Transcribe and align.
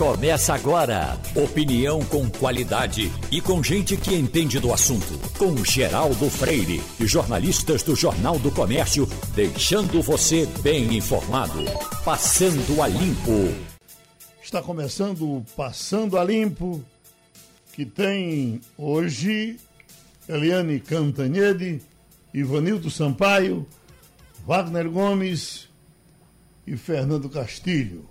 Começa 0.00 0.54
agora. 0.54 1.20
Opinião 1.36 2.00
com 2.06 2.26
qualidade 2.30 3.12
e 3.30 3.38
com 3.38 3.62
gente 3.62 3.98
que 3.98 4.14
entende 4.14 4.58
do 4.58 4.72
assunto. 4.72 5.18
Com 5.36 5.62
Geraldo 5.62 6.30
Freire 6.30 6.80
e 6.98 7.06
jornalistas 7.06 7.82
do 7.82 7.94
Jornal 7.94 8.38
do 8.38 8.50
Comércio, 8.50 9.06
deixando 9.34 10.00
você 10.00 10.46
bem 10.62 10.96
informado. 10.96 11.58
Passando 12.02 12.80
a 12.80 12.88
Limpo. 12.88 13.54
Está 14.42 14.62
começando 14.62 15.36
o 15.36 15.44
Passando 15.54 16.16
a 16.16 16.24
Limpo, 16.24 16.82
que 17.74 17.84
tem 17.84 18.62
hoje 18.78 19.58
Eliane 20.26 20.80
Cantanhede, 20.80 21.82
Ivanildo 22.32 22.90
Sampaio, 22.90 23.68
Wagner 24.46 24.88
Gomes 24.88 25.68
e 26.66 26.74
Fernando 26.74 27.28
Castilho. 27.28 28.09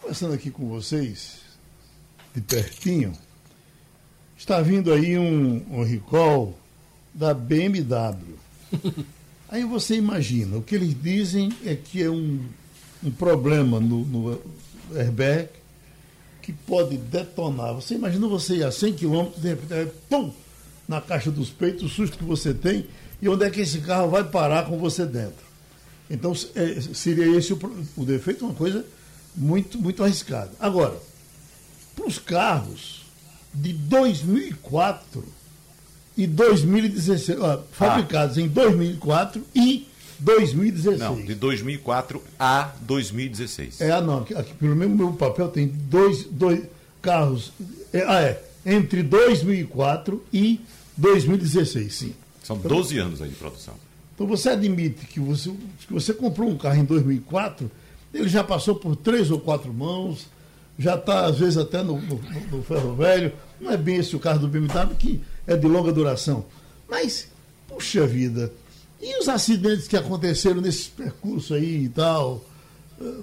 Conversando 0.00 0.32
aqui 0.32 0.50
com 0.50 0.66
vocês, 0.66 1.40
de 2.34 2.40
pertinho, 2.40 3.12
está 4.36 4.60
vindo 4.62 4.90
aí 4.92 5.18
um, 5.18 5.62
um 5.70 5.84
recall 5.84 6.58
da 7.12 7.34
BMW. 7.34 8.38
Aí 9.50 9.64
você 9.64 9.96
imagina, 9.96 10.56
o 10.56 10.62
que 10.62 10.76
eles 10.76 10.94
dizem 11.00 11.52
é 11.66 11.74
que 11.74 12.02
é 12.02 12.08
um, 12.08 12.40
um 13.02 13.10
problema 13.10 13.80
no, 13.80 14.04
no 14.04 14.40
airbag 14.96 15.48
que 16.40 16.52
pode 16.52 16.96
detonar. 16.96 17.74
Você 17.74 17.96
imagina 17.96 18.28
você 18.28 18.56
ir 18.56 18.64
a 18.64 18.70
100 18.70 18.94
km, 18.94 19.26
de 19.36 19.48
repente, 19.48 19.92
pum, 20.08 20.32
na 20.88 21.00
caixa 21.00 21.30
dos 21.32 21.50
peitos, 21.50 21.82
o 21.82 21.88
susto 21.88 22.16
que 22.16 22.24
você 22.24 22.54
tem 22.54 22.86
e 23.20 23.28
onde 23.28 23.44
é 23.44 23.50
que 23.50 23.60
esse 23.60 23.80
carro 23.80 24.08
vai 24.08 24.24
parar 24.24 24.66
com 24.66 24.78
você 24.78 25.04
dentro. 25.04 25.44
Então, 26.08 26.32
é, 26.54 26.80
seria 26.94 27.26
esse 27.36 27.52
o, 27.52 27.58
o 27.96 28.04
defeito, 28.04 28.44
uma 28.44 28.54
coisa 28.54 28.86
muito, 29.34 29.78
muito 29.78 30.02
arriscada. 30.02 30.50
Agora, 30.58 30.96
para 31.94 32.06
os 32.06 32.18
carros 32.18 33.04
de 33.52 33.72
2004 33.72 35.24
e 36.16 36.26
2016, 36.26 37.38
ó, 37.40 37.62
fabricados 37.72 38.38
ah. 38.38 38.40
em 38.40 38.48
2004 38.48 39.42
e 39.54 39.88
2016. 40.18 40.98
Não, 40.98 41.20
de 41.20 41.34
2004 41.34 42.22
a 42.38 42.72
2016. 42.82 43.80
É, 43.80 43.90
ah, 43.90 44.00
não, 44.00 44.18
aqui, 44.18 44.34
aqui, 44.34 44.54
pelo 44.54 44.76
menos 44.76 44.96
meu 44.96 45.12
papel 45.12 45.48
tem 45.48 45.66
dois, 45.66 46.24
dois 46.24 46.62
carros. 47.00 47.52
É, 47.92 48.04
ah, 48.06 48.20
é. 48.20 48.42
Entre 48.64 49.02
2004 49.02 50.22
e 50.32 50.60
2016, 50.96 51.94
sim. 51.94 52.14
São 52.42 52.58
12 52.58 52.94
então, 52.94 53.06
anos 53.06 53.22
aí 53.22 53.30
de 53.30 53.36
produção. 53.36 53.74
Então 54.14 54.26
você 54.26 54.50
admite 54.50 55.06
que 55.06 55.18
você, 55.18 55.50
que 55.86 55.92
você 55.92 56.12
comprou 56.12 56.50
um 56.50 56.58
carro 56.58 56.78
em 56.78 56.84
2004, 56.84 57.70
ele 58.12 58.28
já 58.28 58.42
passou 58.42 58.74
por 58.74 58.96
três 58.96 59.30
ou 59.30 59.40
quatro 59.40 59.72
mãos, 59.72 60.26
já 60.78 60.94
está 60.94 61.26
às 61.26 61.38
vezes 61.38 61.56
até 61.56 61.82
no, 61.82 62.00
no, 62.00 62.20
no, 62.50 62.62
ferro 62.62 62.94
velho. 62.94 63.32
Não 63.60 63.70
é 63.70 63.76
bem 63.76 63.96
esse 63.96 64.16
o 64.16 64.20
carro 64.20 64.40
do 64.40 64.48
BMW, 64.48 64.94
que 64.96 65.20
é 65.46 65.56
de 65.56 65.66
longa 65.66 65.92
duração. 65.92 66.46
Mas, 66.88 67.28
puxa 67.68 68.06
vida, 68.06 68.52
e 69.00 69.18
os 69.20 69.28
acidentes 69.28 69.86
que 69.86 69.96
aconteceram 69.96 70.60
nesse 70.60 70.88
percurso 70.88 71.54
aí 71.54 71.84
e 71.84 71.88
tal? 71.88 72.44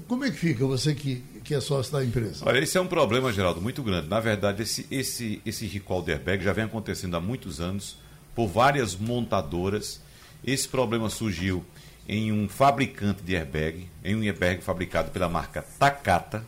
Como 0.08 0.24
é 0.24 0.32
que 0.32 0.38
fica 0.38 0.66
você 0.66 0.96
que, 0.96 1.24
que 1.44 1.54
é 1.54 1.62
sócio 1.62 1.92
da 1.92 2.04
empresa? 2.04 2.44
Olha, 2.46 2.60
esse 2.60 2.78
é 2.78 2.82
um 2.82 2.88
problema, 2.88 3.32
Geraldo, 3.32 3.62
muito 3.62 3.84
grande. 3.84 4.08
Na 4.08 4.20
verdade, 4.20 4.64
esse, 4.64 4.88
esse, 4.90 5.42
esse 5.46 5.66
airbag 5.66 6.44
já 6.44 6.52
vem 6.52 6.64
acontecendo 6.64 7.16
há 7.16 7.22
muitos 7.22 7.62
anos 7.62 7.98
por 8.34 8.48
várias 8.48 8.96
montadoras. 8.96 10.02
Esse 10.44 10.68
problema 10.68 11.10
surgiu 11.10 11.64
em 12.08 12.32
um 12.32 12.48
fabricante 12.48 13.22
de 13.22 13.36
airbag, 13.36 13.88
em 14.04 14.16
um 14.16 14.22
airbag 14.22 14.62
fabricado 14.62 15.12
pela 15.12 15.28
marca 15.28 15.66
Takata. 15.78 16.46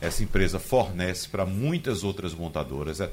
Essa 0.00 0.22
empresa 0.22 0.58
fornece 0.58 1.28
para 1.28 1.44
muitas 1.46 2.04
outras 2.04 2.34
montadoras, 2.34 3.00
é, 3.00 3.10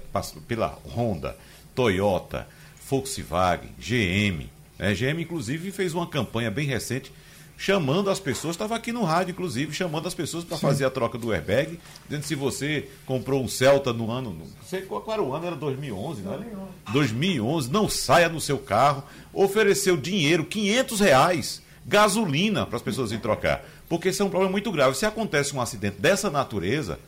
pela 0.48 0.78
Honda, 0.96 1.38
Toyota, 1.74 2.48
Volkswagen, 2.90 3.72
GM. 3.78 4.50
A 4.80 4.94
GM, 4.94 5.22
inclusive, 5.22 5.72
fez 5.72 5.94
uma 5.94 6.08
campanha 6.08 6.50
bem 6.50 6.66
recente 6.68 7.12
chamando 7.60 8.10
as 8.10 8.22
pessoas, 8.22 8.56
estava 8.56 8.74
aqui 8.74 8.94
no 8.94 9.04
rádio, 9.04 9.34
inclusive, 9.34 9.74
chamando 9.74 10.08
as 10.08 10.14
pessoas 10.14 10.46
para 10.46 10.58
fazer 10.58 10.86
a 10.86 10.90
troca 10.90 11.18
do 11.18 11.34
airbag, 11.34 11.78
dizendo 12.08 12.24
se 12.24 12.34
você 12.34 12.88
comprou 13.06 13.44
um 13.44 13.50
Celta 13.50 13.92
no 13.92 14.10
ano. 14.10 14.32
Não 14.32 14.48
sei 14.66 14.84
qual 14.84 15.04
era 15.12 15.22
o 15.22 15.36
ano, 15.36 15.46
era 15.46 15.56
2011, 15.58 16.22
não 16.22 16.34
era? 16.34 16.48
2011, 16.94 17.70
não 17.70 17.90
saia 17.90 18.30
no 18.30 18.40
seu 18.40 18.58
carro, 18.58 19.04
ofereceu 19.34 19.98
dinheiro, 19.98 20.46
500 20.46 21.00
reais, 21.02 21.62
gasolina 21.86 22.66
para 22.66 22.78
as 22.78 22.82
pessoas 22.82 23.12
irem 23.12 23.22
trocar. 23.22 23.64
Porque 23.88 24.10
esse 24.10 24.22
é 24.22 24.26
um 24.26 24.30
problema 24.30 24.52
muito 24.52 24.72
grave. 24.72 24.96
Se 24.96 25.06
acontece 25.06 25.56
um 25.56 25.62
acidente 25.62 26.00
dessa 26.00 26.30
natureza, 26.30 27.00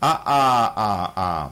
a, 0.00 0.10
a, 0.10 0.66
a, 0.76 1.44
a 1.44 1.50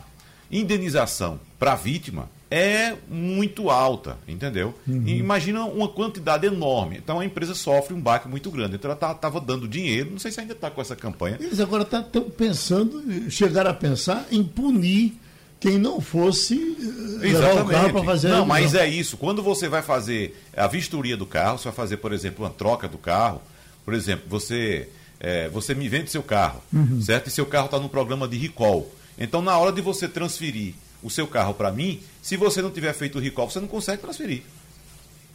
indenização 0.51 1.41
para 1.59 1.73
a 1.73 1.77
vítima 1.77 2.29
é 2.51 2.95
muito 3.09 3.69
alta, 3.69 4.17
entendeu? 4.29 4.75
Uhum. 4.87 5.09
imagina 5.09 5.65
uma 5.65 5.89
quantidade 5.89 6.47
enorme. 6.47 6.97
Então 6.97 7.19
a 7.19 7.25
empresa 7.25 7.55
sofre 7.55 7.95
um 7.95 8.01
baque 8.01 8.29
muito 8.29 8.51
grande. 8.51 8.77
Então 8.77 8.89
ela 8.89 8.95
estava 8.95 9.41
tá, 9.41 9.45
dando 9.45 9.67
dinheiro, 9.67 10.13
não 10.13 10.19
sei 10.19 10.31
se 10.31 10.41
ainda 10.41 10.53
está 10.53 10.71
com 10.71 10.81
essa 10.81 10.95
campanha. 10.95 11.37
Eles 11.41 11.59
agora 11.59 11.83
estão 11.83 12.03
tá, 12.03 12.21
pensando, 12.21 13.29
chegaram 13.31 13.71
a 13.71 13.75
pensar 13.75 14.27
em 14.31 14.45
punir 14.45 15.19
quem 15.65 15.79
não 15.79 15.99
fosse 15.99 16.77
eh, 17.23 17.27
levar 17.27 17.65
carro 17.67 17.93
para 17.93 18.05
fazer 18.05 18.29
Não, 18.29 18.45
mas 18.45 18.75
é 18.75 18.87
isso. 18.87 19.17
Quando 19.17 19.43
você 19.43 19.67
vai 19.67 19.81
fazer 19.81 20.39
a 20.55 20.67
vistoria 20.67 21.17
do 21.17 21.25
carro, 21.25 21.57
você 21.57 21.65
vai 21.65 21.73
fazer, 21.73 21.97
por 21.97 22.13
exemplo, 22.13 22.45
uma 22.45 22.51
troca 22.51 22.87
do 22.87 22.99
carro. 22.99 23.41
Por 23.83 23.95
exemplo, 23.95 24.27
você, 24.29 24.91
é, 25.19 25.49
você 25.49 25.75
me 25.75 25.89
vende 25.89 26.11
seu 26.11 26.23
carro, 26.23 26.63
uhum. 26.71 27.01
certo? 27.01 27.29
E 27.29 27.31
seu 27.31 27.47
carro 27.47 27.65
está 27.65 27.79
no 27.79 27.89
programa 27.89 28.29
de 28.29 28.37
recall. 28.37 28.95
Então, 29.17 29.41
na 29.41 29.57
hora 29.57 29.73
de 29.73 29.81
você 29.81 30.07
transferir 30.07 30.75
o 31.03 31.09
seu 31.09 31.27
carro 31.27 31.55
para 31.55 31.73
mim, 31.73 31.99
se 32.21 32.37
você 32.37 32.61
não 32.61 32.71
tiver 32.71 32.93
feito 32.93 33.17
o 33.17 33.21
recall, 33.21 33.51
você 33.51 33.59
não 33.59 33.69
consegue 33.69 34.03
transferir. 34.03 34.43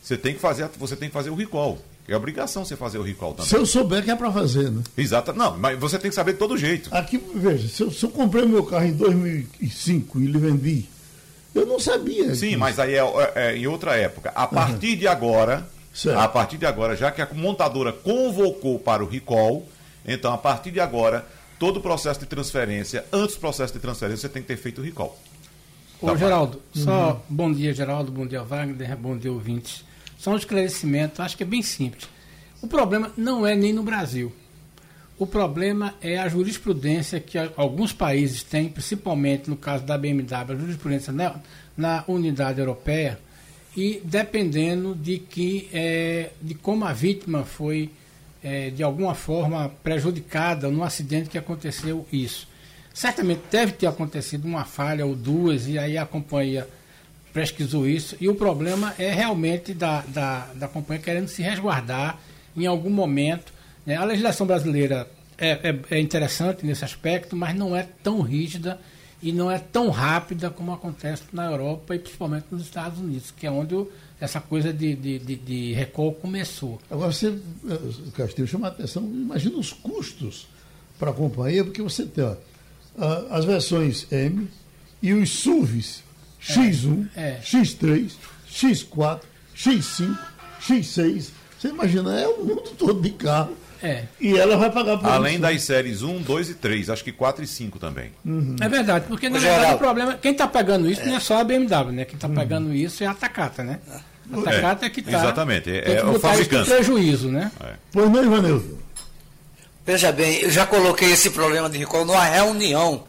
Você 0.03 0.15
tem 0.15 0.35
que 0.35 0.39
fazer, 0.39 0.69
você 0.77 0.95
tem 0.95 1.09
que 1.09 1.13
fazer 1.13 1.31
o 1.31 1.35
recall. 1.35 1.79
É 2.09 2.17
obrigação 2.17 2.65
você 2.65 2.75
fazer 2.75 2.97
o 2.97 3.03
recall 3.03 3.33
também. 3.33 3.49
Se 3.49 3.55
eu 3.55 3.65
souber 3.65 4.03
que 4.03 4.11
é 4.11 4.15
para 4.15 4.31
fazer, 4.31 4.71
né? 4.71 4.81
Exato. 4.97 5.33
Não, 5.33 5.57
mas 5.57 5.79
você 5.79 5.99
tem 5.99 6.09
que 6.09 6.15
saber 6.15 6.33
de 6.33 6.39
todo 6.39 6.57
jeito. 6.57 6.89
Aqui, 6.93 7.21
veja, 7.35 7.67
se 7.67 7.83
eu, 7.83 7.91
se 7.91 8.03
eu 8.03 8.09
comprei 8.09 8.45
meu 8.45 8.63
carro 8.63 8.85
em 8.85 8.93
2005 8.93 10.19
e 10.19 10.25
lhe 10.25 10.39
vendi, 10.39 10.85
eu 11.53 11.65
não 11.65 11.79
sabia. 11.79 12.33
Sim, 12.35 12.55
mas 12.57 12.79
aí 12.79 12.95
é, 12.95 12.99
é, 12.99 13.31
é, 13.35 13.57
em 13.57 13.67
outra 13.67 13.95
época. 13.95 14.31
A 14.35 14.47
partir 14.47 14.95
de 14.95 15.07
agora, 15.07 15.67
certo. 15.93 16.19
a 16.19 16.27
partir 16.27 16.57
de 16.57 16.65
agora, 16.65 16.95
já 16.95 17.11
que 17.11 17.21
a 17.21 17.27
montadora 17.33 17.91
convocou 17.91 18.79
para 18.79 19.03
o 19.03 19.07
recall, 19.07 19.67
então 20.05 20.33
a 20.33 20.37
partir 20.37 20.71
de 20.71 20.79
agora, 20.79 21.25
todo 21.57 21.77
o 21.77 21.81
processo 21.81 22.19
de 22.19 22.25
transferência, 22.25 23.05
antes 23.11 23.35
do 23.35 23.41
processo 23.41 23.73
de 23.73 23.79
transferência, 23.79 24.27
você 24.27 24.29
tem 24.29 24.41
que 24.41 24.47
ter 24.47 24.57
feito 24.57 24.81
o 24.81 24.83
recall. 24.83 25.17
Ô, 26.01 26.07
tá 26.07 26.15
Geraldo, 26.15 26.61
uhum. 26.75 26.83
só 26.83 27.21
bom 27.27 27.51
dia, 27.51 27.73
Geraldo, 27.73 28.11
bom 28.11 28.25
dia, 28.25 28.41
Wagner, 28.41 28.95
bom 28.95 29.17
dia, 29.17 29.31
ouvintes. 29.31 29.83
Só 30.19 30.31
um 30.31 30.35
esclarecimento, 30.35 31.21
acho 31.21 31.37
que 31.37 31.43
é 31.43 31.45
bem 31.45 31.61
simples. 31.61 32.09
O 32.61 32.67
problema 32.67 33.09
não 33.15 33.47
é 33.47 33.55
nem 33.55 33.71
no 33.71 33.83
Brasil. 33.83 34.33
O 35.17 35.25
problema 35.25 35.95
é 36.01 36.17
a 36.19 36.27
jurisprudência 36.27 37.21
que 37.21 37.37
alguns 37.55 37.93
países 37.93 38.43
têm, 38.43 38.67
principalmente 38.67 39.49
no 39.49 39.55
caso 39.55 39.85
da 39.85 39.97
BMW, 39.97 40.51
a 40.51 40.55
jurisprudência 40.55 41.13
na, 41.13 41.39
na 41.75 42.03
unidade 42.05 42.59
europeia, 42.59 43.17
e 43.77 44.01
dependendo 44.03 44.93
de 44.93 45.19
que 45.19 45.69
é, 45.71 46.31
de 46.41 46.53
como 46.53 46.83
a 46.83 46.91
vítima 46.91 47.45
foi 47.45 47.89
é, 48.43 48.71
de 48.71 48.83
alguma 48.83 49.15
forma 49.15 49.71
prejudicada 49.81 50.69
no 50.69 50.83
acidente 50.83 51.29
que 51.29 51.37
aconteceu 51.37 52.05
isso. 52.11 52.45
Certamente 52.93 53.43
deve 53.49 53.71
ter 53.71 53.87
acontecido 53.87 54.45
uma 54.45 54.65
falha 54.65 55.05
ou 55.05 55.15
duas, 55.15 55.65
e 55.65 55.79
aí 55.79 55.97
a 55.97 56.05
companhia 56.05 56.67
pesquisou 57.39 57.87
isso, 57.87 58.17
e 58.19 58.27
o 58.27 58.35
problema 58.35 58.93
é 58.99 59.13
realmente 59.13 59.73
da, 59.73 60.01
da, 60.01 60.47
da 60.55 60.67
companhia 60.67 61.01
querendo 61.01 61.29
se 61.29 61.41
resguardar 61.41 62.19
em 62.55 62.65
algum 62.65 62.89
momento. 62.89 63.53
Né? 63.85 63.95
A 63.95 64.03
legislação 64.03 64.45
brasileira 64.45 65.09
é, 65.37 65.69
é, 65.69 65.79
é, 65.91 65.99
interessante 66.01 66.65
nesse 66.65 66.83
aspecto, 66.83 67.37
mas 67.37 67.55
não 67.55 67.73
é 67.73 67.87
tão 68.03 68.19
rígida 68.19 68.77
e 69.23 69.31
não 69.31 69.49
é 69.49 69.57
tão 69.57 69.89
rápida 69.89 70.49
como 70.49 70.73
acontece 70.73 71.23
na 71.31 71.45
Europa 71.45 71.95
e 71.95 71.99
principalmente 71.99 72.47
nos 72.51 72.63
Estados 72.63 72.99
Unidos, 72.99 73.31
que 73.31 73.47
é 73.47 73.51
onde 73.51 73.73
o, 73.73 73.89
essa 74.19 74.41
coisa 74.41 74.73
de, 74.73 74.93
de, 74.93 75.19
de, 75.19 75.35
de 75.37 75.87
começou. 76.21 76.77
Agora, 76.91 77.09
você, 77.09 77.27
eh, 77.69 77.79
Castilho, 78.17 78.49
chama 78.49 78.67
a 78.67 78.69
atenção, 78.69 79.03
imagina 79.03 79.57
os 79.57 79.71
custos 79.71 80.45
para 80.99 81.11
a 81.11 81.13
companhia, 81.13 81.63
porque 81.63 81.81
você 81.81 82.05
tem 82.05 82.25
ó, 82.25 82.35
as 83.29 83.45
versões 83.45 84.11
M 84.11 84.49
e 85.01 85.13
os 85.13 85.29
SUVs 85.29 86.08
X1, 86.41 87.07
é, 87.15 87.21
é. 87.21 87.39
X3, 87.43 88.11
X4, 88.49 89.19
X5, 89.55 90.17
X6. 90.61 91.29
Você 91.57 91.67
imagina, 91.67 92.19
é 92.19 92.27
o 92.27 92.43
mundo 92.43 92.71
todo 92.77 93.01
de 93.01 93.11
carro. 93.11 93.55
É. 93.81 94.03
E 94.19 94.37
ela 94.37 94.57
vai 94.57 94.69
pagar 94.69 94.97
por 94.97 95.09
Além 95.09 95.33
isso. 95.33 95.41
das 95.41 95.63
séries 95.63 96.01
1, 96.01 96.21
2 96.21 96.49
e 96.49 96.53
3, 96.55 96.89
acho 96.89 97.03
que 97.03 97.11
4 97.13 97.43
e 97.43 97.47
5 97.47 97.79
também. 97.79 98.11
Uhum. 98.25 98.55
É 98.59 98.67
verdade, 98.67 99.05
porque 99.07 99.29
na 99.29 99.39
verdade 99.39 99.73
o 99.73 99.77
problema. 99.77 100.15
Quem 100.15 100.31
está 100.33 100.47
pegando 100.47 100.89
isso 100.89 101.01
é. 101.01 101.05
não 101.05 101.15
é 101.15 101.19
só 101.19 101.39
a 101.39 101.43
BMW, 101.43 101.91
né? 101.91 102.05
Quem 102.05 102.15
está 102.15 102.27
uhum. 102.27 102.35
pegando 102.35 102.73
isso 102.73 103.03
é 103.03 103.07
a 103.07 103.13
Takata, 103.13 103.63
né? 103.63 103.79
A 104.31 104.41
Takata 104.41 104.85
é, 104.85 104.89
que 104.89 104.99
está. 104.99 105.17
Exatamente, 105.17 105.69
é, 105.71 105.93
é 105.95 106.05
o 106.05 106.19
fabricante. 106.19 106.69
prejuízo, 106.69 107.29
né? 107.29 107.51
É. 107.63 107.73
Pois 107.91 108.09
não, 108.11 108.23
Ivanildo. 108.23 108.79
Veja 109.85 110.11
bem, 110.11 110.41
eu 110.41 110.51
já 110.51 110.65
coloquei 110.67 111.11
esse 111.11 111.29
problema 111.29 111.69
de 111.69 111.77
recall 111.77 112.05
numa 112.05 112.23
reunião 112.23 113.05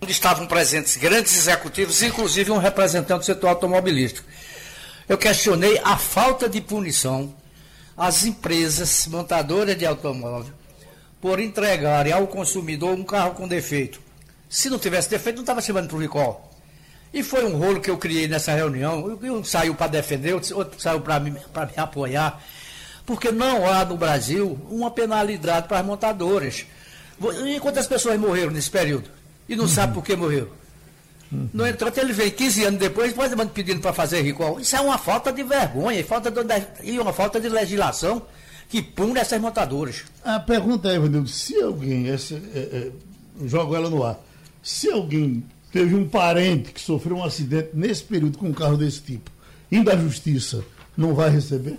onde 0.00 0.12
estavam 0.12 0.46
presentes 0.46 0.96
grandes 0.96 1.36
executivos, 1.36 2.02
inclusive 2.02 2.50
um 2.50 2.58
representante 2.58 3.20
do 3.20 3.24
setor 3.24 3.48
automobilístico. 3.48 4.26
Eu 5.08 5.16
questionei 5.16 5.80
a 5.84 5.96
falta 5.96 6.48
de 6.48 6.60
punição 6.60 7.34
às 7.96 8.24
empresas 8.24 9.06
montadoras 9.06 9.76
de 9.76 9.86
automóvel 9.86 10.52
por 11.20 11.40
entregarem 11.40 12.12
ao 12.12 12.26
consumidor 12.26 12.94
um 12.94 13.04
carro 13.04 13.34
com 13.34 13.48
defeito. 13.48 14.00
Se 14.48 14.68
não 14.68 14.78
tivesse 14.78 15.08
defeito, 15.08 15.36
não 15.36 15.42
estava 15.42 15.60
chamando 15.60 15.88
para 15.88 15.96
o 15.96 16.00
recall. 16.00 16.50
E 17.12 17.22
foi 17.22 17.44
um 17.44 17.56
rolo 17.56 17.80
que 17.80 17.90
eu 17.90 17.96
criei 17.96 18.28
nessa 18.28 18.52
reunião. 18.52 19.18
Um 19.22 19.42
saiu 19.42 19.74
para 19.74 19.86
defender, 19.86 20.34
outro 20.34 20.80
saiu 20.80 21.00
para 21.00 21.18
me, 21.18 21.30
me 21.30 21.40
apoiar. 21.76 22.42
Porque 23.04 23.30
não 23.30 23.66
há 23.66 23.84
no 23.84 23.96
Brasil 23.96 24.58
uma 24.68 24.90
penalidade 24.90 25.68
para 25.68 25.80
as 25.80 25.86
montadoras. 25.86 26.66
E 27.46 27.58
quantas 27.60 27.86
pessoas 27.86 28.18
morreram 28.20 28.52
nesse 28.52 28.70
período? 28.70 29.08
E 29.48 29.54
não 29.54 29.64
uhum. 29.64 29.70
sabe 29.70 29.94
por 29.94 30.04
que 30.04 30.16
morreram? 30.16 30.48
Uhum. 31.30 31.48
No 31.52 31.66
entanto, 31.66 31.98
ele 31.98 32.12
vem 32.12 32.30
15 32.30 32.64
anos 32.64 32.80
depois, 32.80 33.12
depois 33.12 33.50
pedindo 33.50 33.80
para 33.80 33.92
fazer 33.92 34.22
recall. 34.22 34.60
Isso 34.60 34.76
é 34.76 34.80
uma 34.80 34.98
falta 34.98 35.32
de 35.32 35.42
vergonha 35.42 36.04
falta 36.04 36.30
de, 36.30 36.40
e 36.82 36.98
uma 36.98 37.12
falta 37.12 37.40
de 37.40 37.48
legislação 37.48 38.22
que 38.68 38.82
pune 38.82 39.18
essas 39.18 39.40
montadoras. 39.40 40.04
A 40.24 40.40
pergunta 40.40 40.88
é, 40.90 40.96
Evanildo, 40.96 41.28
se 41.28 41.60
alguém, 41.60 42.08
esse, 42.08 42.34
é, 42.34 42.58
é, 42.58 42.90
jogo 43.44 43.74
ela 43.74 43.88
no 43.88 44.04
ar, 44.04 44.18
se 44.62 44.90
alguém 44.90 45.44
teve 45.72 45.94
um 45.94 46.08
parente 46.08 46.72
que 46.72 46.80
sofreu 46.80 47.16
um 47.16 47.24
acidente 47.24 47.70
nesse 47.74 48.02
período 48.02 48.38
com 48.38 48.46
um 48.46 48.52
carro 48.52 48.76
desse 48.76 49.00
tipo, 49.00 49.30
indo 49.70 49.90
à 49.90 49.96
justiça, 49.96 50.64
não 50.96 51.14
vai 51.14 51.30
receber? 51.30 51.76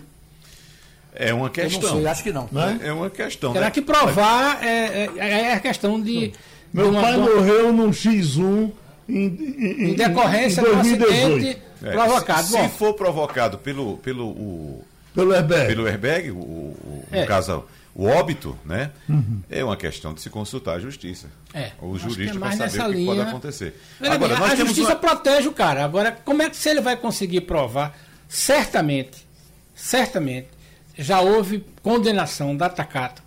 É 1.20 1.34
uma 1.34 1.50
questão. 1.50 1.82
Eu 1.82 1.90
não 1.90 1.98
sei, 1.98 2.08
acho 2.08 2.24
que 2.24 2.32
não. 2.32 2.48
não 2.52 2.62
é? 2.62 2.80
é? 2.84 2.94
uma 2.94 3.10
questão. 3.10 3.52
Terá 3.52 3.66
né? 3.66 3.72
que 3.72 3.82
provar, 3.82 4.64
é, 4.64 5.10
é, 5.18 5.30
é 5.30 5.54
a 5.54 5.60
questão 5.60 6.00
de. 6.00 6.32
Meu 6.74 6.90
uma, 6.90 7.02
pai 7.02 7.18
uma... 7.18 7.30
morreu 7.30 7.74
num 7.74 7.92
X1 7.92 8.72
em, 9.08 9.16
em, 9.16 9.90
em 9.90 9.94
decorrência 9.94 10.62
em 10.62 10.64
do 10.64 10.74
acidente 10.74 11.62
é, 11.84 11.92
provocado. 11.92 12.48
Se, 12.48 12.58
se 12.58 12.70
for 12.70 12.94
provocado 12.94 13.58
pelo, 13.58 13.98
pelo, 13.98 14.28
o, 14.28 14.86
pelo 15.14 15.34
airbag, 15.34 15.68
pelo 15.68 15.88
airbag 15.88 16.32
o, 16.32 16.38
o, 16.38 17.06
no 17.12 17.18
é. 17.18 17.26
caso 17.26 17.64
o 17.98 18.06
óbito, 18.06 18.56
né? 18.64 18.92
Uhum. 19.10 19.42
É 19.50 19.64
uma 19.64 19.76
questão 19.76 20.14
de 20.14 20.22
se 20.22 20.30
consultar 20.30 20.76
a 20.76 20.80
justiça. 20.80 21.28
É, 21.52 21.72
o 21.82 21.98
jurista 21.98 22.38
é 22.38 22.40
para 22.40 22.52
saber 22.70 22.80
o 22.80 22.86
que 22.86 22.92
linha... 22.92 23.06
pode 23.08 23.22
acontecer. 23.28 23.74
Agora, 24.00 24.36
bem, 24.36 24.46
a 24.46 24.56
justiça 24.56 24.90
uma... 24.90 24.96
protege 24.96 25.48
o 25.48 25.52
cara. 25.52 25.84
Agora, 25.84 26.12
como 26.24 26.44
é 26.44 26.50
que 26.50 26.56
se 26.56 26.70
ele 26.70 26.80
vai 26.80 26.96
conseguir 26.96 27.42
provar? 27.42 27.98
Certamente, 28.30 29.26
certamente, 29.74 30.48
já 30.96 31.22
houve 31.22 31.66
condenação 31.82 32.56
da 32.56 32.70
Takata, 32.70 33.24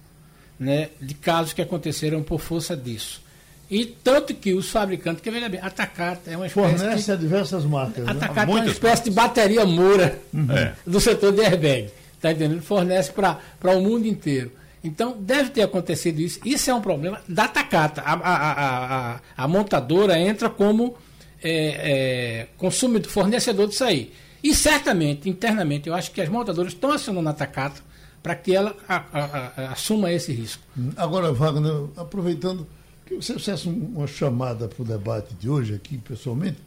né, 0.57 0.91
de 1.01 1.15
casos 1.15 1.53
que 1.53 1.63
aconteceram 1.63 2.23
por 2.23 2.41
força 2.41 2.77
disso. 2.77 3.21
E 3.71 3.87
tanto 3.87 4.35
que 4.35 4.53
os 4.53 4.69
fabricantes, 4.69 5.23
que 5.23 5.31
veja 5.31 5.49
bem, 5.49 5.61
a 5.63 5.71
Takata 5.71 6.29
é 6.29 6.37
uma 6.37 6.47
espécie. 6.47 6.77
Fornece 6.77 7.05
de, 7.05 7.13
a 7.13 7.17
diversas 7.17 7.65
marcas. 7.65 8.09
A 8.09 8.15
né? 8.15 8.31
É 8.37 8.45
uma 8.45 8.67
espécie 8.67 9.05
de 9.05 9.11
bateria 9.11 9.65
moura 9.65 10.21
uhum. 10.35 10.47
do 10.85 11.01
setor 11.01 11.33
de 11.33 11.41
airbag. 11.43 11.91
Está 12.17 12.33
entendendo? 12.33 12.63
Fornece 12.63 13.13
para 13.13 13.39
o 13.63 13.81
mundo 13.81 14.07
inteiro. 14.07 14.51
Então, 14.83 15.17
deve 15.21 15.51
ter 15.51 15.63
acontecido 15.63 16.19
isso. 16.21 16.41
Isso 16.45 16.69
é 16.71 16.75
um 16.75 16.81
problema 16.81 17.21
da 17.29 17.47
Takata. 17.47 18.03
A, 18.03 18.15
a, 18.15 19.15
a, 19.15 19.21
a 19.37 19.49
montadora 19.49 20.19
entra 20.19 20.51
como 20.51 20.97
é, 21.43 21.53
é, 21.53 22.47
consumidor, 22.59 23.09
fornecedor 23.09 23.69
disso 23.69 23.85
aí. 23.85 24.13
E 24.43 24.53
certamente, 24.55 25.29
internamente, 25.29 25.89
eu 25.89 25.95
acho 25.95 26.11
que 26.11 26.21
as 26.21 26.29
montadoras 26.29 26.73
estão 26.73 26.91
acionando 26.91 27.29
a 27.29 27.33
Takata 27.33 27.83
para 28.23 28.35
que 28.35 28.55
ela 28.55 28.75
assuma 29.71 30.13
esse 30.13 30.33
risco. 30.33 30.63
Agora, 30.97 31.33
Wagner, 31.33 31.85
aproveitando 31.97 32.67
que 33.19 33.25
você 33.25 33.35
fizesse 33.35 33.69
uma 33.69 34.07
chamada 34.07 34.69
para 34.69 34.83
o 34.83 34.85
debate 34.85 35.35
de 35.35 35.49
hoje 35.49 35.75
aqui, 35.75 35.99
pessoalmente, 35.99 36.59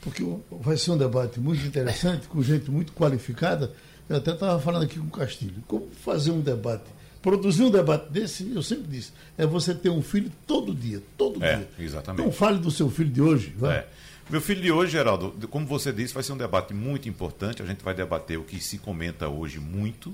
porque 0.00 0.24
vai 0.50 0.76
ser 0.76 0.90
um 0.92 0.98
debate 0.98 1.38
muito 1.38 1.64
interessante, 1.66 2.26
com 2.28 2.42
gente 2.42 2.70
muito 2.70 2.92
qualificada. 2.92 3.72
Eu 4.08 4.16
até 4.16 4.32
estava 4.32 4.60
falando 4.60 4.84
aqui 4.84 4.98
com 4.98 5.06
o 5.06 5.10
Castilho. 5.10 5.62
Como 5.66 5.88
fazer 6.02 6.30
um 6.30 6.40
debate 6.40 6.84
Produzir 7.22 7.62
um 7.62 7.70
debate 7.70 8.10
desse, 8.10 8.50
eu 8.52 8.64
sempre 8.64 8.88
disse, 8.88 9.12
é 9.38 9.46
você 9.46 9.72
ter 9.72 9.90
um 9.90 10.02
filho 10.02 10.30
todo 10.44 10.74
dia, 10.74 11.00
todo 11.16 11.42
é, 11.42 11.56
dia. 11.56 11.68
Exatamente. 11.78 12.20
Então 12.20 12.32
fale 12.32 12.58
do 12.58 12.68
seu 12.68 12.90
filho 12.90 13.10
de 13.10 13.22
hoje. 13.22 13.54
Vai. 13.56 13.76
É. 13.76 13.86
Meu 14.28 14.40
filho 14.40 14.60
de 14.60 14.72
hoje, 14.72 14.90
Geraldo, 14.90 15.32
como 15.48 15.64
você 15.64 15.92
disse, 15.92 16.12
vai 16.12 16.24
ser 16.24 16.32
um 16.32 16.36
debate 16.36 16.74
muito 16.74 17.08
importante. 17.08 17.62
A 17.62 17.64
gente 17.66 17.84
vai 17.84 17.94
debater 17.94 18.38
o 18.38 18.42
que 18.42 18.58
se 18.58 18.76
comenta 18.76 19.28
hoje 19.28 19.60
muito 19.60 20.12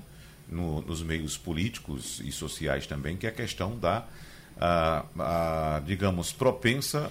no, 0.51 0.83
nos 0.83 1.03
meios 1.03 1.39
políticos 1.39 2.21
e 2.23 2.31
sociais 2.31 2.87
também, 2.87 3.17
que 3.17 3.27
é 3.27 3.31
a 3.31 3.33
questão 3.33 3.79
da, 3.79 4.07
a, 4.61 5.05
a, 5.19 5.81
digamos, 5.81 6.33
propensa 6.33 7.11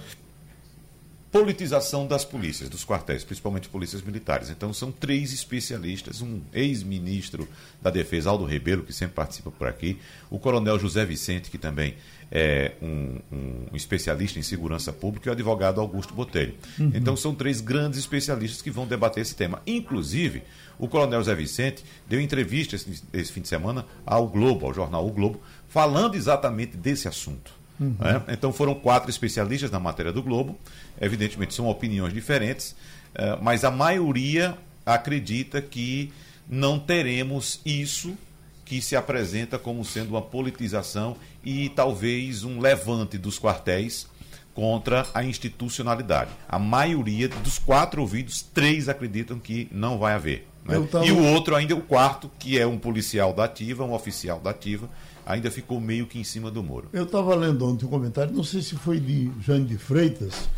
politização 1.30 2.06
das 2.06 2.24
polícias, 2.24 2.70
dos 2.70 2.84
quartéis, 2.84 3.22
principalmente 3.22 3.68
polícias 3.68 4.02
militares. 4.02 4.48
Então 4.48 4.72
são 4.72 4.90
três 4.90 5.32
especialistas, 5.32 6.22
um 6.22 6.40
ex-ministro 6.54 7.46
da 7.82 7.90
Defesa, 7.90 8.30
Aldo 8.30 8.44
Rebelo, 8.44 8.82
que 8.82 8.92
sempre 8.92 9.14
participa 9.14 9.50
por 9.50 9.68
aqui, 9.68 9.98
o 10.30 10.38
coronel 10.38 10.78
José 10.78 11.04
Vicente, 11.04 11.50
que 11.50 11.58
também 11.58 11.94
é 12.30 12.72
um, 12.82 13.18
um 13.30 13.76
especialista 13.76 14.38
em 14.38 14.42
segurança 14.42 14.92
pública, 14.92 15.28
e 15.28 15.30
o 15.30 15.32
advogado 15.32 15.80
Augusto 15.80 16.14
Botelho. 16.14 16.54
Uhum. 16.78 16.92
Então 16.94 17.16
são 17.16 17.34
três 17.34 17.60
grandes 17.60 17.98
especialistas 17.98 18.62
que 18.62 18.70
vão 18.70 18.86
debater 18.86 19.22
esse 19.22 19.34
tema. 19.34 19.62
Inclusive, 19.66 20.42
o 20.78 20.88
coronel 20.88 21.20
José 21.20 21.34
Vicente 21.34 21.84
deu 22.08 22.20
entrevista 22.20 22.76
esse, 22.76 23.02
esse 23.12 23.32
fim 23.32 23.40
de 23.40 23.48
semana 23.48 23.84
ao 24.06 24.28
Globo, 24.28 24.66
ao 24.66 24.74
jornal 24.74 25.06
O 25.06 25.10
Globo, 25.10 25.40
falando 25.68 26.14
exatamente 26.14 26.76
desse 26.76 27.06
assunto. 27.08 27.52
Uhum. 27.78 27.96
Né? 27.98 28.22
Então 28.28 28.52
foram 28.52 28.74
quatro 28.74 29.10
especialistas 29.10 29.70
na 29.70 29.78
matéria 29.78 30.12
do 30.12 30.22
Globo. 30.22 30.58
Evidentemente 31.00 31.54
são 31.54 31.68
opiniões 31.68 32.12
diferentes, 32.12 32.72
uh, 33.14 33.42
mas 33.42 33.64
a 33.64 33.70
maioria 33.70 34.56
acredita 34.84 35.60
que 35.62 36.12
não 36.48 36.78
teremos 36.78 37.60
isso 37.64 38.16
que 38.64 38.82
se 38.82 38.96
apresenta 38.96 39.58
como 39.58 39.84
sendo 39.84 40.10
uma 40.10 40.22
politização 40.22 41.16
e 41.42 41.70
talvez 41.70 42.44
um 42.44 42.60
levante 42.60 43.16
dos 43.16 43.38
quartéis 43.38 44.06
contra 44.54 45.06
a 45.14 45.22
institucionalidade. 45.22 46.30
A 46.48 46.58
maioria 46.58 47.28
dos 47.28 47.58
quatro 47.58 48.02
ouvidos, 48.02 48.42
três 48.42 48.88
acreditam 48.88 49.38
que 49.38 49.68
não 49.70 49.98
vai 49.98 50.14
haver. 50.14 50.48
Né? 50.64 50.86
Tava... 50.90 51.06
E 51.06 51.12
o 51.12 51.24
outro 51.32 51.54
ainda, 51.54 51.74
o 51.74 51.80
quarto, 51.80 52.30
que 52.38 52.58
é 52.58 52.66
um 52.66 52.76
policial 52.76 53.32
da 53.32 53.44
ativa, 53.44 53.84
um 53.84 53.94
oficial 53.94 54.40
da 54.40 54.50
ativa, 54.50 54.88
ainda 55.28 55.50
ficou 55.50 55.78
meio 55.78 56.06
que 56.06 56.18
em 56.18 56.24
cima 56.24 56.50
do 56.50 56.62
muro. 56.62 56.88
Eu 56.90 57.04
estava 57.04 57.34
lendo 57.34 57.64
ontem 57.68 57.84
um 57.84 57.88
comentário, 57.88 58.34
não 58.34 58.42
sei 58.42 58.62
se 58.62 58.74
foi 58.74 58.98
de 58.98 59.30
Jane 59.44 59.66
de 59.66 59.76
Freitas, 59.76 60.48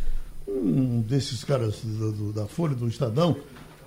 um 0.46 1.00
desses 1.00 1.42
caras 1.42 1.80
do, 1.82 2.12
do, 2.12 2.32
da 2.32 2.46
Folha, 2.46 2.74
do 2.74 2.86
Estadão, 2.86 3.36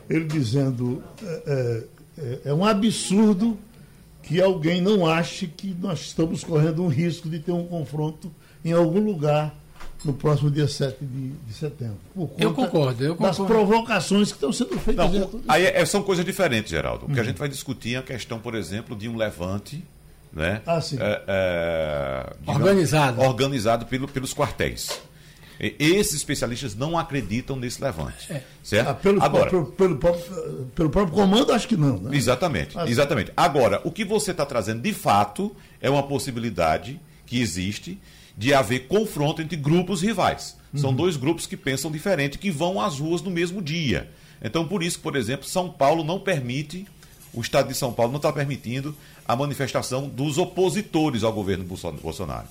ele 0.09 0.25
dizendo 0.25 1.01
é, 1.23 1.83
é, 2.17 2.39
é, 2.45 2.53
um 2.53 2.65
absurdo 2.65 3.57
que 4.21 4.41
alguém 4.41 4.81
não 4.81 5.07
ache 5.07 5.47
que 5.47 5.73
nós 5.79 6.01
estamos 6.01 6.43
correndo 6.43 6.83
um 6.83 6.87
risco 6.87 7.29
de 7.29 7.39
ter 7.39 7.53
um 7.53 7.65
confronto 7.65 8.29
em 8.63 8.73
algum 8.73 8.99
lugar 8.99 9.55
no 10.03 10.13
próximo 10.13 10.51
dia 10.51 10.67
7 10.67 10.97
de, 10.99 11.29
de 11.29 11.53
setembro. 11.53 11.97
eu 12.37 12.53
concordo, 12.53 13.03
eu 13.03 13.15
concordo. 13.15 13.37
Das 13.37 13.47
provocações 13.47 14.29
que 14.29 14.35
estão 14.35 14.51
sendo 14.51 14.77
feitas. 14.79 15.13
Não, 15.13 15.41
aí 15.47 15.65
é, 15.65 15.85
são 15.85 16.03
coisas 16.03 16.25
diferentes, 16.25 16.71
Geraldo. 16.71 17.05
O 17.05 17.07
que 17.07 17.15
a 17.15 17.21
uhum. 17.21 17.29
gente 17.29 17.37
vai 17.37 17.47
discutir 17.47 17.95
é 17.95 17.99
a 17.99 18.03
questão, 18.03 18.37
por 18.37 18.53
exemplo, 18.53 18.97
de 18.97 19.07
um 19.07 19.15
levante 19.15 19.81
né? 20.33 20.61
Ah, 20.65 20.81
sim. 20.81 20.97
É, 20.99 21.21
é, 21.27 22.33
digamos, 22.39 22.61
organizado. 22.61 23.21
Organizado 23.21 23.85
pelo, 23.85 24.07
pelos 24.07 24.33
quartéis. 24.33 24.99
E, 25.59 25.75
esses 25.79 26.15
especialistas 26.15 26.75
não 26.75 26.97
acreditam 26.97 27.55
nesse 27.55 27.81
levante. 27.81 28.31
É. 28.31 28.43
Certo? 28.63 28.89
Ah, 28.89 28.93
pelo, 28.93 29.23
Agora, 29.23 29.49
pelo, 29.49 29.65
pelo, 29.67 29.97
próprio, 29.97 30.71
pelo 30.75 30.89
próprio 30.89 31.15
comando, 31.15 31.53
acho 31.53 31.67
que 31.67 31.77
não. 31.77 31.97
Né? 31.97 32.17
Exatamente, 32.17 32.77
ah, 32.77 32.85
exatamente. 32.87 33.31
Agora, 33.37 33.79
o 33.83 33.91
que 33.91 34.03
você 34.03 34.31
está 34.31 34.45
trazendo 34.45 34.81
de 34.81 34.93
fato 34.93 35.55
é 35.79 35.89
uma 35.89 36.03
possibilidade 36.03 36.99
que 37.25 37.39
existe 37.39 37.99
de 38.35 38.53
haver 38.53 38.87
confronto 38.87 39.41
entre 39.41 39.55
grupos 39.55 40.01
rivais. 40.01 40.57
São 40.75 40.89
uhum. 40.89 40.95
dois 40.95 41.15
grupos 41.15 41.45
que 41.45 41.55
pensam 41.55 41.91
diferente, 41.91 42.39
que 42.39 42.49
vão 42.49 42.81
às 42.81 42.99
ruas 42.99 43.21
no 43.21 43.29
mesmo 43.29 43.61
dia. 43.61 44.09
Então, 44.43 44.67
por 44.67 44.81
isso, 44.81 44.99
por 44.99 45.15
exemplo, 45.15 45.47
São 45.47 45.69
Paulo 45.69 46.03
não 46.03 46.19
permite, 46.19 46.87
o 47.31 47.41
Estado 47.41 47.67
de 47.67 47.75
São 47.75 47.93
Paulo 47.93 48.11
não 48.11 48.17
está 48.17 48.33
permitindo 48.33 48.95
a 49.27 49.35
manifestação 49.35 50.07
dos 50.07 50.37
opositores 50.37 51.23
ao 51.23 51.31
governo 51.31 51.65
Bolsonaro. 51.65 52.47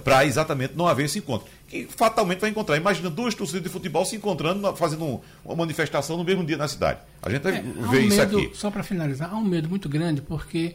Para 0.00 0.24
exatamente 0.24 0.74
não 0.74 0.86
haver 0.86 1.04
esse 1.04 1.18
encontro. 1.18 1.46
Que 1.68 1.86
fatalmente 1.86 2.40
vai 2.40 2.50
encontrar. 2.50 2.76
Imagina 2.76 3.10
duas 3.10 3.34
torcidas 3.34 3.62
de 3.62 3.68
futebol 3.68 4.04
se 4.04 4.16
encontrando, 4.16 4.74
fazendo 4.74 5.20
uma 5.44 5.54
manifestação 5.54 6.16
no 6.16 6.24
mesmo 6.24 6.44
dia 6.44 6.56
na 6.56 6.66
cidade. 6.66 7.00
A 7.22 7.28
gente 7.28 7.46
é, 7.46 7.60
ver 7.60 7.62
um 7.62 7.94
isso 7.96 8.16
medo, 8.16 8.38
aqui. 8.38 8.50
Só 8.54 8.70
para 8.70 8.82
finalizar, 8.82 9.30
há 9.32 9.36
um 9.36 9.44
medo 9.44 9.68
muito 9.68 9.88
grande, 9.88 10.22
porque 10.22 10.74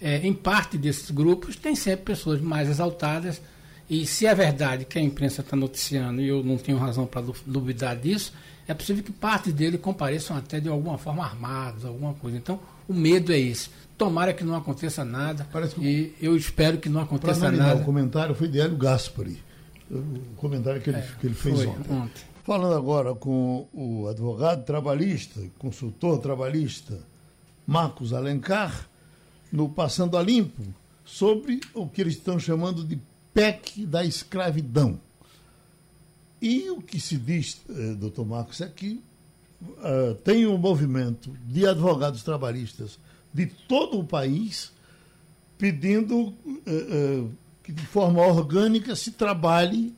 é, 0.00 0.18
em 0.26 0.32
parte 0.32 0.76
desses 0.76 1.10
grupos 1.10 1.54
tem 1.54 1.76
sempre 1.76 2.06
pessoas 2.06 2.40
mais 2.40 2.68
exaltadas. 2.68 3.40
E 3.88 4.04
se 4.04 4.26
é 4.26 4.34
verdade 4.34 4.84
que 4.84 4.98
a 4.98 5.02
imprensa 5.02 5.42
está 5.42 5.56
noticiando, 5.56 6.20
e 6.20 6.26
eu 6.26 6.42
não 6.42 6.56
tenho 6.56 6.76
razão 6.76 7.06
para 7.06 7.22
duvidar 7.46 7.94
disso, 7.94 8.32
é 8.66 8.74
possível 8.74 9.04
que 9.04 9.12
parte 9.12 9.52
dele 9.52 9.78
compareçam 9.78 10.36
até 10.36 10.58
de 10.58 10.68
alguma 10.68 10.98
forma 10.98 11.24
armados, 11.24 11.84
alguma 11.84 12.14
coisa. 12.14 12.36
Então, 12.36 12.58
o 12.88 12.92
medo 12.92 13.32
é 13.32 13.38
esse 13.38 13.70
Tomara 13.96 14.32
que 14.34 14.44
não 14.44 14.54
aconteça 14.54 15.04
nada. 15.04 15.46
Que... 15.74 15.80
E 15.80 16.14
eu 16.20 16.36
espero 16.36 16.78
que 16.78 16.88
não 16.88 17.00
aconteça 17.00 17.50
nada. 17.50 17.80
O 17.80 17.84
comentário 17.84 18.34
foi 18.34 18.48
de 18.48 18.60
Hélio 18.60 18.76
Gaspari. 18.76 19.42
O 19.90 20.34
comentário 20.36 20.80
que 20.80 20.90
ele, 20.90 20.98
é, 20.98 21.08
que 21.20 21.26
ele 21.26 21.34
fez 21.34 21.60
ontem. 21.60 21.92
ontem. 21.92 22.22
Falando 22.44 22.74
agora 22.74 23.14
com 23.14 23.66
o 23.72 24.06
advogado 24.08 24.64
trabalhista, 24.64 25.40
consultor 25.58 26.18
trabalhista, 26.18 26.98
Marcos 27.66 28.12
Alencar, 28.12 28.88
no 29.50 29.68
Passando 29.68 30.16
a 30.16 30.22
Limpo, 30.22 30.62
sobre 31.04 31.60
o 31.72 31.88
que 31.88 32.00
eles 32.00 32.14
estão 32.14 32.38
chamando 32.38 32.84
de 32.84 33.00
PEC 33.32 33.86
da 33.86 34.04
escravidão. 34.04 35.00
E 36.40 36.68
o 36.70 36.80
que 36.80 37.00
se 37.00 37.16
diz, 37.16 37.60
eh, 37.68 37.94
doutor 37.94 38.26
Marcos, 38.26 38.60
é 38.60 38.68
que 38.68 39.02
uh, 39.62 40.14
tem 40.22 40.46
um 40.46 40.58
movimento 40.58 41.32
de 41.46 41.66
advogados 41.66 42.22
trabalhistas 42.22 42.98
de 43.36 43.44
todo 43.44 43.98
o 43.98 44.04
país 44.04 44.72
pedindo 45.58 46.16
uh, 46.16 46.34
uh, 46.46 47.30
que 47.62 47.70
de 47.70 47.86
forma 47.86 48.26
orgânica 48.26 48.96
se 48.96 49.10
trabalhe 49.10 49.94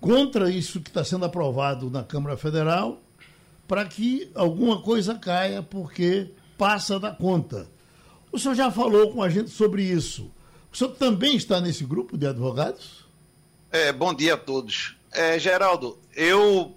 contra 0.00 0.50
isso 0.50 0.80
que 0.80 0.90
está 0.90 1.04
sendo 1.04 1.24
aprovado 1.24 1.88
na 1.88 2.02
Câmara 2.02 2.36
Federal 2.36 3.00
para 3.68 3.84
que 3.84 4.28
alguma 4.34 4.82
coisa 4.82 5.14
caia, 5.14 5.62
porque 5.62 6.28
passa 6.58 6.98
da 6.98 7.12
conta. 7.12 7.68
O 8.32 8.38
senhor 8.38 8.56
já 8.56 8.68
falou 8.68 9.12
com 9.12 9.22
a 9.22 9.28
gente 9.28 9.50
sobre 9.50 9.84
isso. 9.84 10.28
O 10.72 10.76
senhor 10.76 10.90
também 10.96 11.36
está 11.36 11.60
nesse 11.60 11.84
grupo 11.84 12.18
de 12.18 12.26
advogados? 12.26 13.06
É, 13.70 13.92
bom 13.92 14.12
dia 14.12 14.34
a 14.34 14.36
todos. 14.36 14.96
É, 15.12 15.38
Geraldo, 15.38 15.98
eu 16.16 16.74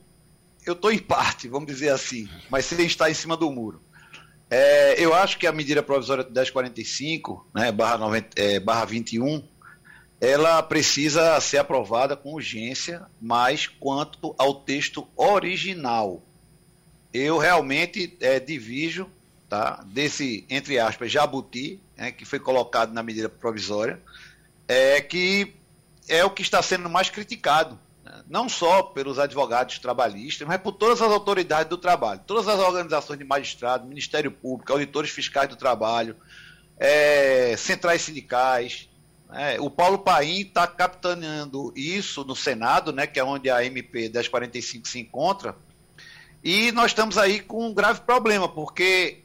eu 0.66 0.74
estou 0.74 0.92
em 0.92 1.00
parte, 1.00 1.48
vamos 1.48 1.68
dizer 1.68 1.90
assim, 1.90 2.30
mas 2.50 2.66
sem 2.66 2.86
estar 2.86 3.10
em 3.10 3.14
cima 3.14 3.36
do 3.36 3.52
muro. 3.52 3.82
É, 4.56 5.04
eu 5.04 5.16
acho 5.16 5.40
que 5.40 5.48
a 5.48 5.52
medida 5.52 5.82
provisória 5.82 6.24
1045, 6.24 7.50
né, 7.56 7.72
barra, 7.72 7.98
90, 7.98 8.40
é, 8.40 8.60
barra 8.60 8.86
21, 8.86 9.44
ela 10.22 10.62
precisa 10.62 11.42
ser 11.42 11.58
aprovada 11.58 12.16
com 12.16 12.36
urgência, 12.36 13.02
mas 13.20 13.66
quanto 13.66 14.36
ao 14.38 14.54
texto 14.54 15.08
original. 15.16 16.22
Eu 17.12 17.40
realmente 17.40 18.16
é, 18.22 18.40
divijo 18.40 19.10
tá, 19.50 19.84
desse, 19.88 20.46
entre 20.48 20.78
aspas, 20.78 21.12
jabuti, 21.12 21.80
né, 21.98 22.12
que 22.12 22.24
foi 22.24 22.38
colocado 22.38 22.94
na 22.94 23.02
medida 23.02 23.28
provisória, 23.28 24.00
é 24.68 25.02
que 25.02 25.52
é 26.08 26.24
o 26.24 26.30
que 26.30 26.44
está 26.44 26.62
sendo 26.62 26.88
mais 26.88 27.10
criticado 27.10 27.80
não 28.28 28.48
só 28.48 28.84
pelos 28.84 29.20
advogados 29.20 29.80
trabalhistas, 29.80 30.48
mas 30.48 30.62
por 30.62 30.74
todas 30.74 31.02
as 31.02 31.12
autoridades 31.12 31.70
do 31.70 31.78
trabalho, 31.78 32.22
todas 32.26 32.48
as 32.48 32.60
organizações 32.60 33.20
de 33.20 33.26
magistrados, 33.26 33.88
Ministério 33.88 34.32
Público, 34.32 34.72
auditores 34.72 35.12
fiscais 35.12 35.50
do 35.50 35.56
trabalho, 35.56 36.16
é, 36.78 37.56
centrais 37.58 38.02
sindicais. 38.02 38.90
É, 39.32 39.60
o 39.60 39.70
Paulo 39.70 40.00
Paim 40.00 40.42
está 40.42 40.68
capitaneando 40.68 41.74
isso 41.76 42.24
no 42.24 42.36
Senado, 42.36 42.94
né, 42.94 43.08
que 43.08 43.20
é 43.20 43.24
onde 43.24 43.50
a 43.50 43.66
MP 43.66 44.10
1045 44.10 44.88
se 44.88 45.00
encontra, 45.00 45.56
e 46.44 46.72
nós 46.74 46.92
estamos 46.92 47.18
aí 47.18 47.40
com 47.40 47.68
um 47.68 47.74
grave 47.74 48.02
problema, 48.02 48.50
porque, 48.50 49.24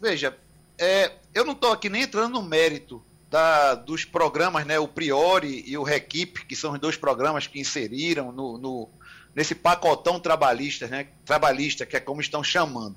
veja, 0.00 0.36
é, 0.78 1.12
eu 1.34 1.44
não 1.44 1.52
estou 1.52 1.72
aqui 1.72 1.88
nem 1.88 2.02
entrando 2.02 2.34
no 2.34 2.42
mérito 2.42 3.02
da, 3.32 3.74
dos 3.74 4.04
programas, 4.04 4.66
né, 4.66 4.78
o 4.78 4.86
Priori 4.86 5.64
e 5.66 5.78
o 5.78 5.82
Requip, 5.82 6.44
que 6.44 6.54
são 6.54 6.72
os 6.74 6.78
dois 6.78 6.98
programas 6.98 7.46
que 7.46 7.58
inseriram 7.58 8.30
no, 8.30 8.58
no, 8.58 8.90
nesse 9.34 9.54
pacotão 9.54 10.20
trabalhista, 10.20 10.86
né, 10.86 11.08
trabalhista, 11.24 11.86
que 11.86 11.96
é 11.96 12.00
como 12.00 12.20
estão 12.20 12.44
chamando. 12.44 12.94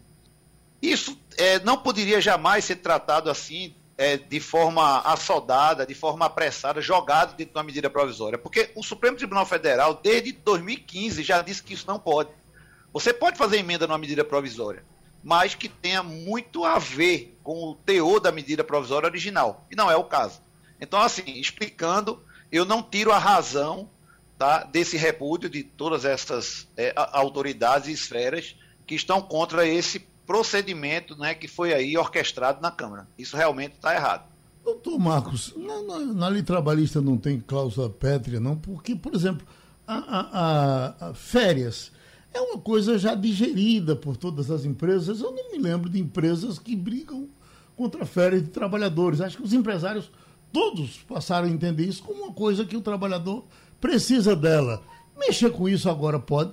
Isso 0.81 1.17
é, 1.37 1.59
não 1.59 1.77
poderia 1.77 2.19
jamais 2.19 2.65
ser 2.65 2.75
tratado 2.75 3.29
assim, 3.29 3.73
é, 3.97 4.17
de 4.17 4.41
forma 4.41 4.99
assodada, 5.03 5.85
de 5.85 5.95
forma 5.95 6.25
apressada, 6.25 6.81
jogado 6.81 7.37
dentro 7.37 7.53
de 7.53 7.57
uma 7.57 7.63
medida 7.63 7.89
provisória, 7.89 8.37
porque 8.37 8.71
o 8.75 8.83
Supremo 8.83 9.15
Tribunal 9.15 9.45
Federal, 9.45 10.01
desde 10.03 10.33
2015, 10.33 11.23
já 11.23 11.41
disse 11.41 11.63
que 11.63 11.73
isso 11.73 11.87
não 11.87 11.97
pode. 11.97 12.29
Você 12.91 13.13
pode 13.13 13.37
fazer 13.37 13.57
emenda 13.57 13.87
numa 13.87 13.97
medida 13.97 14.25
provisória, 14.25 14.83
mas 15.25 15.55
que 15.55 15.67
tenha 15.67 16.03
muito 16.03 16.63
a 16.63 16.77
ver 16.77 17.35
com 17.41 17.71
o 17.71 17.73
teor 17.73 18.19
da 18.19 18.31
medida 18.31 18.63
provisória 18.63 19.09
original. 19.09 19.65
E 19.71 19.75
não 19.75 19.89
é 19.89 19.95
o 19.95 20.03
caso. 20.03 20.39
Então, 20.79 21.01
assim, 21.01 21.23
explicando, 21.39 22.21
eu 22.51 22.63
não 22.63 22.83
tiro 22.83 23.11
a 23.11 23.17
razão 23.17 23.89
tá, 24.37 24.63
desse 24.63 24.97
repúdio 24.97 25.49
de 25.49 25.63
todas 25.63 26.05
essas 26.05 26.67
é, 26.77 26.93
autoridades 26.95 27.87
e 27.87 27.91
esferas 27.91 28.55
que 28.85 28.93
estão 28.93 29.19
contra 29.19 29.67
esse 29.67 29.99
procedimento 30.27 31.17
né, 31.17 31.33
que 31.33 31.47
foi 31.47 31.73
aí 31.73 31.97
orquestrado 31.97 32.61
na 32.61 32.69
Câmara. 32.69 33.07
Isso 33.17 33.35
realmente 33.35 33.73
está 33.73 33.95
errado. 33.95 34.25
Doutor 34.63 34.99
Marcos, 34.99 35.55
na, 35.57 35.81
na, 35.81 35.99
na, 36.13 36.27
lei 36.27 36.43
trabalhista 36.43 37.01
não 37.01 37.17
tem 37.17 37.39
cláusula 37.39 37.89
pétrea, 37.89 38.39
não, 38.39 38.55
porque, 38.55 38.95
por 38.95 39.15
exemplo, 39.15 39.45
a, 39.87 39.95
a, 39.95 41.09
a, 41.09 41.13
férias 41.15 41.91
é 42.35 42.41
uma 42.41 42.59
coisa 42.59 42.97
já 42.97 43.15
digerida 43.15 43.95
por 43.95 44.17
todas 44.17 44.51
as 44.51 44.65
empresas. 44.65 45.21
Eu 45.21 45.31
não 45.31 45.51
me 45.51 45.57
lembro 45.57 45.89
de 45.89 45.99
empresas 45.99 46.59
que 46.59 46.75
brigam 46.75 47.29
contra 47.75 48.05
férias 48.05 48.43
de 48.43 48.49
trabalhadores. 48.49 49.21
Acho 49.21 49.37
que 49.37 49.43
os 49.43 49.53
empresários 49.53 50.11
todos 50.51 50.97
passaram 51.07 51.47
a 51.47 51.51
entender 51.51 51.85
isso 51.85 52.03
como 52.03 52.23
uma 52.23 52.33
coisa 52.33 52.65
que 52.65 52.75
o 52.75 52.81
trabalhador 52.81 53.45
precisa 53.79 54.35
dela. 54.35 54.83
Mexer 55.17 55.51
com 55.51 55.69
isso 55.69 55.89
agora 55.89 56.19
pode? 56.19 56.51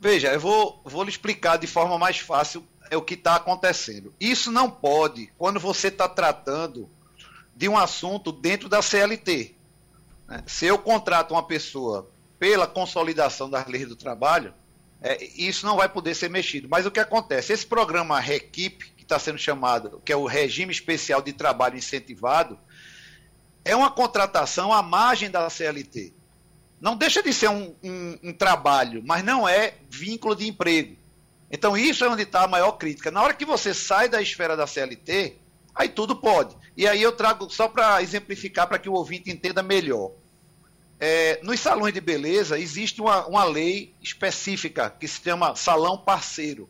Veja, 0.00 0.32
eu 0.32 0.40
vou, 0.40 0.80
vou 0.84 1.04
lhe 1.04 1.10
explicar 1.10 1.56
de 1.56 1.66
forma 1.66 1.98
mais 1.98 2.18
fácil 2.18 2.64
é 2.90 2.96
o 2.96 3.02
que 3.02 3.14
está 3.14 3.36
acontecendo. 3.36 4.12
Isso 4.18 4.50
não 4.50 4.68
pode 4.68 5.32
quando 5.38 5.60
você 5.60 5.88
está 5.88 6.08
tratando 6.08 6.90
de 7.54 7.68
um 7.68 7.78
assunto 7.78 8.32
dentro 8.32 8.68
da 8.68 8.82
CLT. 8.82 9.54
Né? 10.26 10.42
Se 10.46 10.66
eu 10.66 10.78
contrato 10.78 11.32
uma 11.32 11.42
pessoa 11.42 12.10
pela 12.40 12.66
consolidação 12.66 13.50
das 13.50 13.66
leis 13.66 13.86
do 13.86 13.94
trabalho, 13.94 14.54
é, 15.02 15.22
isso 15.36 15.66
não 15.66 15.76
vai 15.76 15.90
poder 15.90 16.14
ser 16.14 16.30
mexido. 16.30 16.68
Mas 16.70 16.86
o 16.86 16.90
que 16.90 16.98
acontece? 16.98 17.52
Esse 17.52 17.66
programa 17.66 18.18
REQIP, 18.18 18.92
que 18.96 19.02
está 19.02 19.18
sendo 19.18 19.38
chamado, 19.38 20.00
que 20.04 20.10
é 20.10 20.16
o 20.16 20.24
Regime 20.24 20.72
Especial 20.72 21.20
de 21.20 21.34
Trabalho 21.34 21.76
Incentivado, 21.76 22.58
é 23.62 23.76
uma 23.76 23.90
contratação 23.90 24.72
à 24.72 24.82
margem 24.82 25.30
da 25.30 25.50
CLT. 25.50 26.14
Não 26.80 26.96
deixa 26.96 27.22
de 27.22 27.30
ser 27.30 27.50
um, 27.50 27.76
um, 27.82 28.18
um 28.24 28.32
trabalho, 28.32 29.02
mas 29.04 29.22
não 29.22 29.46
é 29.46 29.74
vínculo 29.90 30.34
de 30.34 30.48
emprego. 30.48 30.96
Então, 31.50 31.76
isso 31.76 32.04
é 32.04 32.08
onde 32.08 32.22
está 32.22 32.44
a 32.44 32.48
maior 32.48 32.72
crítica. 32.72 33.10
Na 33.10 33.22
hora 33.22 33.34
que 33.34 33.44
você 33.44 33.74
sai 33.74 34.08
da 34.08 34.22
esfera 34.22 34.56
da 34.56 34.66
CLT, 34.66 35.36
aí 35.74 35.90
tudo 35.90 36.16
pode. 36.16 36.56
E 36.74 36.88
aí 36.88 37.02
eu 37.02 37.12
trago 37.12 37.50
só 37.50 37.68
para 37.68 38.00
exemplificar, 38.00 38.66
para 38.66 38.78
que 38.78 38.88
o 38.88 38.94
ouvinte 38.94 39.30
entenda 39.30 39.62
melhor. 39.62 40.12
É, 41.02 41.40
nos 41.42 41.58
salões 41.58 41.94
de 41.94 42.00
beleza 42.00 42.58
existe 42.58 43.00
uma, 43.00 43.26
uma 43.26 43.44
lei 43.44 43.94
específica 44.02 44.90
que 44.90 45.08
se 45.08 45.22
chama 45.22 45.56
salão 45.56 45.96
parceiro. 45.96 46.68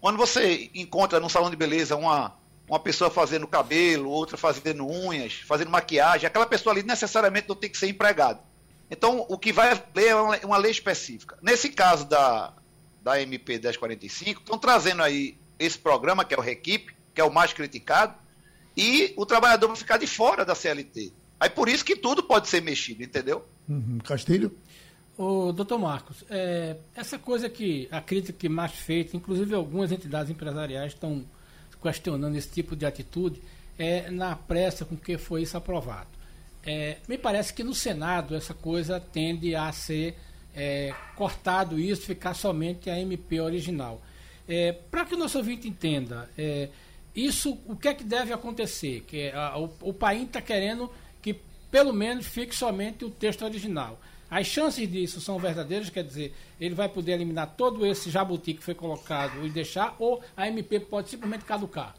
Quando 0.00 0.18
você 0.18 0.70
encontra 0.74 1.18
no 1.18 1.30
salão 1.30 1.48
de 1.48 1.56
beleza 1.56 1.96
uma, 1.96 2.36
uma 2.68 2.78
pessoa 2.78 3.10
fazendo 3.10 3.46
cabelo, 3.46 4.10
outra 4.10 4.36
fazendo 4.36 4.86
unhas, 4.86 5.32
fazendo 5.46 5.70
maquiagem, 5.70 6.26
aquela 6.26 6.44
pessoa 6.44 6.74
ali 6.74 6.82
necessariamente 6.82 7.48
não 7.48 7.56
tem 7.56 7.70
que 7.70 7.78
ser 7.78 7.88
empregado. 7.88 8.40
Então, 8.90 9.24
o 9.28 9.38
que 9.38 9.52
vai 9.52 9.72
ler 9.94 10.08
é 10.08 10.14
uma, 10.14 10.36
uma 10.38 10.56
lei 10.58 10.70
específica. 10.70 11.38
Nesse 11.40 11.70
caso 11.70 12.04
da, 12.04 12.52
da 13.02 13.20
MP 13.22 13.54
1045, 13.54 14.40
estão 14.40 14.58
trazendo 14.58 15.02
aí 15.02 15.38
esse 15.58 15.78
programa, 15.78 16.24
que 16.24 16.34
é 16.34 16.38
o 16.38 16.40
REQIP, 16.40 16.94
que 17.14 17.20
é 17.20 17.24
o 17.24 17.32
mais 17.32 17.52
criticado, 17.52 18.14
e 18.76 19.14
o 19.16 19.24
trabalhador 19.24 19.68
vai 19.68 19.76
ficar 19.76 19.96
de 19.96 20.06
fora 20.06 20.44
da 20.44 20.54
CLT. 20.54 21.12
Aí 21.40 21.48
por 21.48 21.70
isso 21.70 21.82
que 21.82 21.96
tudo 21.96 22.22
pode 22.22 22.48
ser 22.48 22.60
mexido, 22.60 23.02
entendeu? 23.02 23.42
Uhum. 23.66 23.98
Castilho? 24.04 24.54
O 25.16 25.52
doutor 25.52 25.78
Marcos, 25.78 26.24
é, 26.30 26.76
essa 26.94 27.18
coisa 27.18 27.48
que 27.48 27.88
a 27.90 28.00
crítica 28.00 28.38
que 28.38 28.48
mais 28.48 28.72
feita, 28.72 29.16
inclusive 29.16 29.54
algumas 29.54 29.90
entidades 29.90 30.30
empresariais 30.30 30.92
estão 30.92 31.24
questionando 31.82 32.36
esse 32.36 32.48
tipo 32.48 32.76
de 32.76 32.84
atitude, 32.86 33.40
é 33.78 34.10
na 34.10 34.36
pressa 34.36 34.84
com 34.84 34.96
que 34.96 35.16
foi 35.16 35.42
isso 35.42 35.56
aprovado. 35.56 36.08
É, 36.64 36.98
me 37.08 37.16
parece 37.16 37.54
que 37.54 37.64
no 37.64 37.74
Senado 37.74 38.34
essa 38.34 38.52
coisa 38.52 39.00
tende 39.00 39.54
a 39.54 39.72
ser 39.72 40.16
é, 40.54 40.94
cortado 41.16 41.78
isso, 41.78 42.02
ficar 42.02 42.34
somente 42.34 42.90
a 42.90 42.98
MP 42.98 43.40
original. 43.40 44.02
É, 44.46 44.72
Para 44.72 45.06
que 45.06 45.14
o 45.14 45.18
nosso 45.18 45.38
ouvinte 45.38 45.68
entenda, 45.68 46.28
é, 46.36 46.68
isso, 47.14 47.58
o 47.66 47.76
que 47.76 47.88
é 47.88 47.94
que 47.94 48.04
deve 48.04 48.32
acontecer? 48.32 49.04
Que 49.06 49.30
a, 49.30 49.58
o, 49.58 49.70
o 49.80 49.92
país 49.92 50.24
está 50.24 50.40
querendo 50.40 50.90
que 51.22 51.40
pelo 51.70 51.92
menos 51.92 52.26
fique 52.26 52.54
somente 52.54 53.04
o 53.04 53.10
texto 53.10 53.44
original. 53.44 53.98
As 54.30 54.46
chances 54.46 54.88
disso 54.90 55.20
são 55.20 55.38
verdadeiras, 55.38 55.90
quer 55.90 56.04
dizer, 56.04 56.32
ele 56.60 56.74
vai 56.74 56.88
poder 56.88 57.12
eliminar 57.12 57.54
todo 57.56 57.84
esse 57.84 58.10
jabuti 58.10 58.54
que 58.54 58.62
foi 58.62 58.74
colocado 58.74 59.44
e 59.44 59.50
deixar, 59.50 59.96
ou 59.98 60.22
a 60.36 60.46
MP 60.46 60.78
pode 60.78 61.10
simplesmente 61.10 61.44
caducar? 61.44 61.94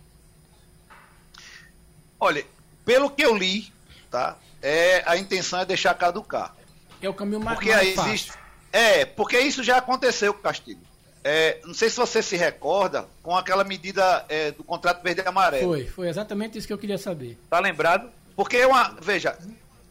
Olha, 2.20 2.46
pelo 2.86 3.10
que 3.10 3.24
eu 3.24 3.36
li, 3.36 3.72
tá? 4.10 4.38
É, 4.62 5.04
a 5.06 5.18
intenção 5.18 5.60
é 5.60 5.66
deixar 5.66 5.94
caducar. 5.96 6.56
É 7.02 7.10
o 7.10 7.14
caminho 7.14 7.40
mais, 7.42 7.58
porque 7.58 7.72
mais 7.74 7.98
existe, 7.98 8.32
É, 8.72 9.06
porque 9.06 9.40
isso 9.40 9.64
já 9.64 9.78
aconteceu 9.78 10.34
com 10.34 10.40
o 10.40 10.44
Castilho. 10.44 10.80
é, 11.24 11.60
não 11.66 11.74
sei 11.74 11.90
se 11.90 11.98
você 11.98 12.22
se 12.22 12.38
recorda, 12.38 13.08
com 13.22 13.36
aquela 13.36 13.64
medida 13.64 14.26
é, 14.30 14.52
do 14.52 14.64
contrato 14.64 15.04
verde 15.04 15.22
e 15.22 15.28
amarelo. 15.28 15.68
Foi, 15.68 15.86
foi 15.88 16.08
exatamente 16.10 16.58
isso 16.58 16.68
que 16.68 16.74
eu 16.74 16.78
queria 16.78 16.98
saber. 16.98 17.38
Tá 17.50 17.60
lembrado? 17.60 18.10
Porque 18.36 18.58
é 18.58 18.68
uma. 18.68 18.96
Veja, 19.02 19.38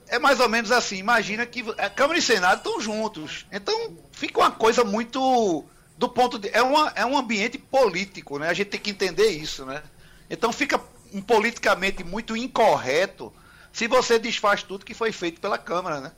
é 0.09 0.19
mais 0.19 0.41
ou 0.41 0.49
menos 0.49 0.73
assim. 0.73 0.97
Imagina 0.97 1.47
que 1.47 1.65
a 1.79 1.89
Câmara 1.89 2.19
e 2.19 2.23
Senado 2.23 2.59
estão 2.59 2.81
juntos. 2.81 3.47
Então 3.51 3.97
fica 4.13 4.41
uma 4.41 4.51
coisa 4.51 4.85
muito. 4.85 5.65
Do 5.97 6.09
ponto 6.09 6.39
de. 6.39 6.49
É, 6.53 6.63
uma, 6.63 6.93
é 6.95 7.05
um 7.05 7.17
ambiente 7.17 7.59
político, 7.59 8.39
né? 8.39 8.49
A 8.49 8.55
gente 8.55 8.69
tem 8.69 8.81
que 8.81 8.91
entender 8.91 9.29
isso, 9.29 9.65
né? 9.65 9.83
Então 10.29 10.53
fica 10.53 10.81
um 11.13 11.21
politicamente 11.21 12.05
muito 12.05 12.37
incorreto 12.37 13.33
se 13.73 13.87
você 13.87 14.19
desfaz 14.19 14.63
tudo 14.63 14.85
que 14.85 14.95
foi 14.95 15.13
feito 15.13 15.41
pela 15.41 15.59
Câmara, 15.59 16.01
né? 16.01 16.13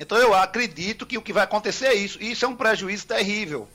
Então 0.00 0.16
eu 0.18 0.34
acredito 0.34 1.04
que 1.04 1.18
o 1.18 1.22
que 1.22 1.32
vai 1.32 1.44
acontecer 1.44 1.86
é 1.86 1.94
isso. 1.94 2.18
E 2.20 2.30
isso 2.32 2.44
é 2.44 2.48
um 2.48 2.56
prejuízo 2.56 3.06
terrível. 3.06 3.68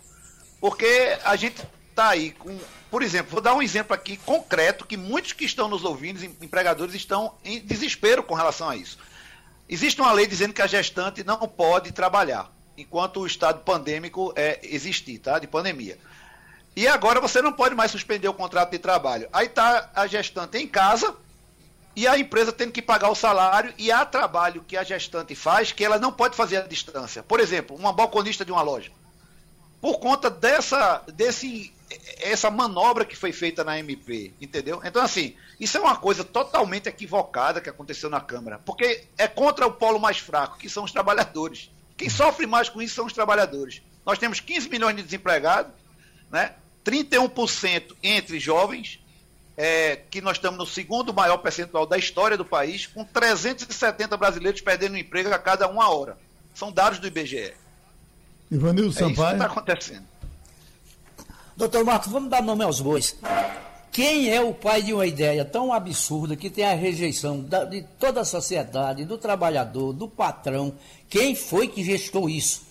Porque 0.59 1.17
a 1.23 1.35
gente 1.35 1.62
está 1.89 2.09
aí 2.09 2.31
com. 2.31 2.57
Por 2.93 3.01
exemplo, 3.01 3.31
vou 3.31 3.41
dar 3.41 3.55
um 3.55 3.62
exemplo 3.63 3.91
aqui 3.91 4.17
concreto 4.17 4.85
que 4.85 4.95
muitos 4.95 5.33
que 5.33 5.45
estão 5.45 5.67
nos 5.67 5.83
ouvindo, 5.83 6.23
empregadores, 6.23 6.93
estão 6.93 7.33
em 7.43 7.59
desespero 7.59 8.21
com 8.21 8.35
relação 8.35 8.69
a 8.69 8.75
isso. 8.75 9.00
Existe 9.67 10.00
uma 10.00 10.12
lei 10.12 10.27
dizendo 10.27 10.53
que 10.53 10.62
a 10.62 10.67
gestante 10.67 11.23
não 11.23 11.39
pode 11.39 11.91
trabalhar 11.91 12.51
enquanto 12.77 13.21
o 13.21 13.25
estado 13.25 13.62
pandêmico 13.62 14.31
é, 14.35 14.59
existir, 14.62 15.17
tá? 15.17 15.39
De 15.39 15.47
pandemia. 15.47 15.97
E 16.75 16.88
agora 16.88 17.19
você 17.19 17.41
não 17.41 17.51
pode 17.51 17.73
mais 17.73 17.89
suspender 17.89 18.27
o 18.27 18.33
contrato 18.35 18.69
de 18.69 18.77
trabalho. 18.77 19.27
Aí 19.33 19.47
está 19.47 19.89
a 19.95 20.05
gestante 20.05 20.59
em 20.59 20.67
casa 20.67 21.15
e 21.95 22.05
a 22.07 22.15
empresa 22.15 22.51
tendo 22.51 22.71
que 22.71 22.81
pagar 22.81 23.09
o 23.09 23.15
salário 23.15 23.73
e 23.75 23.91
há 23.91 24.05
trabalho 24.05 24.63
que 24.67 24.77
a 24.77 24.83
gestante 24.83 25.33
faz 25.33 25.71
que 25.71 25.83
ela 25.83 25.97
não 25.97 26.12
pode 26.12 26.35
fazer 26.35 26.57
à 26.57 26.62
distância. 26.67 27.23
Por 27.23 27.39
exemplo, 27.39 27.75
uma 27.75 27.91
balconista 27.91 28.45
de 28.45 28.51
uma 28.51 28.62
loja. 28.62 28.91
Por 29.81 29.97
conta 30.00 30.29
dessa, 30.29 31.01
desse, 31.07 31.73
essa 32.19 32.50
manobra 32.50 33.05
que 33.05 33.15
foi 33.15 33.31
feita 33.31 33.63
na 33.63 33.77
MP, 33.79 34.33
entendeu? 34.39 34.81
Então, 34.83 35.01
assim, 35.01 35.35
isso 35.59 35.77
é 35.77 35.81
uma 35.81 35.95
coisa 35.95 36.23
totalmente 36.23 36.88
equivocada 36.88 37.62
que 37.62 37.69
aconteceu 37.69 38.09
na 38.09 38.21
Câmara, 38.21 38.59
porque 38.65 39.05
é 39.17 39.27
contra 39.27 39.65
o 39.67 39.71
polo 39.71 40.00
mais 40.00 40.17
fraco, 40.17 40.57
que 40.57 40.69
são 40.69 40.83
os 40.83 40.91
trabalhadores. 40.91 41.71
Quem 41.97 42.09
sofre 42.09 42.45
mais 42.45 42.69
com 42.69 42.81
isso 42.81 42.95
são 42.95 43.05
os 43.05 43.13
trabalhadores. 43.13 43.81
Nós 44.05 44.17
temos 44.17 44.39
15 44.39 44.69
milhões 44.69 44.95
de 44.95 45.03
desempregados, 45.03 45.71
né? 46.31 46.53
31% 46.85 47.95
entre 48.03 48.39
jovens, 48.39 49.00
é, 49.55 49.97
que 50.09 50.19
nós 50.21 50.38
estamos 50.38 50.57
no 50.57 50.65
segundo 50.65 51.13
maior 51.13 51.38
percentual 51.38 51.85
da 51.85 51.97
história 51.97 52.35
do 52.35 52.43
país, 52.43 52.88
com 52.88 53.05
370 53.05 54.17
brasileiros 54.17 54.62
perdendo 54.62 54.97
emprego 54.97 55.33
a 55.33 55.39
cada 55.39 55.67
uma 55.67 55.89
hora. 55.89 56.17
São 56.53 56.71
dados 56.71 57.00
do 57.00 57.07
IBGE. 57.07 57.53
Ivanildo 58.51 58.89
é 58.89 58.93
Sampaio. 58.93 59.12
Isso 59.12 59.25
que 59.25 59.33
está 59.33 59.45
acontecendo. 59.45 60.12
Doutor 61.55 61.86
Marcos, 61.86 62.12
vamos 62.12 62.31
dar 62.31 62.41
nome 62.41 62.63
aos 62.63 62.81
bois. 62.81 63.15
Quem 63.91 64.27
é 64.27 64.41
o 64.41 64.55
pai 64.55 64.81
de 64.81 64.91
uma 64.91 65.05
ideia 65.05 65.45
tão 65.45 65.72
absurda 65.72 66.36
que 66.36 66.50
tem 66.50 66.65
a 66.65 66.74
rejeição 66.74 67.41
da, 67.41 67.63
de 67.63 67.83
toda 68.00 68.22
a 68.22 68.25
sociedade, 68.25 69.05
do 69.05 69.19
trabalhador, 69.19 69.93
do 69.93 70.07
patrão? 70.07 70.75
Quem 71.07 71.36
foi 71.36 71.67
que 71.67 71.83
gestou 71.83 72.27
isso? 72.27 72.65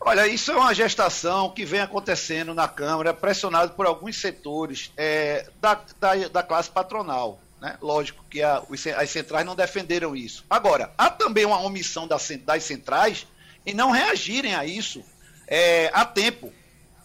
Olha, 0.00 0.26
isso 0.26 0.50
é 0.50 0.56
uma 0.56 0.74
gestação 0.74 1.50
que 1.50 1.64
vem 1.64 1.80
acontecendo 1.80 2.52
na 2.54 2.66
Câmara, 2.66 3.14
pressionado 3.14 3.74
por 3.74 3.86
alguns 3.86 4.20
setores 4.20 4.90
é, 4.96 5.48
da, 5.60 5.80
da, 6.00 6.14
da, 6.28 6.42
classe 6.42 6.68
patronal. 6.68 7.38
Né? 7.60 7.78
Lógico 7.80 8.24
que 8.28 8.42
a, 8.42 8.64
as 8.96 9.10
centrais 9.10 9.46
não 9.46 9.54
defenderam 9.54 10.16
isso. 10.16 10.44
Agora, 10.50 10.92
há 10.98 11.08
também 11.08 11.44
uma 11.44 11.60
omissão 11.60 12.06
das, 12.08 12.28
das 12.44 12.64
centrais 12.64 13.28
em 13.64 13.74
não 13.74 13.92
reagirem 13.92 14.56
a 14.56 14.64
isso 14.64 15.04
é, 15.46 15.88
a 15.94 16.04
tempo. 16.04 16.52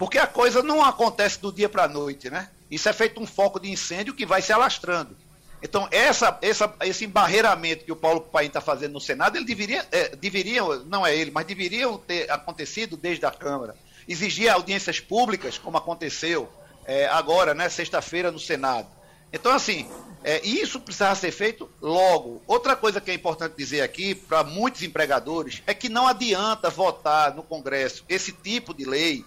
Porque 0.02 0.18
a 0.18 0.26
coisa 0.26 0.64
não 0.64 0.84
acontece 0.84 1.40
do 1.40 1.52
dia 1.52 1.70
para 1.70 1.84
a 1.84 1.88
noite, 1.88 2.28
né? 2.28 2.50
Isso 2.72 2.90
é 2.90 2.92
feito 2.92 3.22
um 3.22 3.28
foco 3.28 3.60
de 3.60 3.70
incêndio 3.70 4.16
que 4.16 4.26
vai 4.26 4.42
se 4.42 4.52
alastrando. 4.52 5.16
Então, 5.62 5.88
essa, 5.92 6.40
essa, 6.42 6.74
esse 6.82 7.06
embarreiramento 7.06 7.86
que 7.86 7.92
o 7.92 7.96
Paulo 7.96 8.20
Paim 8.20 8.48
está 8.48 8.60
fazendo 8.60 8.94
no 8.94 9.00
Senado, 9.00 9.38
ele 9.38 9.46
deveria, 9.46 9.88
é, 9.92 10.16
deveria, 10.16 10.64
não 10.88 11.06
é 11.06 11.16
ele, 11.16 11.30
mas 11.30 11.46
deveriam 11.46 12.00
ter 12.00 12.32
acontecido 12.32 12.98
desde 12.98 13.28
a 13.28 13.32
Câmara. 13.32 13.76
Exigir 14.08 14.52
audiências 14.52 15.00
públicas, 15.00 15.60
como 15.60 15.78
aconteceu 15.78 16.50
é, 16.84 17.06
agora, 17.06 17.54
né, 17.54 17.70
sexta-feira, 17.70 18.32
no 18.32 18.40
Senado. 18.40 18.88
Então, 19.32 19.54
assim, 19.54 19.88
é, 20.24 20.44
isso 20.44 20.80
precisava 20.80 21.14
ser 21.14 21.32
feito 21.32 21.70
logo. 21.80 22.42
Outra 22.48 22.76
coisa 22.76 23.00
que 23.00 23.12
é 23.12 23.14
importante 23.14 23.54
dizer 23.56 23.82
aqui, 23.82 24.16
para 24.16 24.44
muitos 24.44 24.82
empregadores, 24.82 25.62
é 25.68 25.76
que 25.76 25.88
não 25.88 26.08
adianta 26.08 26.72
votar 26.72 27.36
no 27.36 27.44
Congresso 27.44 28.04
esse 28.10 28.32
tipo 28.32 28.74
de 28.74 28.84
lei 28.84 29.24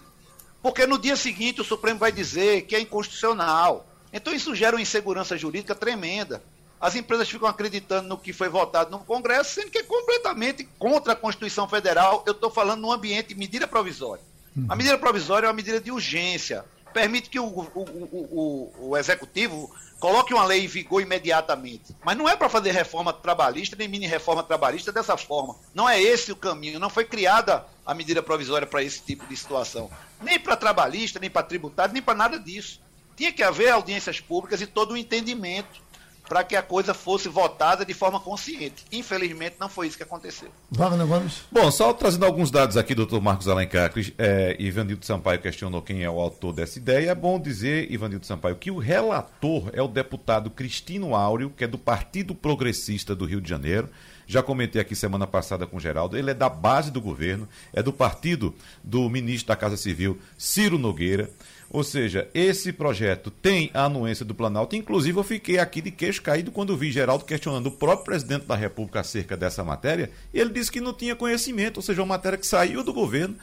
porque 0.65 0.87
no 0.87 0.97
dia 0.97 1.15
seguinte 1.15 1.61
o 1.61 1.63
Supremo 1.63 1.99
vai 1.99 2.11
dizer 2.11 2.63
que 2.63 2.75
é 2.75 2.79
inconstitucional. 2.79 3.85
Então 4.11 4.33
isso 4.33 4.55
gera 4.55 4.75
uma 4.75 4.81
insegurança 4.81 5.37
jurídica 5.37 5.75
tremenda. 5.75 6.41
As 6.81 6.95
empresas 6.95 7.29
ficam 7.29 7.47
acreditando 7.47 8.09
no 8.09 8.17
que 8.17 8.33
foi 8.33 8.49
votado 8.49 8.89
no 8.89 8.97
Congresso, 8.97 9.53
sendo 9.53 9.69
que 9.69 9.77
é 9.77 9.83
completamente 9.83 10.67
contra 10.79 11.13
a 11.13 11.15
Constituição 11.15 11.69
Federal. 11.69 12.23
Eu 12.25 12.31
estou 12.31 12.49
falando 12.49 12.81
num 12.81 12.91
ambiente 12.91 13.27
de 13.27 13.35
medida 13.35 13.67
provisória. 13.67 14.23
Uhum. 14.57 14.65
A 14.67 14.75
medida 14.75 14.97
provisória 14.97 15.45
é 15.45 15.49
uma 15.49 15.55
medida 15.55 15.79
de 15.79 15.91
urgência. 15.91 16.65
Permite 16.91 17.29
que 17.29 17.39
o, 17.39 17.45
o, 17.45 17.69
o, 17.75 18.89
o 18.89 18.97
Executivo 18.97 19.71
coloque 20.05 20.35
uma 20.35 20.45
lei 20.45 20.63
em 20.63 20.67
vigor 20.67 21.01
imediatamente. 21.01 21.95
Mas 22.03 22.15
não 22.15 22.29
é 22.29 22.35
para 22.35 22.47
fazer 22.47 22.71
reforma 22.71 23.11
trabalhista, 23.11 23.75
nem 23.75 23.87
mini 23.87 24.05
reforma 24.05 24.43
trabalhista 24.43 24.91
dessa 24.91 25.17
forma. 25.17 25.55
Não 25.73 25.89
é 25.89 25.99
esse 25.99 26.31
o 26.31 26.35
caminho. 26.35 26.79
Não 26.79 26.91
foi 26.91 27.05
criada 27.05 27.65
a 27.83 27.91
medida 27.91 28.21
provisória 28.21 28.67
para 28.67 28.83
esse 28.83 29.01
tipo 29.01 29.25
de 29.25 29.35
situação. 29.35 29.89
Nem 30.21 30.39
para 30.39 30.55
trabalhista, 30.55 31.19
nem 31.19 31.27
para 31.27 31.41
tributário, 31.41 31.91
nem 31.91 32.03
para 32.03 32.13
nada 32.13 32.39
disso. 32.39 32.79
Tinha 33.17 33.31
que 33.31 33.41
haver 33.41 33.71
audiências 33.71 34.19
públicas 34.19 34.61
e 34.61 34.67
todo 34.67 34.91
o 34.91 34.93
um 34.93 34.97
entendimento 34.97 35.81
para 36.27 36.43
que 36.43 36.55
a 36.55 36.61
coisa 36.61 36.93
fosse 36.93 37.29
votada 37.29 37.85
de 37.85 37.93
forma 37.93 38.19
consciente. 38.19 38.85
Infelizmente, 38.91 39.55
não 39.59 39.69
foi 39.69 39.87
isso 39.87 39.97
que 39.97 40.03
aconteceu. 40.03 40.49
Wagner 40.71 41.05
Gomes. 41.05 41.41
Bom, 41.51 41.69
só 41.71 41.93
trazendo 41.93 42.25
alguns 42.25 42.51
dados 42.51 42.77
aqui, 42.77 42.95
doutor 42.95 43.21
Marcos 43.21 43.47
Alencar, 43.47 43.91
é, 44.17 44.55
Ivanildo 44.59 45.05
Sampaio 45.05 45.39
questionou 45.39 45.81
quem 45.81 46.03
é 46.03 46.09
o 46.09 46.19
autor 46.19 46.53
dessa 46.53 46.77
ideia. 46.79 47.11
É 47.11 47.15
bom 47.15 47.39
dizer, 47.39 47.91
Ivanildo 47.91 48.25
Sampaio, 48.25 48.55
que 48.55 48.71
o 48.71 48.77
relator 48.77 49.69
é 49.73 49.81
o 49.81 49.87
deputado 49.87 50.49
Cristino 50.49 51.15
Áureo, 51.15 51.49
que 51.49 51.63
é 51.63 51.67
do 51.67 51.77
Partido 51.77 52.33
Progressista 52.33 53.15
do 53.15 53.25
Rio 53.25 53.41
de 53.41 53.49
Janeiro. 53.49 53.89
Já 54.27 54.41
comentei 54.41 54.81
aqui 54.81 54.95
semana 54.95 55.27
passada 55.27 55.67
com 55.67 55.77
o 55.77 55.79
Geraldo, 55.79 56.17
ele 56.17 56.31
é 56.31 56.33
da 56.33 56.49
base 56.49 56.89
do 56.89 56.99
governo, 56.99 57.47
é 57.71 57.83
do 57.83 57.93
partido 57.93 58.55
do 58.83 59.07
ministro 59.07 59.49
da 59.49 59.55
Casa 59.55 59.77
Civil, 59.77 60.19
Ciro 60.37 60.79
Nogueira. 60.79 61.29
Ou 61.69 61.83
seja, 61.83 62.29
esse 62.33 62.71
projeto 62.71 63.29
tem 63.29 63.69
a 63.73 63.85
anuência 63.85 64.23
do 64.23 64.35
Planalto. 64.35 64.75
Inclusive, 64.75 65.17
eu 65.17 65.23
fiquei 65.23 65.57
aqui 65.57 65.81
de 65.81 65.91
queixo 65.91 66.21
caído 66.21 66.51
quando 66.51 66.77
vi 66.77 66.91
Geraldo 66.91 67.25
questionando 67.25 67.67
o 67.67 67.71
próprio 67.71 68.05
presidente 68.05 68.45
da 68.45 68.55
República 68.55 69.01
acerca 69.01 69.35
dessa 69.35 69.63
matéria. 69.63 70.11
Ele 70.33 70.51
disse 70.51 70.71
que 70.71 70.79
não 70.79 70.93
tinha 70.93 71.15
conhecimento, 71.15 71.77
ou 71.77 71.83
seja, 71.83 72.01
uma 72.01 72.15
matéria 72.15 72.37
que 72.37 72.47
saiu 72.47 72.83
do 72.83 72.93
governo 72.93 73.35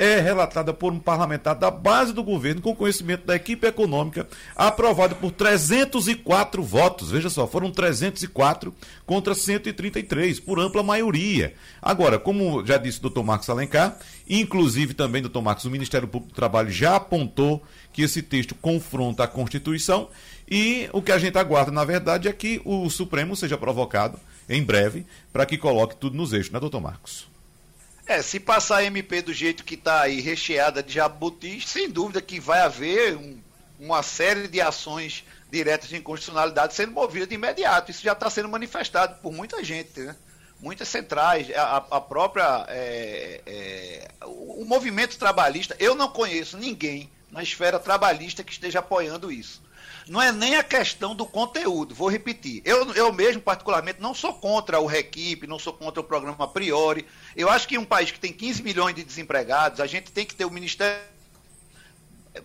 é 0.00 0.18
relatada 0.18 0.72
por 0.72 0.94
um 0.94 0.98
parlamentar 0.98 1.54
da 1.54 1.70
base 1.70 2.14
do 2.14 2.24
governo, 2.24 2.62
com 2.62 2.74
conhecimento 2.74 3.26
da 3.26 3.36
equipe 3.36 3.66
econômica, 3.66 4.26
aprovada 4.56 5.14
por 5.14 5.30
304 5.30 6.62
votos. 6.62 7.10
Veja 7.10 7.28
só, 7.28 7.46
foram 7.46 7.70
304 7.70 8.74
contra 9.04 9.34
133, 9.34 10.40
por 10.40 10.58
ampla 10.58 10.82
maioria. 10.82 11.52
Agora, 11.82 12.18
como 12.18 12.64
já 12.64 12.78
disse 12.78 12.98
o 12.98 13.02
doutor 13.02 13.22
Marcos 13.22 13.50
Alencar, 13.50 13.98
inclusive 14.26 14.94
também, 14.94 15.20
doutor 15.20 15.42
Marcos, 15.42 15.66
o 15.66 15.70
Ministério 15.70 16.08
Público 16.08 16.32
do 16.32 16.36
Trabalho 16.36 16.70
já 16.70 16.96
apontou 16.96 17.62
que 17.92 18.00
esse 18.00 18.22
texto 18.22 18.54
confronta 18.54 19.24
a 19.24 19.28
Constituição 19.28 20.08
e 20.50 20.88
o 20.94 21.02
que 21.02 21.12
a 21.12 21.18
gente 21.18 21.36
aguarda, 21.36 21.70
na 21.70 21.84
verdade, 21.84 22.26
é 22.26 22.32
que 22.32 22.62
o 22.64 22.88
Supremo 22.88 23.36
seja 23.36 23.58
provocado 23.58 24.18
em 24.48 24.62
breve 24.62 25.04
para 25.30 25.44
que 25.44 25.58
coloque 25.58 25.94
tudo 25.96 26.16
nos 26.16 26.32
eixos, 26.32 26.50
né, 26.50 26.58
doutor 26.58 26.80
Marcos? 26.80 27.29
É, 28.10 28.22
se 28.22 28.40
passar 28.40 28.78
a 28.78 28.84
MP 28.84 29.22
do 29.22 29.32
jeito 29.32 29.62
que 29.62 29.76
está 29.76 30.00
aí, 30.00 30.20
recheada 30.20 30.82
de 30.82 30.94
jabutis, 30.94 31.68
sem 31.68 31.88
dúvida 31.88 32.20
que 32.20 32.40
vai 32.40 32.58
haver 32.58 33.16
um, 33.16 33.40
uma 33.78 34.02
série 34.02 34.48
de 34.48 34.60
ações 34.60 35.24
diretas 35.48 35.88
de 35.88 35.96
inconstitucionalidade 35.96 36.74
sendo 36.74 36.90
movidas 36.90 37.28
de 37.28 37.36
imediato. 37.36 37.92
Isso 37.92 38.02
já 38.02 38.10
está 38.10 38.28
sendo 38.28 38.48
manifestado 38.48 39.14
por 39.22 39.32
muita 39.32 39.62
gente, 39.62 40.00
né? 40.00 40.16
Muitas 40.58 40.88
centrais, 40.88 41.54
a, 41.54 41.76
a 41.76 42.00
própria. 42.00 42.66
É, 42.66 43.42
é, 43.46 44.08
o, 44.24 44.62
o 44.62 44.64
movimento 44.64 45.16
trabalhista, 45.16 45.76
eu 45.78 45.94
não 45.94 46.08
conheço 46.08 46.58
ninguém 46.58 47.08
na 47.30 47.44
esfera 47.44 47.78
trabalhista 47.78 48.42
que 48.42 48.50
esteja 48.50 48.80
apoiando 48.80 49.30
isso 49.30 49.62
não 50.10 50.20
é 50.20 50.32
nem 50.32 50.56
a 50.56 50.64
questão 50.64 51.14
do 51.14 51.24
conteúdo, 51.24 51.94
vou 51.94 52.08
repetir. 52.08 52.60
Eu, 52.64 52.92
eu 52.94 53.12
mesmo, 53.12 53.40
particularmente, 53.40 54.00
não 54.00 54.12
sou 54.12 54.34
contra 54.34 54.80
o 54.80 54.86
Requipe, 54.86 55.46
não 55.46 55.56
sou 55.56 55.72
contra 55.72 56.00
o 56.00 56.04
programa 56.04 56.46
a 56.46 56.48
priori. 56.48 57.06
Eu 57.36 57.48
acho 57.48 57.68
que 57.68 57.76
em 57.76 57.78
um 57.78 57.84
país 57.84 58.10
que 58.10 58.18
tem 58.18 58.32
15 58.32 58.60
milhões 58.60 58.92
de 58.92 59.04
desempregados, 59.04 59.78
a 59.78 59.86
gente 59.86 60.10
tem 60.10 60.26
que 60.26 60.34
ter 60.34 60.44
o 60.44 60.50
Ministério 60.50 61.00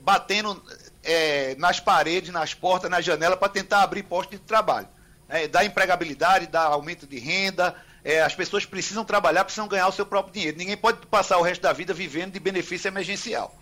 batendo 0.02 0.62
é, 1.02 1.56
nas 1.56 1.80
paredes, 1.80 2.32
nas 2.32 2.54
portas, 2.54 2.88
na 2.88 3.02
janela, 3.02 3.36
para 3.36 3.50
tentar 3.50 3.82
abrir 3.82 4.04
postos 4.04 4.40
de 4.40 4.46
trabalho. 4.46 4.88
É, 5.28 5.48
dar 5.48 5.66
empregabilidade, 5.66 6.46
dar 6.46 6.66
aumento 6.66 7.08
de 7.08 7.18
renda. 7.18 7.76
É, 8.04 8.22
as 8.22 8.36
pessoas 8.36 8.64
precisam 8.64 9.04
trabalhar, 9.04 9.44
precisam 9.44 9.68
ganhar 9.68 9.88
o 9.88 9.92
seu 9.92 10.06
próprio 10.06 10.36
dinheiro. 10.36 10.56
Ninguém 10.56 10.78
pode 10.78 11.04
passar 11.08 11.40
o 11.40 11.42
resto 11.42 11.64
da 11.64 11.74
vida 11.74 11.96
vivendo 11.96 12.34
de 12.34 12.40
benefício 12.40 12.88
emergencial. 12.88 13.60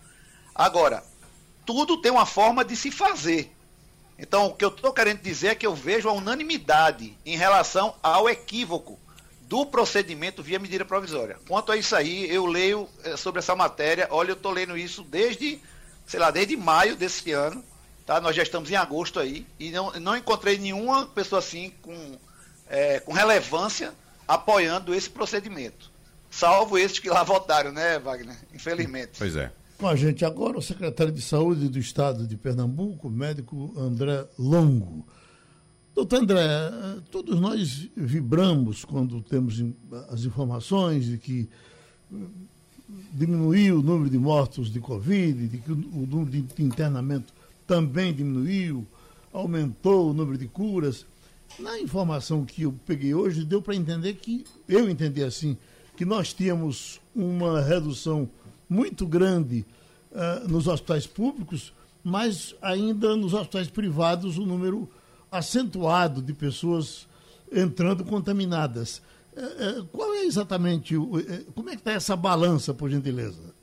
Agora, 0.53 1.01
tudo 1.65 2.01
tem 2.01 2.11
uma 2.11 2.25
forma 2.25 2.65
de 2.65 2.75
se 2.75 2.91
fazer. 2.91 3.49
Então, 4.17 4.47
o 4.47 4.53
que 4.53 4.63
eu 4.63 4.69
estou 4.69 4.93
querendo 4.93 5.21
dizer 5.21 5.47
é 5.47 5.55
que 5.55 5.65
eu 5.65 5.75
vejo 5.75 6.07
a 6.07 6.13
unanimidade 6.13 7.17
em 7.25 7.35
relação 7.35 7.95
ao 8.01 8.29
equívoco 8.29 8.99
do 9.41 9.65
procedimento 9.65 10.41
via 10.41 10.59
medida 10.59 10.85
provisória. 10.85 11.37
Quanto 11.47 11.71
a 11.71 11.77
isso 11.77 11.95
aí, 11.95 12.29
eu 12.29 12.45
leio 12.45 12.89
eh, 13.03 13.17
sobre 13.17 13.39
essa 13.39 13.55
matéria, 13.55 14.07
olha, 14.09 14.31
eu 14.31 14.35
estou 14.35 14.51
lendo 14.51 14.77
isso 14.77 15.03
desde, 15.03 15.59
sei 16.07 16.19
lá, 16.19 16.31
desde 16.31 16.55
maio 16.55 16.95
desse 16.95 17.31
ano, 17.31 17.63
tá? 18.05 18.21
Nós 18.21 18.35
já 18.35 18.43
estamos 18.43 18.71
em 18.71 18.75
agosto 18.75 19.19
aí, 19.19 19.45
e 19.59 19.71
não, 19.71 19.91
não 19.99 20.15
encontrei 20.17 20.57
nenhuma 20.57 21.05
pessoa 21.07 21.39
assim 21.39 21.71
com, 21.81 22.17
é, 22.67 22.99
com 22.99 23.13
relevância 23.13 23.93
apoiando 24.27 24.93
esse 24.93 25.09
procedimento. 25.09 25.91
Salvo 26.31 26.77
esses 26.77 26.97
que 26.97 27.09
lá 27.09 27.21
votaram, 27.23 27.71
né, 27.71 27.99
Wagner? 27.99 28.37
Infelizmente. 28.53 29.11
Pois 29.17 29.35
é. 29.35 29.51
Com 29.83 29.89
a 29.89 29.97
gente 29.97 30.23
agora 30.23 30.57
o 30.57 30.61
secretário 30.61 31.11
de 31.11 31.21
Saúde 31.21 31.67
do 31.67 31.77
Estado 31.77 32.25
de 32.25 32.37
Pernambuco, 32.37 33.09
médico 33.09 33.73
André 33.77 34.25
Longo. 34.39 35.05
Doutor 35.93 36.21
André, 36.21 36.71
todos 37.11 37.37
nós 37.37 37.89
vibramos 37.93 38.85
quando 38.85 39.21
temos 39.21 39.61
as 40.07 40.23
informações 40.23 41.03
de 41.07 41.17
que 41.17 41.49
diminuiu 43.11 43.79
o 43.79 43.83
número 43.83 44.09
de 44.09 44.17
mortos 44.17 44.71
de 44.71 44.79
Covid, 44.79 45.49
de 45.49 45.57
que 45.57 45.73
o 45.73 45.75
número 45.75 46.31
de 46.31 46.63
internamento 46.63 47.33
também 47.67 48.13
diminuiu, 48.13 48.87
aumentou 49.33 50.11
o 50.11 50.13
número 50.13 50.37
de 50.37 50.47
curas. 50.47 51.05
Na 51.59 51.77
informação 51.77 52.45
que 52.45 52.61
eu 52.61 52.73
peguei 52.85 53.13
hoje, 53.13 53.43
deu 53.43 53.61
para 53.61 53.75
entender 53.75 54.13
que, 54.13 54.45
eu 54.65 54.89
entendi 54.89 55.21
assim, 55.21 55.57
que 55.97 56.05
nós 56.05 56.33
tínhamos 56.33 57.01
uma 57.13 57.59
redução 57.59 58.29
muito 58.69 59.05
grande 59.05 59.65
uh, 60.13 60.47
nos 60.47 60.67
hospitais 60.67 61.05
públicos, 61.05 61.73
mas 62.03 62.55
ainda 62.61 63.15
nos 63.15 63.33
hospitais 63.33 63.67
privados 63.67 64.37
o 64.37 64.45
número 64.45 64.89
acentuado 65.31 66.21
de 66.21 66.33
pessoas 66.33 67.07
entrando 67.51 68.05
contaminadas. 68.05 69.01
Uh, 69.35 69.81
uh, 69.81 69.85
qual 69.87 70.13
é 70.13 70.23
exatamente, 70.23 70.95
como 71.55 71.69
é 71.69 71.73
que 71.73 71.81
está 71.81 71.91
essa 71.91 72.15
balança, 72.15 72.73
por 72.73 72.89
gentileza? 72.89 73.53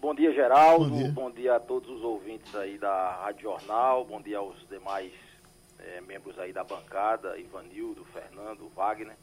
Bom 0.00 0.14
dia, 0.14 0.32
Geraldo. 0.32 0.90
Bom 0.90 0.98
dia. 0.98 1.12
Bom 1.12 1.30
dia. 1.30 1.56
a 1.56 1.60
todos 1.60 1.88
os 1.88 2.02
ouvintes 2.02 2.54
aí 2.54 2.78
da 2.78 3.16
Rádio 3.22 3.42
Jornal. 3.42 4.04
Bom 4.04 4.20
dia 4.20 4.38
aos 4.38 4.54
demais 4.68 5.10
é, 5.80 6.00
membros 6.00 6.38
aí 6.38 6.52
da 6.52 6.64
bancada, 6.64 7.38
Ivanildo, 7.38 8.04
Fernando, 8.12 8.68
Wagner. 8.74 9.16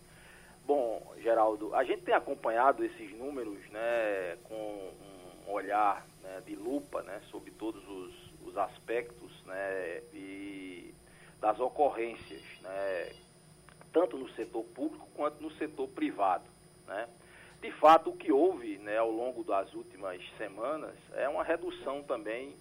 Bom, 0.66 1.02
Geraldo, 1.22 1.76
a 1.76 1.84
gente 1.84 2.04
tem 2.04 2.14
acompanhado 2.14 2.84
esses 2.84 3.12
números, 3.18 3.58
né, 3.70 4.38
com 4.44 4.56
um 5.46 5.52
olhar 5.52 6.06
né, 6.24 6.42
de 6.46 6.56
lupa, 6.56 7.04
né, 7.04 7.22
sobre 7.30 7.52
todos 7.52 7.88
os, 7.88 8.14
os 8.48 8.58
aspectos, 8.58 9.32
né, 9.46 10.02
e 10.14 10.94
das 11.40 11.60
ocorrências, 11.60 12.42
né, 12.62 13.12
tanto 13.92 14.18
no 14.18 14.30
setor 14.30 14.64
público 14.64 15.08
quanto 15.14 15.42
no 15.42 15.52
setor 15.52 15.88
privado, 15.90 16.46
né. 16.88 17.08
De 17.62 17.72
fato, 17.72 18.10
o 18.10 18.18
que 18.18 18.30
houve, 18.30 18.78
né, 18.80 18.98
ao 18.98 19.10
longo 19.10 19.42
das 19.42 19.74
últimas 19.74 20.22
semanas 20.38 20.96
é 21.14 21.30
uma 21.30 21.46
redução 21.46 22.04
também 22.04 22.58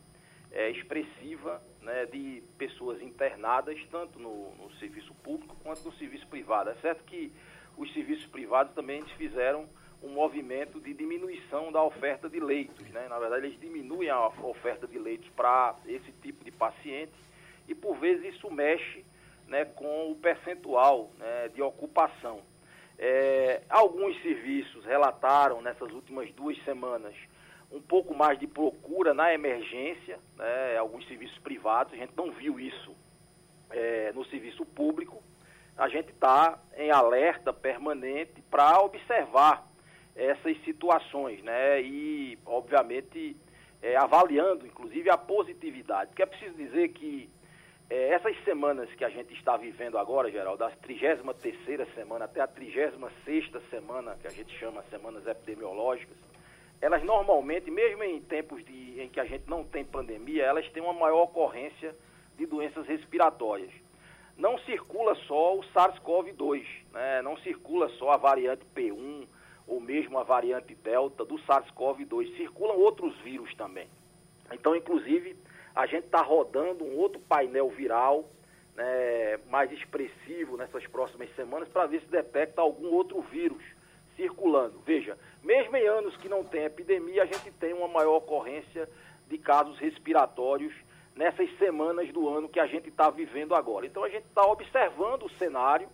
é, 0.53 0.71
expressiva 0.71 1.61
né, 1.81 2.07
de 2.07 2.43
pessoas 2.57 3.03
internadas, 3.03 3.77
tanto 3.91 4.19
no, 4.21 4.55
no 4.55 4.71
serviço 4.75 5.13
público 5.15 5.57
quanto 5.63 5.83
no 5.85 5.93
serviço 5.95 6.27
privado. 6.29 6.71
É 6.71 6.75
certo 6.77 7.03
que 7.05 7.33
os 7.77 7.93
serviços 7.93 8.27
privados 8.27 8.75
também 8.75 9.03
fizeram 9.17 9.69
um 10.03 10.11
movimento 10.11 10.81
de 10.81 10.93
diminuição 10.93 11.71
da 11.71 11.83
oferta 11.83 12.29
de 12.29 12.41
leitos. 12.41 12.89
Né? 12.91 13.07
Na 13.09 13.19
verdade, 13.19 13.47
eles 13.47 13.61
diminuem 13.61 14.11
a 14.11 14.27
oferta 14.27 14.87
de 14.87 14.99
leitos 14.99 15.29
para 15.31 15.77
esse 15.87 16.13
tipo 16.23 16.45
de 16.45 16.51
paciente 16.51 17.13
e, 17.69 17.75
por 17.75 17.97
vezes, 17.97 18.35
isso 18.35 18.51
mexe 18.51 19.05
né, 19.47 19.65
com 19.65 20.11
o 20.11 20.17
percentual 20.17 21.11
né, 21.19 21.49
de 21.49 21.63
ocupação. 21.63 22.41
É, 22.99 23.63
alguns 23.69 24.21
serviços 24.23 24.85
relataram 24.85 25.61
nessas 25.61 25.91
últimas 25.93 26.31
duas 26.33 26.57
semanas 26.65 27.15
um 27.71 27.81
pouco 27.81 28.15
mais 28.15 28.39
de 28.39 28.47
procura 28.47 29.15
na 29.15 29.33
emergência, 29.33 30.19
né, 30.37 30.77
alguns 30.77 31.07
serviços 31.09 31.39
privados, 31.39 31.95
a 31.95 31.97
gente 31.97 32.13
não 32.15 32.31
viu 32.31 32.61
isso 32.61 32.95
é, 33.71 34.13
no 34.13 34.25
serviço 34.27 34.65
público. 34.67 35.23
A 35.77 35.89
gente 35.89 36.11
está 36.11 36.59
em 36.77 36.91
alerta 36.91 37.51
permanente 37.51 38.43
para 38.51 38.79
observar 38.83 39.67
essas 40.15 40.57
situações, 40.65 41.43
né? 41.43 41.81
E, 41.81 42.39
obviamente, 42.45 43.37
é, 43.83 43.97
avaliando, 43.97 44.67
inclusive, 44.67 45.11
a 45.11 45.17
positividade. 45.17 46.09
Porque 46.09 46.23
é 46.23 46.27
preciso 46.27 46.55
dizer 46.55 46.89
que 46.91 47.29
é, 47.91 48.11
essas 48.11 48.37
semanas 48.45 48.89
que 48.95 49.05
a 49.05 49.09
gente 49.09 49.35
está 49.35 49.57
vivendo 49.57 49.99
agora, 49.99 50.31
Geraldo, 50.31 50.59
da 50.59 50.71
33ª 50.71 51.87
semana 51.95 52.25
até 52.27 52.41
a 52.41 52.49
36ª 52.49 53.61
semana, 53.71 54.17
que 54.21 54.27
a 54.27 54.31
gente 54.31 54.57
chama 54.59 54.83
semanas 54.91 55.27
epidemiológicas, 55.27 56.17
elas 56.81 57.03
normalmente, 57.05 57.71
mesmo 57.71 58.03
em 58.03 58.21
tempos 58.21 58.65
de, 58.65 59.01
em 59.01 59.09
que 59.09 59.21
a 59.21 59.25
gente 59.25 59.49
não 59.49 59.63
tem 59.63 59.85
pandemia, 59.85 60.45
elas 60.45 60.69
têm 60.71 60.83
uma 60.83 60.93
maior 60.93 61.23
ocorrência 61.23 61.95
de 62.37 62.47
doenças 62.47 62.87
respiratórias. 62.87 63.71
Não 64.37 64.59
circula 64.61 65.15
só 65.27 65.57
o 65.57 65.63
SARS-CoV-2, 65.75 66.65
né? 66.93 67.23
não 67.23 67.37
circula 67.37 67.89
só 67.91 68.11
a 68.11 68.17
variante 68.17 68.65
P1, 68.75 69.27
ou 69.67 69.81
mesmo 69.81 70.19
a 70.19 70.23
variante 70.23 70.75
Delta 70.75 71.25
do 71.25 71.37
SARS-CoV-2. 71.37 72.37
Circulam 72.37 72.79
outros 72.79 73.17
vírus 73.19 73.55
também. 73.55 73.89
Então, 74.53 74.77
inclusive, 74.77 75.37
a 75.75 75.87
gente 75.87 76.05
está 76.05 76.21
rodando 76.21 76.85
um 76.85 76.97
outro 76.97 77.21
painel 77.21 77.69
viral 77.71 78.25
né, 78.77 79.39
mais 79.51 79.71
expressivo 79.73 80.57
nessas 80.57 80.87
próximas 80.87 81.35
semanas 81.35 81.69
para 81.69 81.87
ver 81.87 82.01
se 82.01 82.07
detecta 82.09 82.61
algum 82.61 82.93
outro 82.93 83.21
vírus 83.23 83.63
circulando. 84.17 84.79
Veja, 84.85 85.19
mesmo 85.43 85.77
em 85.77 85.87
anos 85.87 86.17
que 86.17 86.29
não 86.29 86.45
tem 86.45 86.65
epidemia, 86.65 87.23
a 87.23 87.27
gente 87.27 87.51
tem 87.53 87.73
uma 87.73 87.89
maior 87.89 88.17
ocorrência 88.17 88.89
de 89.29 89.39
casos 89.39 89.79
respiratórios 89.79 90.75
nessas 91.17 91.51
semanas 91.59 92.11
do 92.13 92.29
ano 92.29 92.49
que 92.49 92.61
a 92.61 92.67
gente 92.67 92.89
está 92.89 93.11
vivendo 93.11 93.55
agora. 93.55 93.87
Então 93.87 94.05
a 94.05 94.09
gente 94.09 94.25
está 94.25 94.45
observando 94.45 95.25
o 95.25 95.31
cenário 95.31 95.89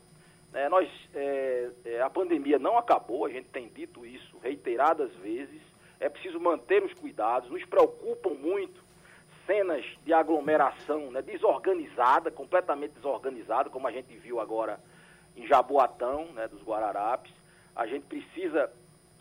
é, 0.52 0.68
nós, 0.68 0.88
é, 1.14 1.70
é, 1.84 2.00
a 2.00 2.08
pandemia 2.08 2.58
não 2.58 2.78
acabou, 2.78 3.26
a 3.26 3.30
gente 3.30 3.48
tem 3.48 3.68
dito 3.68 4.06
isso 4.06 4.38
reiteradas 4.42 5.14
vezes. 5.16 5.60
É 6.00 6.08
preciso 6.08 6.40
manter 6.40 6.82
os 6.82 6.94
cuidados. 6.94 7.50
Nos 7.50 7.64
preocupam 7.64 8.30
muito 8.30 8.82
cenas 9.46 9.84
de 10.04 10.12
aglomeração 10.12 11.10
né, 11.10 11.20
desorganizada, 11.22 12.30
completamente 12.30 12.92
desorganizada, 12.92 13.68
como 13.68 13.86
a 13.86 13.92
gente 13.92 14.16
viu 14.16 14.40
agora 14.40 14.80
em 15.36 15.46
Jaboatão, 15.46 16.26
né, 16.32 16.48
dos 16.48 16.62
Guararapes. 16.62 17.32
A 17.76 17.86
gente 17.86 18.06
precisa 18.06 18.70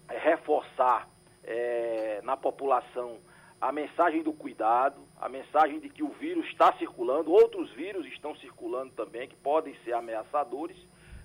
é, 0.10 0.18
reforçar 0.18 1.10
é, 1.44 2.22
na 2.24 2.38
população 2.38 3.18
a 3.60 3.72
mensagem 3.72 4.22
do 4.22 4.32
cuidado, 4.32 5.02
a 5.20 5.28
mensagem 5.28 5.80
de 5.80 5.90
que 5.90 6.04
o 6.04 6.10
vírus 6.10 6.46
está 6.48 6.72
circulando, 6.74 7.32
outros 7.32 7.72
vírus 7.72 8.06
estão 8.08 8.36
circulando 8.36 8.94
também, 8.94 9.28
que 9.28 9.36
podem 9.36 9.76
ser 9.84 9.94
ameaçadores 9.94 10.78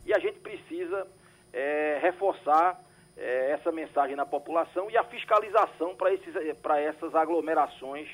e 0.05 0.12
a 0.12 0.19
gente 0.19 0.38
precisa 0.41 1.07
é, 1.53 1.99
reforçar 2.03 2.81
é, 3.17 3.53
essa 3.53 3.71
mensagem 3.71 4.17
na 4.17 4.27
população 4.27 4.91
e 4.91 4.97
a 4.97 5.05
fiscalização 5.05 5.95
para 5.95 6.81
é, 6.81 6.85
essas 6.85 7.15
aglomerações, 7.15 8.09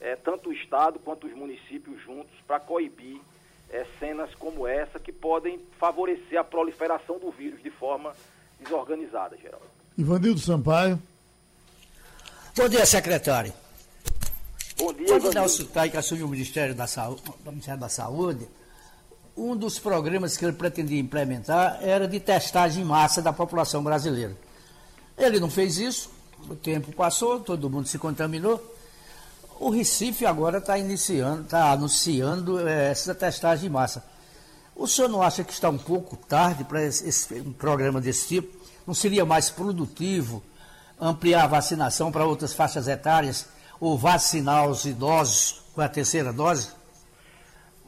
é, 0.00 0.16
tanto 0.16 0.50
o 0.50 0.52
Estado 0.52 0.98
quanto 0.98 1.26
os 1.26 1.34
municípios 1.34 2.00
juntos, 2.02 2.34
para 2.46 2.58
coibir 2.58 3.20
é, 3.70 3.84
cenas 3.98 4.34
como 4.34 4.66
essa 4.66 4.98
que 4.98 5.12
podem 5.12 5.60
favorecer 5.78 6.38
a 6.38 6.44
proliferação 6.44 7.18
do 7.18 7.30
vírus 7.30 7.62
de 7.62 7.70
forma 7.70 8.14
desorganizada, 8.60 9.36
Geraldo. 9.36 9.66
Ivanildo 9.96 10.40
Sampaio. 10.40 11.00
Bom 12.56 12.68
dia, 12.68 12.86
secretário. 12.86 13.52
Bom 14.76 14.92
dia, 14.92 15.06
Quando 15.08 15.26
o 15.26 15.32
Nelson 15.32 15.64
Tai, 15.66 15.90
que 15.90 15.96
assumiu 15.96 16.26
o 16.26 16.28
Ministério 16.28 16.74
da 16.74 16.86
Saúde, 16.86 17.22
o 17.44 17.50
Ministério 17.50 17.80
da 17.80 17.88
Saúde 17.88 18.48
um 19.38 19.56
dos 19.56 19.78
programas 19.78 20.36
que 20.36 20.44
ele 20.44 20.52
pretendia 20.52 20.98
implementar 20.98 21.78
era 21.80 22.08
de 22.08 22.18
testagem 22.18 22.82
em 22.82 22.86
massa 22.86 23.22
da 23.22 23.32
população 23.32 23.82
brasileira. 23.82 24.36
Ele 25.16 25.38
não 25.38 25.48
fez 25.48 25.78
isso, 25.78 26.10
o 26.48 26.56
tempo 26.56 26.92
passou, 26.92 27.38
todo 27.40 27.70
mundo 27.70 27.86
se 27.86 27.98
contaminou. 27.98 28.60
O 29.60 29.70
Recife 29.70 30.26
agora 30.26 30.58
está 30.58 30.76
iniciando, 30.76 31.42
está 31.42 31.70
anunciando 31.70 32.66
é, 32.66 32.90
essa 32.90 33.14
testagem 33.14 33.68
em 33.68 33.72
massa. 33.72 34.04
O 34.74 34.86
senhor 34.86 35.08
não 35.08 35.22
acha 35.22 35.42
que 35.42 35.52
está 35.52 35.68
um 35.68 35.78
pouco 35.78 36.16
tarde 36.16 36.64
para 36.64 36.80
um 37.44 37.52
programa 37.52 38.00
desse 38.00 38.28
tipo? 38.28 38.56
Não 38.86 38.94
seria 38.94 39.24
mais 39.24 39.50
produtivo 39.50 40.42
ampliar 41.00 41.44
a 41.44 41.48
vacinação 41.48 42.10
para 42.10 42.24
outras 42.24 42.52
faixas 42.52 42.86
etárias 42.86 43.46
ou 43.80 43.98
vacinar 43.98 44.68
os 44.68 44.84
idosos 44.84 45.62
com 45.74 45.80
a 45.80 45.88
terceira 45.88 46.32
dose? 46.32 46.77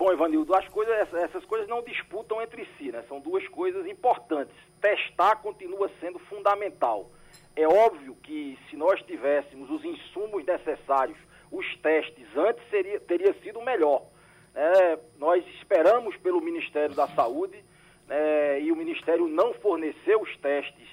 Bom, 0.00 0.14
Ivanildo, 0.14 0.54
as 0.54 0.66
coisas, 0.68 1.12
essas 1.12 1.44
coisas 1.44 1.68
não 1.68 1.82
disputam 1.82 2.40
entre 2.40 2.66
si, 2.78 2.90
né? 2.90 3.04
São 3.06 3.20
duas 3.20 3.46
coisas 3.48 3.86
importantes. 3.86 4.54
Testar 4.80 5.36
continua 5.42 5.90
sendo 6.00 6.18
fundamental. 6.20 7.10
É 7.54 7.68
óbvio 7.68 8.16
que 8.22 8.58
se 8.70 8.78
nós 8.78 9.02
tivéssemos 9.02 9.68
os 9.68 9.84
insumos 9.84 10.42
necessários, 10.46 11.18
os 11.52 11.66
testes 11.82 12.26
antes 12.34 12.66
seria, 12.70 12.98
teria 12.98 13.34
sido 13.42 13.60
melhor. 13.60 14.06
É, 14.54 14.98
nós 15.18 15.46
esperamos 15.56 16.16
pelo 16.16 16.40
Ministério 16.40 16.96
da 16.96 17.06
Saúde 17.08 17.62
é, 18.08 18.58
e 18.58 18.72
o 18.72 18.76
Ministério 18.76 19.28
não 19.28 19.52
forneceu 19.52 20.22
os 20.22 20.34
testes 20.38 20.88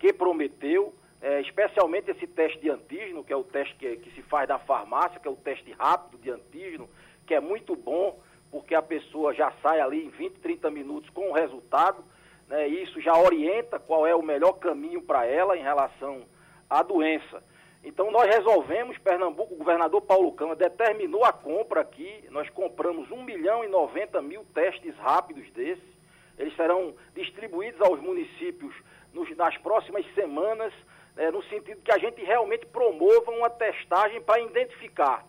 que 0.00 0.12
prometeu, 0.12 0.92
é, 1.22 1.42
especialmente 1.42 2.10
esse 2.10 2.26
teste 2.26 2.58
de 2.58 2.70
antígeno, 2.70 3.22
que 3.22 3.32
é 3.32 3.36
o 3.36 3.44
teste 3.44 3.76
que, 3.76 3.98
que 3.98 4.10
se 4.16 4.22
faz 4.22 4.48
da 4.48 4.58
farmácia, 4.58 5.20
que 5.20 5.28
é 5.28 5.30
o 5.30 5.36
teste 5.36 5.70
rápido 5.78 6.20
de 6.20 6.32
antígeno, 6.32 6.90
que 7.24 7.34
é 7.34 7.40
muito 7.40 7.76
bom, 7.76 8.18
porque 8.50 8.74
a 8.74 8.82
pessoa 8.82 9.34
já 9.34 9.52
sai 9.62 9.80
ali 9.80 10.04
em 10.04 10.10
20, 10.10 10.40
30 10.40 10.70
minutos 10.70 11.10
com 11.10 11.30
o 11.30 11.32
resultado, 11.32 12.04
né, 12.48 12.66
isso 12.66 13.00
já 13.00 13.16
orienta 13.16 13.78
qual 13.78 14.06
é 14.06 14.14
o 14.14 14.22
melhor 14.22 14.54
caminho 14.54 15.02
para 15.02 15.26
ela 15.26 15.56
em 15.56 15.62
relação 15.62 16.22
à 16.68 16.82
doença. 16.82 17.42
Então 17.84 18.10
nós 18.10 18.26
resolvemos, 18.26 18.98
Pernambuco, 18.98 19.54
o 19.54 19.58
governador 19.58 20.02
Paulo 20.02 20.32
Câmara 20.32 20.56
determinou 20.56 21.24
a 21.24 21.32
compra 21.32 21.82
aqui, 21.82 22.24
nós 22.30 22.48
compramos 22.50 23.10
1 23.10 23.22
milhão 23.22 23.64
e 23.64 23.68
90 23.68 24.20
mil 24.22 24.44
testes 24.54 24.96
rápidos 24.96 25.48
desses, 25.52 25.98
eles 26.38 26.54
serão 26.56 26.94
distribuídos 27.14 27.80
aos 27.80 28.00
municípios 28.00 28.74
nos, 29.12 29.34
nas 29.36 29.56
próximas 29.58 30.04
semanas, 30.14 30.72
é, 31.16 31.30
no 31.30 31.42
sentido 31.44 31.82
que 31.82 31.92
a 31.92 31.98
gente 31.98 32.22
realmente 32.22 32.64
promova 32.66 33.30
uma 33.30 33.50
testagem 33.50 34.20
para 34.22 34.40
identificar 34.40 35.24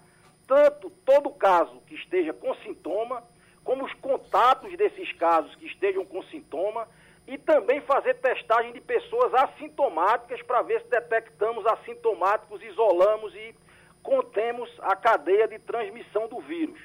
tanto 0.49 0.89
todo 1.05 1.29
caso 1.29 1.79
que 1.85 1.93
esteja 1.93 2.33
com 2.33 2.53
sintoma, 2.55 3.23
como 3.63 3.85
os 3.85 3.93
contatos 3.93 4.75
desses 4.75 5.13
casos 5.13 5.53
que 5.55 5.67
estejam 5.67 6.03
com 6.03 6.23
sintoma, 6.23 6.87
e 7.27 7.37
também 7.37 7.79
fazer 7.81 8.15
testagem 8.15 8.73
de 8.73 8.81
pessoas 8.81 9.31
assintomáticas 9.35 10.41
para 10.41 10.63
ver 10.63 10.81
se 10.81 10.89
detectamos 10.89 11.63
assintomáticos, 11.67 12.63
isolamos 12.63 13.35
e 13.35 13.55
contemos 14.01 14.67
a 14.81 14.95
cadeia 14.95 15.47
de 15.47 15.59
transmissão 15.59 16.27
do 16.27 16.39
vírus. 16.39 16.79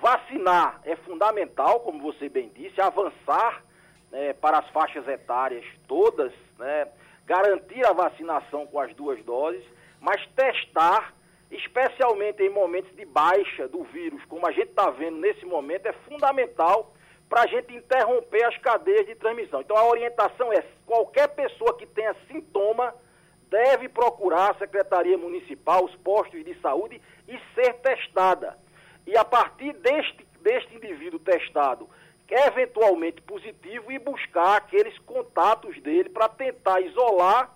Vacinar 0.00 0.80
é 0.84 0.96
fundamental, 0.96 1.80
como 1.80 2.00
você 2.00 2.30
bem 2.30 2.48
disse, 2.54 2.80
avançar 2.80 3.62
né, 4.10 4.32
para 4.32 4.60
as 4.60 4.68
faixas 4.70 5.06
etárias 5.06 5.66
todas, 5.86 6.32
né, 6.58 6.88
garantir 7.26 7.86
a 7.86 7.92
vacinação 7.92 8.66
com 8.66 8.80
as 8.80 8.94
duas 8.94 9.22
doses, 9.24 9.62
mas 10.00 10.26
testar, 10.28 11.14
especialmente 11.50 12.42
em 12.42 12.50
momentos 12.50 12.94
de 12.94 13.04
baixa 13.04 13.66
do 13.66 13.82
vírus, 13.84 14.24
como 14.26 14.46
a 14.46 14.52
gente 14.52 14.68
está 14.68 14.88
vendo 14.90 15.18
nesse 15.18 15.44
momento, 15.44 15.86
é 15.86 15.92
fundamental 16.08 16.94
para 17.28 17.42
a 17.42 17.46
gente 17.46 17.74
interromper 17.74 18.44
as 18.44 18.56
cadeias 18.58 19.06
de 19.06 19.14
transmissão. 19.14 19.60
Então 19.60 19.76
a 19.76 19.86
orientação 19.86 20.52
é: 20.52 20.64
qualquer 20.86 21.28
pessoa 21.28 21.76
que 21.76 21.86
tenha 21.86 22.14
sintoma 22.28 22.94
deve 23.48 23.88
procurar 23.88 24.52
a 24.52 24.58
Secretaria 24.58 25.18
Municipal, 25.18 25.84
os 25.84 25.94
postos 25.96 26.44
de 26.44 26.54
saúde 26.60 27.00
e 27.28 27.38
ser 27.54 27.74
testada. 27.74 28.56
E 29.06 29.16
a 29.16 29.24
partir 29.24 29.72
deste, 29.74 30.26
deste 30.40 30.74
indivíduo 30.76 31.18
testado, 31.18 31.88
eventualmente 32.28 33.20
positivo, 33.22 33.90
e 33.90 33.98
buscar 33.98 34.56
aqueles 34.56 34.96
contatos 34.98 35.80
dele 35.82 36.08
para 36.08 36.28
tentar 36.28 36.80
isolar 36.80 37.52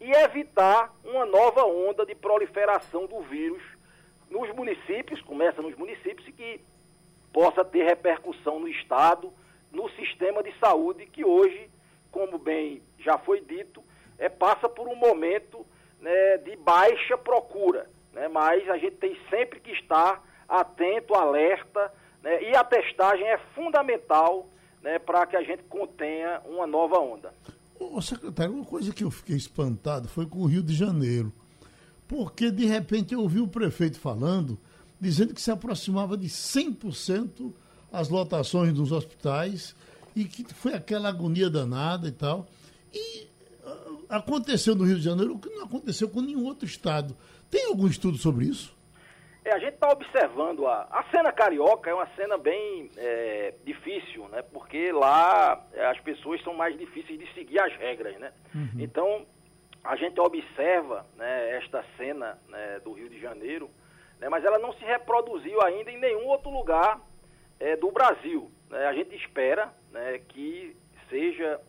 e 0.00 0.10
evitar 0.12 0.94
uma 1.04 1.26
nova 1.26 1.64
onda 1.64 2.06
de 2.06 2.14
proliferação 2.14 3.06
do 3.06 3.20
vírus 3.22 3.62
nos 4.30 4.54
municípios, 4.54 5.20
começa 5.22 5.62
nos 5.62 5.76
municípios, 5.76 6.26
e 6.28 6.32
que 6.32 6.60
possa 7.32 7.64
ter 7.64 7.84
repercussão 7.84 8.60
no 8.60 8.68
Estado, 8.68 9.32
no 9.72 9.88
sistema 9.90 10.42
de 10.42 10.52
saúde, 10.58 11.06
que 11.06 11.24
hoje, 11.24 11.70
como 12.10 12.38
bem 12.38 12.82
já 12.98 13.18
foi 13.18 13.40
dito, 13.40 13.82
é, 14.18 14.28
passa 14.28 14.68
por 14.68 14.88
um 14.88 14.96
momento 14.96 15.64
né, 16.00 16.38
de 16.38 16.56
baixa 16.56 17.16
procura. 17.16 17.88
Né, 18.12 18.28
mas 18.28 18.68
a 18.68 18.78
gente 18.78 18.96
tem 18.96 19.18
sempre 19.30 19.60
que 19.60 19.72
estar 19.72 20.22
atento, 20.48 21.14
alerta, 21.14 21.92
né, 22.22 22.42
e 22.42 22.56
a 22.56 22.64
testagem 22.64 23.26
é 23.26 23.38
fundamental 23.54 24.46
né, 24.82 24.98
para 24.98 25.26
que 25.26 25.36
a 25.36 25.42
gente 25.42 25.62
contenha 25.64 26.40
uma 26.44 26.66
nova 26.66 26.98
onda. 26.98 27.32
Ô, 27.78 28.00
secretário, 28.02 28.54
uma 28.54 28.64
coisa 28.64 28.92
que 28.92 29.04
eu 29.04 29.10
fiquei 29.10 29.36
espantado 29.36 30.08
foi 30.08 30.26
com 30.26 30.40
o 30.40 30.46
Rio 30.46 30.62
de 30.62 30.74
Janeiro. 30.74 31.32
Porque, 32.06 32.50
de 32.50 32.64
repente, 32.64 33.14
eu 33.14 33.20
ouvi 33.20 33.40
o 33.40 33.48
prefeito 33.48 33.98
falando 33.98 34.58
dizendo 35.00 35.32
que 35.32 35.40
se 35.40 35.50
aproximava 35.50 36.16
de 36.16 36.28
100% 36.28 37.52
as 37.92 38.08
lotações 38.08 38.72
dos 38.72 38.92
hospitais 38.92 39.74
e 40.14 40.24
que 40.24 40.44
foi 40.52 40.74
aquela 40.74 41.08
agonia 41.08 41.48
danada 41.48 42.08
e 42.08 42.12
tal. 42.12 42.48
E 42.92 43.28
uh, 43.64 44.04
aconteceu 44.08 44.74
no 44.74 44.84
Rio 44.84 44.96
de 44.96 45.04
Janeiro 45.04 45.34
o 45.34 45.38
que 45.38 45.48
não 45.50 45.64
aconteceu 45.64 46.08
com 46.08 46.20
nenhum 46.20 46.44
outro 46.44 46.66
estado. 46.66 47.16
Tem 47.50 47.66
algum 47.66 47.86
estudo 47.86 48.18
sobre 48.18 48.46
isso? 48.46 48.74
É, 49.48 49.52
a 49.52 49.58
gente 49.58 49.74
está 49.74 49.88
observando 49.90 50.66
a, 50.66 50.86
a 50.90 51.04
cena 51.10 51.32
carioca 51.32 51.90
é 51.90 51.94
uma 51.94 52.06
cena 52.14 52.36
bem 52.36 52.90
é, 52.96 53.54
difícil, 53.64 54.28
né? 54.28 54.42
Porque 54.42 54.92
lá 54.92 55.66
é, 55.72 55.86
as 55.86 55.98
pessoas 56.00 56.42
são 56.42 56.54
mais 56.54 56.76
difíceis 56.78 57.18
de 57.18 57.32
seguir 57.32 57.58
as 57.60 57.74
regras, 57.76 58.16
né? 58.18 58.32
Uhum. 58.54 58.70
Então 58.78 59.26
a 59.82 59.96
gente 59.96 60.20
observa 60.20 61.06
né, 61.16 61.56
esta 61.56 61.84
cena 61.96 62.38
né, 62.48 62.80
do 62.80 62.92
Rio 62.92 63.08
de 63.08 63.18
Janeiro 63.20 63.70
né, 64.20 64.28
mas 64.28 64.44
ela 64.44 64.58
não 64.58 64.72
se 64.74 64.84
reproduziu 64.84 65.62
ainda 65.62 65.90
em 65.90 65.98
nenhum 65.98 66.26
outro 66.26 66.50
lugar 66.50 67.00
é, 67.58 67.76
do 67.76 67.90
Brasil. 67.90 68.50
Né? 68.68 68.86
A 68.86 68.92
gente 68.92 69.14
espera 69.14 69.72
né, 69.90 70.20
que 70.28 70.76
seja 71.08 71.60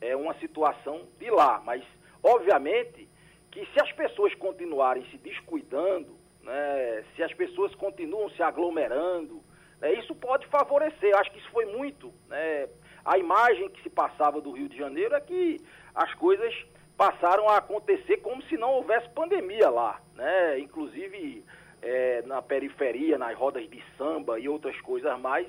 é, 0.00 0.16
uma 0.16 0.34
situação 0.38 1.06
de 1.18 1.30
lá, 1.30 1.60
mas 1.64 1.82
obviamente 2.22 3.08
que 3.50 3.66
se 3.66 3.80
as 3.80 3.90
pessoas 3.92 4.34
continuarem 4.34 5.04
se 5.10 5.18
descuidando, 5.18 6.16
né, 6.46 7.04
se 7.14 7.22
as 7.22 7.34
pessoas 7.34 7.74
continuam 7.74 8.30
se 8.30 8.42
aglomerando, 8.42 9.42
né, 9.80 9.92
isso 9.94 10.14
pode 10.14 10.46
favorecer. 10.46 11.10
Eu 11.10 11.18
acho 11.18 11.30
que 11.32 11.38
isso 11.38 11.50
foi 11.50 11.66
muito. 11.66 12.12
Né, 12.28 12.68
a 13.04 13.18
imagem 13.18 13.68
que 13.68 13.82
se 13.82 13.90
passava 13.90 14.40
do 14.40 14.52
Rio 14.52 14.68
de 14.68 14.78
Janeiro 14.78 15.14
é 15.14 15.20
que 15.20 15.60
as 15.94 16.14
coisas 16.14 16.54
passaram 16.96 17.48
a 17.48 17.58
acontecer 17.58 18.18
como 18.18 18.42
se 18.44 18.56
não 18.56 18.72
houvesse 18.72 19.08
pandemia 19.10 19.68
lá, 19.68 20.00
né? 20.14 20.58
Inclusive 20.58 21.44
é, 21.82 22.22
na 22.22 22.40
periferia, 22.40 23.18
nas 23.18 23.36
rodas 23.36 23.68
de 23.68 23.82
samba 23.98 24.40
e 24.40 24.48
outras 24.48 24.80
coisas 24.80 25.18
mais, 25.20 25.46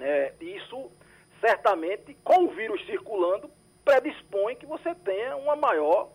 é, 0.00 0.34
isso 0.40 0.90
certamente, 1.40 2.14
com 2.22 2.44
o 2.44 2.50
vírus 2.50 2.84
circulando, 2.86 3.50
predispõe 3.84 4.54
que 4.56 4.66
você 4.66 4.94
tenha 4.96 5.36
uma 5.36 5.56
maior 5.56 6.10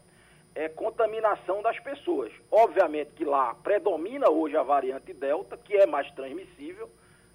é, 0.56 0.70
contaminação 0.70 1.62
das 1.62 1.80
pessoas. 1.80 2.32
Obviamente 2.50 3.12
que 3.12 3.26
lá 3.26 3.54
predomina 3.56 4.30
hoje 4.30 4.58
a 4.58 4.64
variante 4.64 5.14
Delta, 5.14 5.58
que 5.58 5.76
é 5.76 5.86
mais 5.86 6.10
transmissível, 6.12 6.90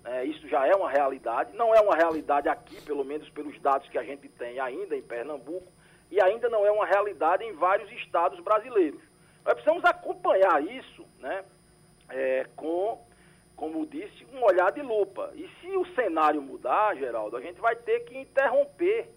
é, 0.04 0.24
isso 0.24 0.48
já 0.48 0.66
é 0.66 0.74
uma 0.74 0.90
realidade, 0.90 1.56
não 1.56 1.74
é 1.74 1.80
uma 1.80 1.96
realidade 1.96 2.48
aqui, 2.48 2.80
pelo 2.82 3.04
menos 3.04 3.28
pelos 3.30 3.58
dados 3.60 3.88
que 3.88 3.98
a 3.98 4.04
gente 4.04 4.28
tem 4.28 4.60
ainda 4.60 4.96
em 4.96 5.02
Pernambuco, 5.02 5.72
e 6.10 6.20
ainda 6.20 6.48
não 6.48 6.64
é 6.64 6.70
uma 6.70 6.86
realidade 6.86 7.42
em 7.42 7.52
vários 7.52 7.90
estados 7.92 8.38
brasileiros. 8.40 9.00
Nós 9.44 9.54
precisamos 9.54 9.84
acompanhar 9.84 10.62
isso, 10.62 11.04
né? 11.18 11.44
é, 12.08 12.46
com, 12.56 13.00
como 13.54 13.86
disse, 13.86 14.26
um 14.32 14.44
olhar 14.44 14.70
de 14.72 14.82
lupa. 14.82 15.32
E 15.34 15.48
se 15.60 15.76
o 15.76 15.84
cenário 15.94 16.40
mudar, 16.42 16.96
Geraldo, 16.96 17.36
a 17.36 17.40
gente 17.40 17.60
vai 17.60 17.76
ter 17.76 18.00
que 18.00 18.16
interromper 18.16 19.08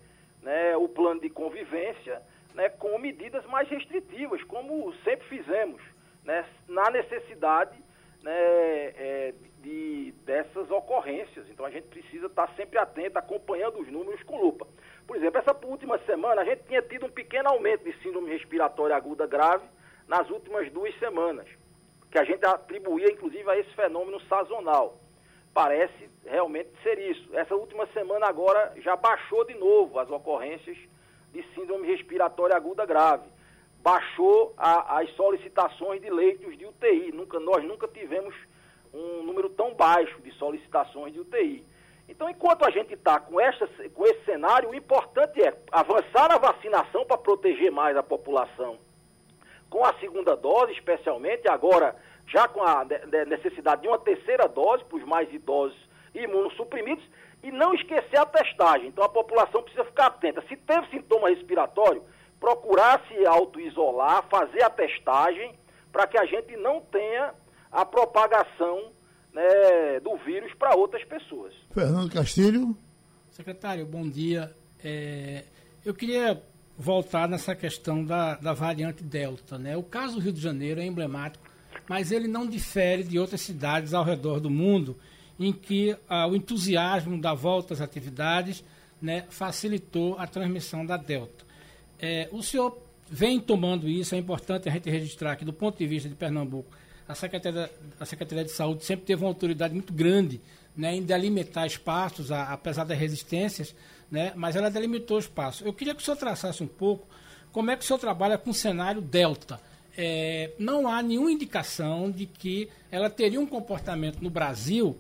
né, 0.42 0.76
o 0.78 0.88
plano 0.88 1.22
de 1.22 1.30
convivência 1.30 2.22
né, 2.60 2.68
com 2.68 3.00
medidas 3.00 3.46
mais 3.46 3.70
restritivas, 3.70 4.44
como 4.44 4.94
sempre 5.06 5.26
fizemos, 5.30 5.82
né, 6.26 6.46
na 6.68 6.90
necessidade 6.90 7.82
né, 8.22 8.34
é, 8.34 9.34
de, 9.62 10.14
dessas 10.26 10.70
ocorrências. 10.70 11.50
Então 11.50 11.66
a 11.66 11.70
gente 11.70 11.88
precisa 11.88 12.26
estar 12.26 12.54
sempre 12.58 12.78
atento, 12.78 13.18
acompanhando 13.18 13.80
os 13.80 13.88
números 13.88 14.22
com 14.24 14.42
lupa. 14.42 14.68
Por 15.08 15.16
exemplo, 15.16 15.40
essa 15.40 15.56
última 15.66 15.98
semana 16.00 16.42
a 16.42 16.44
gente 16.44 16.64
tinha 16.64 16.82
tido 16.82 17.06
um 17.06 17.10
pequeno 17.10 17.48
aumento 17.48 17.86
de 17.86 17.94
síndrome 18.04 18.30
respiratória 18.30 18.94
aguda 18.94 19.26
grave 19.26 19.66
nas 20.06 20.30
últimas 20.30 20.70
duas 20.70 20.94
semanas 21.00 21.48
que 22.12 22.20
a 22.20 22.26
gente 22.26 22.46
atribuía, 22.46 23.10
inclusive, 23.10 23.50
a 23.50 23.58
esse 23.58 23.74
fenômeno 23.74 24.20
sazonal. 24.28 24.98
Parece 25.54 26.10
realmente 26.26 26.72
ser 26.84 27.00
isso. 27.00 27.34
Essa 27.38 27.56
última 27.56 27.88
semana 27.94 28.28
agora 28.28 28.74
já 28.82 28.98
baixou 28.98 29.46
de 29.46 29.54
novo 29.54 29.98
as 29.98 30.10
ocorrências 30.10 30.78
de 31.34 31.44
síndrome 31.54 31.88
respiratória 31.88 32.56
aguda 32.56 32.86
grave. 32.86 33.28
Baixou 33.82 34.54
a, 34.58 35.00
as 35.00 35.10
solicitações 35.16 36.02
de 36.02 36.10
leitos 36.10 36.58
de 36.58 36.66
UTI. 36.66 37.12
Nunca, 37.14 37.40
nós 37.40 37.64
nunca 37.64 37.88
tivemos 37.88 38.36
um 38.94 39.24
número 39.24 39.50
tão 39.50 39.74
baixo 39.74 40.20
de 40.22 40.32
solicitações 40.34 41.14
de 41.14 41.20
UTI. 41.20 41.66
Então, 42.08 42.30
enquanto 42.30 42.66
a 42.66 42.72
gente 42.72 42.94
está 42.94 43.20
com, 43.20 43.36
com 43.36 44.06
esse 44.06 44.26
cenário, 44.26 44.70
o 44.70 44.76
importante 44.76 45.42
é 45.42 45.56
avançar 45.72 46.28
na 46.28 46.38
vacinação 46.38 47.06
para 47.06 47.18
proteger 47.18 47.72
mais 47.72 47.96
a 47.96 48.04
população 48.04 48.80
com 49.70 49.86
a 49.86 49.94
segunda 50.00 50.36
dose, 50.36 50.74
especialmente, 50.74 51.48
agora 51.48 51.96
já 52.28 52.48
com 52.48 52.62
a 52.64 52.86
necessidade 53.28 53.84
de 53.84 53.88
uma 53.88 54.00
terceira 54.00 54.48
dose 54.48 54.84
para 54.86 54.98
os 54.98 55.06
mais 55.06 55.32
idosos 55.34 55.78
imunossuprimidos, 56.14 57.04
e 57.44 57.52
não 57.52 57.74
esquecer 57.74 58.18
a 58.18 58.26
testagem. 58.26 58.88
Então 58.88 59.04
a 59.04 59.10
população 59.10 59.62
precisa 59.62 59.86
ficar 59.86 60.08
atenta. 60.08 60.44
Se 60.48 60.56
teve 60.58 60.88
sintoma 60.90 61.30
respiratório, 61.30 62.04
procurar 62.40 63.04
se 63.08 63.26
auto-isolar, 63.26 64.28
fazer 64.30 64.64
a 64.64 64.70
testagem, 64.70 65.54
para 65.92 66.08
que 66.08 66.18
a 66.18 66.26
gente 66.26 66.56
não 66.58 66.82
tenha 66.82 67.34
a 67.72 67.86
propagação 67.86 68.92
né, 69.34 70.00
do 70.02 70.16
vírus 70.18 70.54
para 70.54 70.76
outras 70.76 71.04
pessoas. 71.06 71.54
Fernando 71.74 72.12
Castilho. 72.12 72.76
Secretário, 73.32 73.86
bom 73.86 74.08
dia. 74.08 74.54
É, 74.84 75.46
eu 75.86 75.94
queria 75.94 76.42
voltar 76.78 77.28
nessa 77.28 77.56
questão 77.56 78.04
da, 78.04 78.36
da 78.36 78.54
variante 78.54 79.04
Delta. 79.04 79.58
Né? 79.58 79.78
O 79.78 79.84
caso 79.84 80.16
do 80.16 80.22
Rio 80.22 80.34
de 80.34 80.42
Janeiro 80.42 80.80
é 80.80 80.86
emblemático, 80.86 81.46
mas 81.88 82.12
ele 82.12 82.28
não 82.28 82.48
difere 82.48 83.04
de 83.04 83.20
outras 83.20 83.42
cidades 83.42 83.94
ao 83.94 84.04
redor 84.04 84.40
do 84.40 84.50
mundo 84.50 84.98
em 85.40 85.54
que 85.54 85.96
ah, 86.08 86.28
o 86.28 86.36
entusiasmo 86.36 87.20
da 87.20 87.34
volta 87.34 87.74
às 87.74 87.82
atividades 87.82 88.64
né, 89.02 89.26
facilitou 89.30 90.18
a 90.18 90.28
transmissão 90.28 90.86
da 90.86 90.98
Delta. 90.98 91.46
É, 92.00 92.28
o 92.32 92.44
senhor 92.44 92.78
vem 93.10 93.40
tomando 93.40 93.88
isso, 93.88 94.14
é 94.14 94.18
importante 94.18 94.70
a 94.70 94.72
gente 94.72 94.90
registrar 94.90 95.36
que, 95.36 95.46
do 95.46 95.54
ponto 95.54 95.78
de 95.78 95.88
vista 95.88 96.10
de 96.10 96.16
Pernambuco, 96.16 96.70
a 97.08 97.16
Secretaria, 97.16 97.72
a 98.00 98.06
Secretaria 98.06 98.44
de 98.44 98.52
Saúde 98.52 98.86
sempre 98.86 99.06
teve 99.06 99.24
uma 99.24 99.30
autoridade 99.30 99.74
muito 99.74 99.92
grande 99.94 100.40
né, 100.78 100.96
em 100.96 101.02
delimitar 101.02 101.66
espaços, 101.66 102.32
a, 102.32 102.54
apesar 102.54 102.84
das 102.84 102.98
resistências, 102.98 103.74
né, 104.12 104.32
mas 104.36 104.56
ela 104.56 104.70
delimitou 104.70 105.18
espaço. 105.18 105.64
Eu 105.66 105.74
queria 105.74 105.96
que 105.96 106.02
o 106.02 106.06
senhor 106.06 106.18
traçasse 106.18 106.62
um 106.62 106.68
pouco 106.68 107.08
como 107.52 107.72
é 107.72 107.76
que 107.76 107.84
o 107.84 107.88
senhor 107.88 108.00
trabalha 108.00 108.38
com 108.38 108.52
o 108.52 108.54
cenário 108.54 109.02
Delta. 109.02 109.60
É, 109.98 110.52
não 110.60 110.88
há 110.88 111.02
nenhuma 111.02 111.32
indicação 111.32 112.12
de 112.12 112.26
que 112.26 112.70
ela 112.92 113.10
teria 113.10 113.40
um 113.42 113.46
comportamento 113.46 114.22
no 114.22 114.30
Brasil 114.30 114.98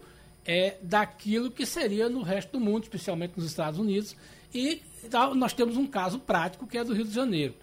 é, 0.50 0.78
daquilo 0.82 1.52
que 1.52 1.64
seria 1.64 2.10
no 2.10 2.24
resto 2.24 2.54
do 2.54 2.60
mundo, 2.60 2.82
especialmente 2.82 3.34
nos 3.38 3.46
Estados 3.46 3.80
Unidos, 3.80 4.16
e 4.52 4.82
nós 5.36 5.54
temos 5.54 5.78
um 5.78 5.86
caso 5.86 6.18
prático 6.18 6.66
que 6.66 6.76
é 6.76 6.84
do 6.84 6.92
Rio 6.92 7.06
de 7.06 7.14
Janeiro. 7.14 7.54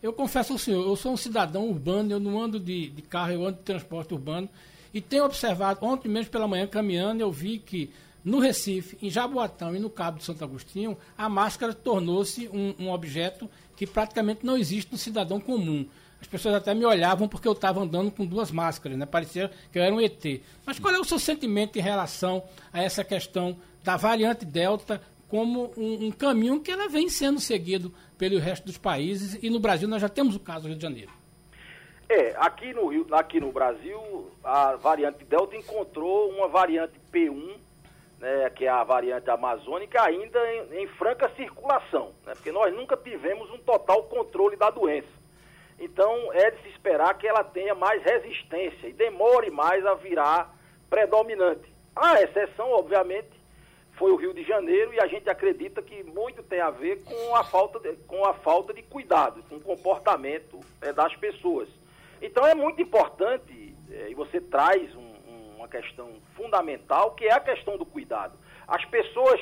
Eu 0.00 0.12
confesso 0.12 0.52
ao 0.52 0.58
senhor, 0.58 0.86
eu 0.86 0.94
sou 0.94 1.12
um 1.12 1.16
cidadão 1.16 1.68
urbano, 1.68 2.12
eu 2.12 2.20
não 2.20 2.40
ando 2.40 2.60
de, 2.60 2.88
de 2.90 3.02
carro, 3.02 3.32
eu 3.32 3.44
ando 3.44 3.58
de 3.58 3.64
transporte 3.64 4.14
urbano. 4.14 4.48
E 4.94 5.00
tenho 5.00 5.24
observado, 5.24 5.84
ontem 5.84 6.08
mesmo 6.08 6.30
pela 6.30 6.46
manhã, 6.46 6.68
caminhando, 6.68 7.20
eu 7.20 7.32
vi 7.32 7.58
que 7.58 7.90
no 8.24 8.38
Recife, 8.38 8.96
em 9.02 9.10
Jaboatão 9.10 9.74
e 9.74 9.80
no 9.80 9.90
Cabo 9.90 10.18
de 10.18 10.24
Santo 10.24 10.44
Agostinho, 10.44 10.96
a 11.18 11.28
máscara 11.28 11.74
tornou-se 11.74 12.48
um, 12.52 12.76
um, 12.78 12.90
objeto 12.92 13.50
que 13.76 13.88
praticamente 13.88 14.46
não 14.46 14.56
existe 14.56 14.92
no 14.92 14.98
cidadão 14.98 15.40
comum. 15.40 15.84
As 16.20 16.26
pessoas 16.26 16.54
até 16.54 16.74
me 16.74 16.84
olhavam 16.84 17.28
porque 17.28 17.46
eu 17.46 17.52
estava 17.52 17.80
andando 17.80 18.10
com 18.10 18.24
duas 18.24 18.50
máscaras, 18.50 18.96
né? 18.96 19.06
parecia 19.06 19.50
que 19.70 19.78
eu 19.78 19.82
era 19.82 19.94
um 19.94 20.00
ET. 20.00 20.24
Mas 20.64 20.78
qual 20.78 20.94
é 20.94 20.98
o 20.98 21.04
seu 21.04 21.18
sentimento 21.18 21.78
em 21.78 21.82
relação 21.82 22.42
a 22.72 22.82
essa 22.82 23.04
questão 23.04 23.56
da 23.84 23.96
variante 23.96 24.44
Delta 24.44 25.00
como 25.28 25.72
um, 25.76 26.06
um, 26.06 26.10
caminho 26.10 26.60
que 26.60 26.70
ela 26.70 26.88
vem 26.88 27.08
sendo 27.08 27.40
seguido 27.40 27.92
pelo 28.16 28.38
resto 28.38 28.64
dos 28.64 28.78
países 28.78 29.38
e 29.42 29.50
no 29.50 29.60
Brasil 29.60 29.88
nós 29.88 30.00
já 30.00 30.08
temos 30.08 30.36
o 30.36 30.40
caso 30.40 30.62
do 30.62 30.68
Rio 30.68 30.76
de 30.76 30.82
Janeiro. 30.82 31.10
É, 32.08 32.34
aqui 32.38 32.72
no, 32.72 32.86
Rio, 32.86 33.06
aqui 33.12 33.40
no 33.40 33.50
Brasil 33.50 34.30
a 34.42 34.76
variante 34.76 35.24
Delta 35.24 35.56
encontrou 35.56 36.30
uma 36.30 36.46
variante 36.46 36.94
P1, 37.12 37.56
né, 38.20 38.48
que 38.50 38.64
é 38.64 38.68
a 38.68 38.84
variante 38.84 39.28
amazônica, 39.28 40.00
ainda 40.00 40.38
em, 40.52 40.82
em 40.82 40.86
franca 40.86 41.28
circulação, 41.36 42.12
né, 42.24 42.32
porque 42.34 42.52
nós 42.52 42.72
nunca 42.74 42.96
tivemos 42.96 43.50
um 43.50 43.58
total 43.58 44.04
controle 44.04 44.56
da 44.56 44.70
doença. 44.70 45.08
Então 45.78 46.32
é 46.32 46.50
de 46.50 46.62
se 46.62 46.68
esperar 46.68 47.16
que 47.18 47.26
ela 47.26 47.44
tenha 47.44 47.74
mais 47.74 48.02
resistência 48.02 48.88
e 48.88 48.92
demore 48.92 49.50
mais 49.50 49.84
a 49.84 49.94
virar 49.94 50.54
predominante. 50.88 51.70
A 51.94 52.20
exceção, 52.22 52.70
obviamente, 52.70 53.36
foi 53.96 54.12
o 54.12 54.16
Rio 54.16 54.32
de 54.32 54.42
Janeiro 54.42 54.92
e 54.92 55.00
a 55.00 55.06
gente 55.06 55.28
acredita 55.28 55.82
que 55.82 56.02
muito 56.02 56.42
tem 56.42 56.60
a 56.60 56.70
ver 56.70 57.02
com 57.02 57.34
a 57.34 57.44
falta 57.44 57.80
de, 57.80 57.96
com 58.06 58.24
a 58.24 58.34
falta 58.34 58.72
de 58.72 58.82
cuidado, 58.82 59.42
com 59.48 59.56
o 59.56 59.60
comportamento 59.60 60.60
é, 60.80 60.92
das 60.92 61.14
pessoas. 61.16 61.68
Então 62.20 62.46
é 62.46 62.54
muito 62.54 62.80
importante, 62.80 63.74
é, 63.90 64.10
e 64.10 64.14
você 64.14 64.40
traz 64.40 64.94
um, 64.94 65.00
um, 65.00 65.56
uma 65.56 65.68
questão 65.68 66.10
fundamental, 66.34 67.12
que 67.12 67.26
é 67.26 67.32
a 67.32 67.40
questão 67.40 67.76
do 67.76 67.86
cuidado. 67.86 68.38
As 68.68 68.84
pessoas 68.84 69.40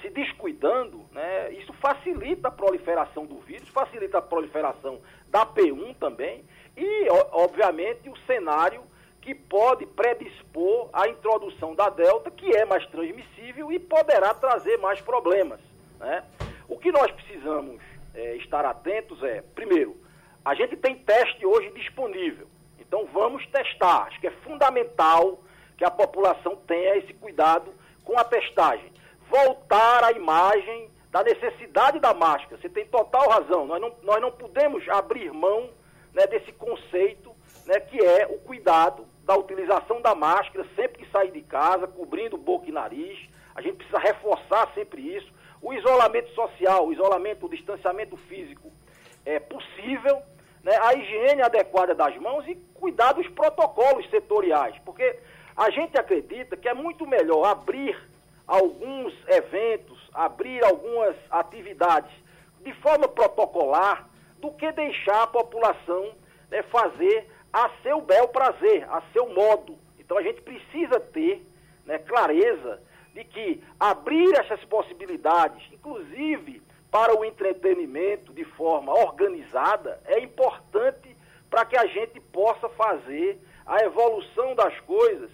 se 0.00 0.08
descuidando, 0.08 1.04
né, 1.12 1.52
isso 1.52 1.72
facilita 1.74 2.48
a 2.48 2.50
proliferação 2.50 3.26
do 3.26 3.38
vírus, 3.40 3.68
facilita 3.68 4.18
a 4.18 4.22
proliferação 4.22 5.00
da 5.30 5.46
P1 5.46 5.94
também, 5.96 6.44
e, 6.76 7.08
obviamente, 7.32 8.08
o 8.08 8.16
cenário 8.26 8.82
que 9.20 9.34
pode 9.34 9.86
predispor 9.86 10.88
à 10.92 11.08
introdução 11.08 11.74
da 11.74 11.90
Delta, 11.90 12.30
que 12.30 12.56
é 12.56 12.64
mais 12.64 12.86
transmissível 12.86 13.70
e 13.70 13.78
poderá 13.78 14.32
trazer 14.34 14.78
mais 14.78 15.00
problemas. 15.00 15.60
Né? 15.98 16.24
O 16.68 16.78
que 16.78 16.90
nós 16.90 17.10
precisamos 17.12 17.80
é, 18.14 18.36
estar 18.36 18.64
atentos 18.64 19.22
é, 19.22 19.42
primeiro, 19.54 19.96
a 20.44 20.54
gente 20.54 20.76
tem 20.76 20.96
teste 20.96 21.44
hoje 21.44 21.70
disponível, 21.70 22.46
então 22.78 23.06
vamos 23.12 23.46
testar. 23.48 24.06
Acho 24.06 24.18
que 24.20 24.26
é 24.26 24.30
fundamental 24.30 25.42
que 25.76 25.84
a 25.84 25.90
população 25.90 26.56
tenha 26.66 26.96
esse 26.96 27.12
cuidado 27.12 27.72
com 28.04 28.18
a 28.18 28.24
testagem. 28.24 28.90
Voltar 29.28 30.04
à 30.04 30.12
imagem 30.12 30.90
da 31.10 31.22
necessidade 31.24 31.98
da 31.98 32.14
máscara. 32.14 32.60
Você 32.60 32.68
tem 32.68 32.86
total 32.86 33.28
razão. 33.28 33.66
Nós 33.66 33.80
não, 33.80 33.94
nós 34.02 34.20
não 34.20 34.30
podemos 34.30 34.88
abrir 34.88 35.32
mão 35.32 35.70
né, 36.14 36.26
desse 36.26 36.52
conceito 36.52 37.30
né, 37.66 37.80
que 37.80 37.98
é 37.98 38.26
o 38.26 38.38
cuidado 38.38 39.06
da 39.24 39.36
utilização 39.36 40.00
da 40.00 40.14
máscara 40.14 40.66
sempre 40.74 41.04
que 41.04 41.10
sair 41.10 41.30
de 41.30 41.42
casa, 41.42 41.86
cobrindo 41.86 42.36
boca 42.36 42.68
e 42.68 42.72
nariz. 42.72 43.18
A 43.54 43.60
gente 43.60 43.76
precisa 43.76 43.98
reforçar 43.98 44.72
sempre 44.74 45.02
isso. 45.02 45.32
O 45.60 45.72
isolamento 45.72 46.30
social, 46.30 46.86
o 46.86 46.92
isolamento, 46.92 47.46
o 47.46 47.48
distanciamento 47.48 48.16
físico 48.16 48.72
é 49.26 49.38
possível, 49.38 50.22
né? 50.62 50.76
a 50.80 50.94
higiene 50.94 51.42
adequada 51.42 51.94
das 51.94 52.16
mãos 52.16 52.46
e 52.48 52.54
cuidar 52.74 53.12
dos 53.12 53.28
protocolos 53.28 54.08
setoriais, 54.08 54.76
porque 54.84 55.18
a 55.56 55.68
gente 55.70 55.98
acredita 55.98 56.56
que 56.56 56.68
é 56.68 56.74
muito 56.74 57.06
melhor 57.06 57.44
abrir 57.44 57.96
alguns 58.46 59.12
eventos, 59.28 59.99
abrir 60.12 60.64
algumas 60.64 61.16
atividades 61.30 62.10
de 62.62 62.72
forma 62.74 63.08
protocolar 63.08 64.08
do 64.38 64.50
que 64.52 64.70
deixar 64.72 65.22
a 65.22 65.26
população 65.26 66.12
né, 66.50 66.62
fazer 66.64 67.28
a 67.52 67.70
seu 67.82 68.00
bel 68.00 68.28
prazer, 68.28 68.86
a 68.90 69.02
seu 69.12 69.28
modo. 69.28 69.78
Então 69.98 70.18
a 70.18 70.22
gente 70.22 70.40
precisa 70.42 70.98
ter 71.00 71.46
né, 71.84 71.98
clareza 71.98 72.82
de 73.14 73.24
que 73.24 73.62
abrir 73.78 74.32
essas 74.38 74.64
possibilidades, 74.64 75.66
inclusive 75.72 76.62
para 76.90 77.16
o 77.18 77.24
entretenimento 77.24 78.32
de 78.32 78.44
forma 78.44 78.92
organizada, 78.92 80.00
é 80.06 80.20
importante 80.20 81.16
para 81.48 81.64
que 81.64 81.76
a 81.76 81.86
gente 81.86 82.20
possa 82.20 82.68
fazer 82.70 83.40
a 83.66 83.82
evolução 83.84 84.54
das 84.54 84.78
coisas 84.80 85.30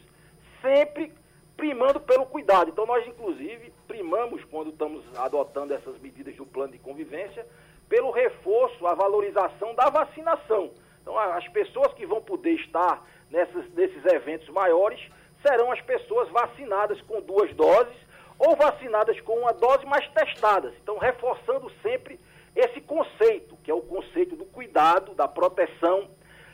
sempre 0.60 1.12
primando 1.56 2.00
pelo 2.00 2.26
cuidado. 2.26 2.70
Então 2.70 2.86
nós 2.86 3.06
inclusive 3.06 3.72
primamos 3.87 4.44
quando 4.44 4.70
estamos 4.70 5.05
adotando 5.16 5.75
essas 5.75 5.99
medidas 6.01 6.35
do 6.37 6.46
plano 6.46 6.72
de 6.72 6.79
convivência 6.79 7.46
pelo 7.88 8.11
reforço, 8.11 8.87
a 8.87 8.94
valorização 8.94 9.75
da 9.75 9.88
vacinação. 9.88 10.70
Então, 11.01 11.18
as 11.18 11.46
pessoas 11.49 11.92
que 11.94 12.05
vão 12.05 12.20
poder 12.20 12.55
estar 12.55 13.07
nessas, 13.31 13.68
nesses 13.75 14.05
eventos 14.07 14.49
maiores 14.49 15.01
serão 15.40 15.70
as 15.70 15.81
pessoas 15.83 16.29
vacinadas 16.31 17.01
com 17.03 17.20
duas 17.20 17.55
doses 17.55 17.94
ou 18.38 18.57
vacinadas 18.57 19.20
com 19.20 19.35
uma 19.38 19.53
dose, 19.53 19.87
mas 19.87 20.07
testadas. 20.09 20.75
Então, 20.83 20.99
reforçando 20.99 21.70
sempre 21.83 22.18
esse 22.55 22.81
conceito, 22.81 23.57
que 23.62 23.70
é 23.70 23.75
o 23.75 23.83
conceito 23.83 24.35
do 24.35 24.44
cuidado, 24.46 25.14
da 25.14 25.29
proteção. 25.29 26.11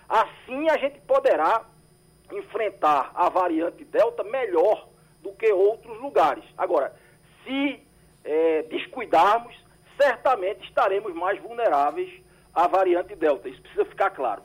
Assim, 0.08 0.68
a 0.68 0.76
gente 0.76 1.00
poderá 1.00 1.64
enfrentar 2.30 3.12
a 3.14 3.28
variante 3.28 3.84
Delta 3.84 4.22
melhor 4.24 4.88
do 5.20 5.32
que 5.32 5.50
outros 5.52 5.98
lugares. 6.00 6.44
Agora, 6.58 6.94
se 7.44 7.80
é, 8.24 8.62
descuidarmos, 8.64 9.54
certamente 10.00 10.64
estaremos 10.64 11.14
mais 11.14 11.40
vulneráveis 11.40 12.10
a 12.54 12.66
variante 12.66 13.14
Delta. 13.14 13.48
Isso 13.48 13.60
precisa 13.62 13.84
ficar 13.84 14.10
claro. 14.10 14.42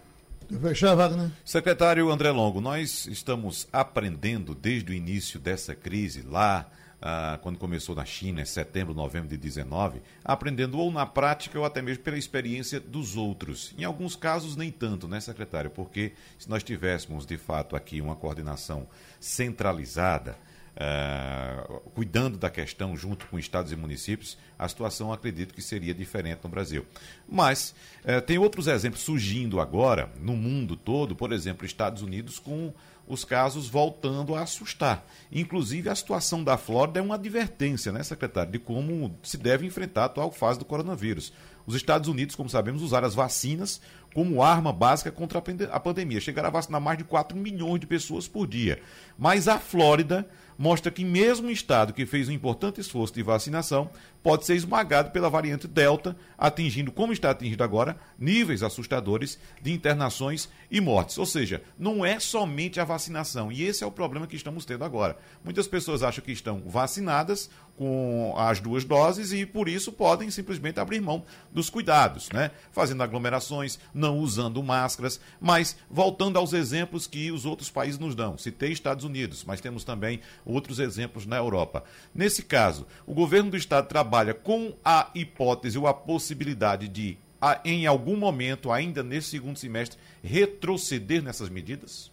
Fechar, 0.62 0.96
Wagner. 0.96 1.30
Secretário 1.44 2.10
André 2.10 2.32
Longo, 2.32 2.62
nós 2.62 3.06
estamos 3.08 3.68
aprendendo 3.72 4.56
desde 4.56 4.92
o 4.92 4.96
início 4.96 5.40
dessa 5.40 5.76
crise 5.76 6.22
lá, 6.22 6.70
ah, 7.02 7.38
quando 7.44 7.60
começou 7.60 7.94
na 7.94 8.06
China, 8.06 8.42
em 8.42 8.46
setembro, 8.46 8.94
novembro 8.94 9.28
de 9.28 9.36
19, 9.36 10.02
aprendendo 10.24 10.80
ou 10.80 10.90
na 10.90 11.06
prática 11.06 11.60
ou 11.60 11.66
até 11.66 11.82
mesmo 11.82 12.02
pela 12.02 12.18
experiência 12.18 12.80
dos 12.80 13.18
outros. 13.18 13.74
Em 13.78 13.84
alguns 13.84 14.16
casos, 14.16 14.56
nem 14.56 14.72
tanto, 14.72 15.06
né, 15.08 15.20
secretário? 15.20 15.70
Porque 15.70 16.14
se 16.40 16.50
nós 16.50 16.64
tivéssemos, 16.64 17.26
de 17.26 17.38
fato, 17.38 17.76
aqui 17.76 18.00
uma 18.00 18.16
coordenação 18.16 18.88
centralizada, 19.20 20.38
uh, 20.78 21.80
cuidando 21.92 22.38
da 22.38 22.50
questão 22.50 22.96
junto 22.96 23.26
com 23.28 23.40
estados 23.40 23.72
e 23.72 23.76
municípios, 23.76 24.38
a 24.58 24.68
situação 24.68 25.12
acredito 25.12 25.54
que 25.54 25.62
seria 25.62 25.94
diferente 25.94 26.40
no 26.44 26.50
Brasil. 26.50 26.86
Mas 27.28 27.74
uh, 28.04 28.22
tem 28.22 28.38
outros 28.38 28.68
exemplos 28.68 29.02
surgindo 29.02 29.60
agora 29.60 30.12
no 30.20 30.34
mundo 30.36 30.76
todo, 30.76 31.16
por 31.16 31.32
exemplo, 31.32 31.66
Estados 31.66 32.02
Unidos 32.02 32.40
com 32.40 32.74
os 33.08 33.24
casos 33.24 33.70
voltando 33.70 34.36
a 34.36 34.42
assustar. 34.42 35.06
Inclusive, 35.32 35.90
a 35.90 35.96
situação 35.96 36.44
da 36.44 36.58
Flórida 36.58 37.00
é 37.00 37.02
uma 37.02 37.16
advertência, 37.16 37.92
né, 37.92 38.04
secretário, 38.04 38.52
de 38.52 38.60
como 38.60 39.18
se 39.24 39.38
deve 39.38 39.66
enfrentar 39.66 40.04
a 40.04 40.06
atual 40.06 40.32
fase 40.32 40.60
do 40.60 40.66
coronavírus. 40.66 41.32
Os 41.66 41.76
Estados 41.76 42.10
Unidos, 42.10 42.36
como 42.36 42.50
sabemos, 42.50 42.82
usaram 42.82 43.08
as 43.08 43.16
vacinas 43.16 43.82
como 44.14 44.42
arma 44.42 44.74
básica 44.74 45.12
contra 45.12 45.42
a 45.72 45.80
pandemia. 45.80 46.20
Chegaram 46.20 46.48
a 46.48 46.52
vacinar 46.52 46.82
mais 46.82 46.98
de 46.98 47.04
4 47.04 47.38
milhões 47.38 47.80
de 47.80 47.88
pessoas 47.88 48.28
por 48.28 48.48
dia. 48.48 48.82
Mas 49.18 49.48
a 49.48 49.60
Flórida 49.60 50.28
mostra 50.58 50.92
que 50.92 51.06
mesmo 51.06 51.48
um 51.48 51.52
estado 51.52 51.94
que 51.94 52.06
fez 52.06 52.28
um 52.28 52.32
importante 52.32 52.82
esforço 52.82 53.14
de 53.14 53.24
vacinação 53.24 53.90
pode 54.24 54.46
ser 54.46 54.56
esmagado 54.56 55.12
pela 55.12 55.30
variante 55.30 55.68
Delta, 55.68 56.16
atingindo, 56.38 56.92
como 56.92 57.14
está 57.14 57.30
atingindo 57.30 57.64
agora, 57.64 57.98
níveis 58.20 58.64
assustadores 58.64 59.40
de 59.62 59.72
internações 59.72 60.50
e 60.70 60.82
mortes. 60.82 61.18
Ou 61.18 61.26
seja, 61.26 61.62
não 61.78 62.06
é 62.06 62.20
somente 62.20 62.80
a 62.80 62.84
vacinação, 62.84 63.52
e 63.52 63.64
esse 63.64 63.84
é 63.84 63.88
o 63.88 63.92
problema 63.92 64.28
que 64.28 64.36
estamos 64.36 64.66
tendo 64.66 64.84
agora. 64.84 65.18
Muitas 65.44 65.68
pessoas 65.68 66.04
acham 66.04 66.24
que 66.24 66.32
estão 66.32 66.62
vacinadas 66.66 67.50
com 67.78 68.34
as 68.36 68.60
duas 68.60 68.84
doses 68.84 69.32
e 69.32 69.46
por 69.46 69.70
isso 69.70 69.92
podem 69.92 70.32
simplesmente 70.32 70.80
abrir 70.80 71.00
mão 71.00 71.24
dos 71.52 71.70
cuidados, 71.70 72.28
né? 72.34 72.52
Fazendo 72.72 73.04
aglomerações, 73.04 73.80
não 73.94 74.18
usando 74.18 74.62
máscaras, 74.64 75.20
mas 75.40 75.78
voltando 75.90 76.38
aos 76.38 76.54
exemplos 76.54 77.06
que 77.06 77.32
os 77.32 77.46
outros 77.46 77.70
países 77.70 78.00
nos 78.00 78.16
dão. 78.16 78.38
Citei 78.38 78.72
Estados 78.72 79.06
Unidos, 79.06 79.44
mas 79.46 79.62
temos 79.62 79.84
também 79.84 80.20
outros 80.44 80.80
exemplos 80.80 81.26
na 81.26 81.38
Europa. 81.38 81.84
Nesse 82.14 82.42
caso, 82.42 82.88
o 83.06 83.14
governo 83.14 83.52
do 83.52 83.58
estado 83.58 83.88
trabalha 83.88 84.34
com 84.34 84.74
a 84.84 85.12
hipótese 85.14 85.78
ou 85.78 85.88
a 85.88 85.94
possibilidade 85.94 86.88
de, 86.88 87.18
em 87.64 87.86
algum 87.86 88.18
momento, 88.18 88.72
ainda 88.72 89.04
nesse 89.04 89.30
segundo 89.30 89.58
semestre, 89.58 90.00
retroceder 90.24 91.22
nessas 91.22 91.50
medidas? 91.50 92.12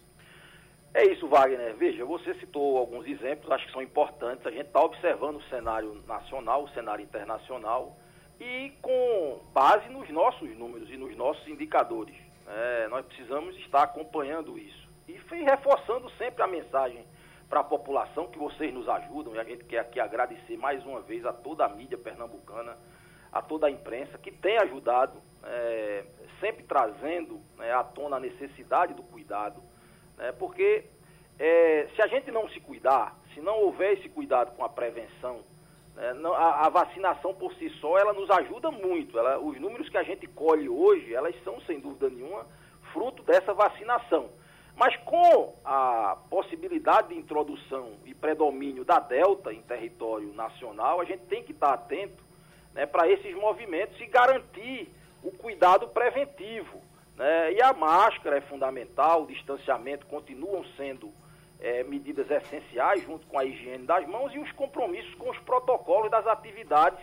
É 0.95 1.03
isso, 1.11 1.27
Wagner. 1.27 1.75
Veja, 1.75 2.05
você 2.05 2.33
citou 2.35 2.77
alguns 2.77 3.05
exemplos, 3.05 3.51
acho 3.51 3.65
que 3.65 3.73
são 3.73 3.81
importantes. 3.81 4.47
A 4.47 4.49
gente 4.49 4.67
está 4.67 4.79
observando 4.79 5.35
o 5.35 5.43
cenário 5.49 6.01
nacional, 6.07 6.63
o 6.63 6.69
cenário 6.69 7.03
internacional, 7.03 7.97
e 8.39 8.71
com 8.81 9.41
base 9.53 9.89
nos 9.89 10.09
nossos 10.09 10.57
números 10.57 10.89
e 10.89 10.95
nos 10.95 11.13
nossos 11.17 11.45
indicadores. 11.49 12.15
É, 12.47 12.87
nós 12.87 13.05
precisamos 13.07 13.57
estar 13.57 13.83
acompanhando 13.83 14.57
isso. 14.57 14.87
E 15.05 15.19
reforçando 15.43 16.09
sempre 16.11 16.41
a 16.41 16.47
mensagem 16.47 17.05
para 17.49 17.59
a 17.59 17.63
população 17.65 18.27
que 18.27 18.39
vocês 18.39 18.73
nos 18.73 18.87
ajudam, 18.87 19.35
e 19.35 19.39
a 19.39 19.43
gente 19.43 19.65
quer 19.65 19.79
aqui 19.79 19.99
agradecer 19.99 20.55
mais 20.55 20.81
uma 20.85 21.01
vez 21.01 21.25
a 21.25 21.33
toda 21.33 21.65
a 21.65 21.69
mídia 21.69 21.97
pernambucana, 21.97 22.77
a 23.33 23.41
toda 23.41 23.67
a 23.67 23.69
imprensa 23.69 24.17
que 24.17 24.31
tem 24.31 24.57
ajudado, 24.59 25.21
é, 25.43 26.05
sempre 26.39 26.63
trazendo 26.63 27.41
né, 27.57 27.73
à 27.73 27.83
tona 27.83 28.15
a 28.15 28.19
necessidade 28.21 28.93
do 28.93 29.03
cuidado, 29.03 29.61
né, 30.17 30.31
porque 30.33 30.85
é, 31.39 31.87
se 31.95 32.01
a 32.01 32.07
gente 32.07 32.31
não 32.31 32.47
se 32.49 32.59
cuidar, 32.59 33.17
se 33.33 33.41
não 33.41 33.59
houver 33.61 33.93
esse 33.93 34.09
cuidado 34.09 34.55
com 34.55 34.63
a 34.63 34.69
prevenção, 34.69 35.41
né, 35.95 36.13
não, 36.13 36.33
a, 36.33 36.65
a, 36.65 36.69
vacinação 36.69 37.33
por 37.33 37.53
si 37.55 37.69
só, 37.81 37.97
ela 37.97 38.13
nos 38.13 38.29
ajuda 38.29 38.71
muito. 38.71 39.17
Ela, 39.17 39.39
os 39.39 39.59
números 39.59 39.89
que 39.89 39.97
a 39.97 40.03
gente 40.03 40.27
colhe 40.27 40.67
hoje, 40.69 41.13
elas 41.13 41.35
são, 41.43 41.59
sem 41.61 41.79
dúvida 41.79 42.09
nenhuma, 42.09 42.45
fruto 42.91 43.23
dessa 43.23 43.53
vacinação. 43.53 44.29
Mas 44.75 44.95
com 44.97 45.55
a 45.63 46.17
possibilidade 46.29 47.09
de 47.09 47.15
introdução 47.15 47.93
e 48.05 48.13
predomínio 48.13 48.83
da 48.83 48.99
Delta 48.99 49.53
em 49.53 49.61
território 49.61 50.33
nacional, 50.33 50.99
a 50.99 51.05
gente 51.05 51.23
tem 51.25 51.43
que 51.43 51.53
estar 51.53 51.73
atento 51.73 52.23
né, 52.73 52.85
para 52.85 53.09
esses 53.09 53.33
movimentos 53.35 53.99
e 54.01 54.05
garantir 54.05 54.89
o 55.23 55.31
cuidado 55.31 55.87
preventivo. 55.87 56.81
Né? 57.17 57.53
E 57.53 57.61
a 57.61 57.73
máscara 57.73 58.37
é 58.37 58.41
fundamental, 58.41 59.23
o 59.23 59.27
distanciamento 59.27 60.05
continuam 60.05 60.63
sendo 60.77 61.11
é, 61.59 61.83
medidas 61.83 62.29
essenciais, 62.29 63.03
junto 63.03 63.25
com 63.27 63.39
a 63.39 63.45
higiene 63.45 63.85
das 63.85 64.05
mãos 64.07 64.33
e 64.33 64.39
os 64.39 64.51
compromissos 64.51 65.13
com 65.15 65.29
os 65.29 65.37
protocolos 65.39 66.11
das 66.11 66.27
atividades 66.27 66.99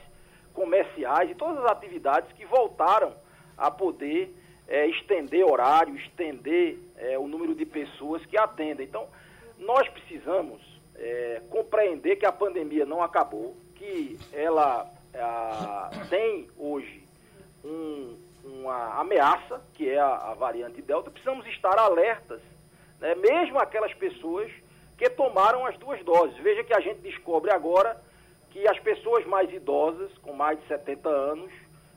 comerciais 0.53 1.31
e 1.31 1.35
todas 1.35 1.65
as 1.65 1.71
atividades 1.71 2.31
que 2.33 2.45
voltaram 2.45 3.15
a 3.57 3.71
poder 3.71 4.35
é, 4.69 4.87
estender 4.87 5.45
horário, 5.45 5.97
estender 5.97 6.79
é, 6.97 7.19
o 7.19 7.27
número 7.27 7.55
de 7.55 7.65
pessoas 7.65 8.25
que 8.27 8.37
atendem. 8.37 8.87
Então, 8.87 9.09
nós 9.59 9.89
precisamos 9.89 10.61
é, 10.97 11.43
compreender 11.51 12.17
que 12.17 12.27
a 12.27 12.33
pandemia 12.33 12.85
não 12.85 13.03
acabou, 13.03 13.57
que 13.75 14.19
ela 14.33 14.89
a, 15.15 15.91
tem 16.09 16.49
hoje 16.57 17.03
um, 17.65 18.17
uma 18.45 19.01
ameaça, 19.01 19.61
que 19.75 19.89
é 19.89 19.99
a, 19.99 20.15
a, 20.17 20.35
variante 20.35 20.83
Delta. 20.83 21.11
Precisamos 21.11 21.47
estar 21.47 21.79
alertas, 21.79 22.41
né, 23.01 23.15
mesmo 23.15 23.59
aquelas 23.59 23.93
pessoas 23.95 24.51
que 24.97 25.09
tomaram 25.11 25.67
as 25.67 25.77
duas 25.79 26.03
doses. 26.05 26.37
Veja 26.39 26.65
que 26.65 26.75
a 26.75 26.81
gente 26.81 27.01
descobre 27.01 27.53
agora 27.53 28.01
que 28.51 28.67
as 28.69 28.79
pessoas 28.81 29.25
mais 29.27 29.53
idosas, 29.53 30.13
com 30.19 30.33
mais 30.33 30.61
de 30.61 30.67
70 30.67 31.09
anos, 31.09 31.53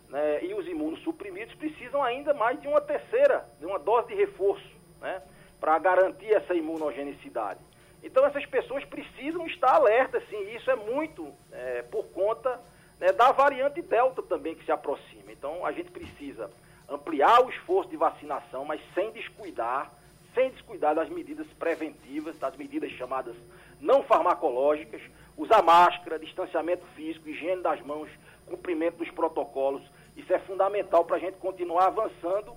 né, 0.10 0.43
e 0.43 0.54
os 0.54 0.68
imunossuprimidos 0.68 1.54
precisam 1.56 2.02
ainda 2.02 2.34
mais 2.34 2.60
de 2.62 2.68
uma 2.68 2.82
terceira, 2.82 3.48
de 3.60 3.66
uma 3.66 3.80
dose 3.80 4.08
de 4.08 4.16
reforço, 4.16 4.70
né, 5.02 5.22
para 5.60 5.78
garantir 5.80 6.34
essa 6.34 6.54
imunogenicidade. 6.54 7.60
Então 8.04 8.24
essas 8.26 8.46
pessoas 8.46 8.86
precisam 8.86 9.48
estar 9.48 9.74
alertas, 9.74 10.24
sim, 10.30 10.38
e 10.38 10.56
isso 10.56 10.70
é 10.70 10.76
muito 10.76 11.34
é, 11.52 11.82
por 11.84 12.06
conta 12.08 12.62
né, 13.00 13.12
da 13.12 13.32
variante 13.32 13.82
Delta 13.82 14.22
também 14.22 14.56
que 14.56 14.64
se 14.64 14.72
aproxima. 14.72 15.24
Então 15.46 15.64
a 15.64 15.72
gente 15.72 15.91
precisa 15.91 16.50
ampliar 16.89 17.46
o 17.46 17.50
esforço 17.52 17.88
de 17.91 17.96
vacinação, 17.96 18.66
mas 18.66 18.82
sem 18.96 19.12
descuidar, 19.12 19.93
sem 20.34 20.50
descuidar 20.50 20.96
das 20.96 21.08
medidas 21.08 21.46
preventivas, 21.60 22.36
das 22.39 22.58
medidas 22.58 22.89
chamadas 22.93 23.36
não 23.80 24.02
farmacológicas, 24.02 25.04
usar 25.38 25.62
máscara, 25.62 26.18
distanciamento 26.18 26.84
físico, 26.96 27.30
higiene 27.30 27.62
das 27.62 27.80
mãos, 27.86 28.10
cumprimento 28.48 28.98
dos 28.98 29.12
protocolos 29.12 29.84
isso 30.18 30.34
é 30.34 30.39
fundamental 30.39 31.06
para 31.06 31.18
a 31.18 31.20
gente 31.20 31.36
continuar 31.36 31.88
avançando 31.88 32.54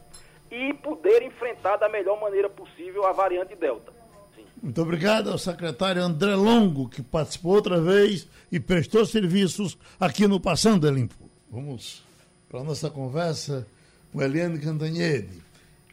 e 0.50 0.72
poder 0.72 1.22
enfrentar 1.22 1.76
da 1.76 1.90
melhor 1.90 2.18
maneira 2.18 2.48
possível 2.48 3.04
a 3.04 3.12
variante 3.12 3.54
Delta. 3.54 3.92
Muito 4.62 4.80
obrigado 4.80 5.30
ao 5.30 5.36
secretário 5.36 6.00
André 6.00 6.34
Longo, 6.34 6.88
que 6.88 7.02
participou 7.02 7.54
outra 7.56 7.80
vez 7.80 8.26
e 8.50 8.58
prestou 8.58 9.04
serviços 9.04 9.76
aqui 10.00 10.26
no 10.26 10.40
Passando 10.40 10.88
a 10.88 10.90
Limpo. 10.90 11.28
Vamos 11.50 12.07
para 12.48 12.60
a 12.60 12.64
nossa 12.64 12.88
conversa 12.88 13.66
com 14.12 14.22
Eliane 14.22 14.58
Cantanhede. 14.58 15.42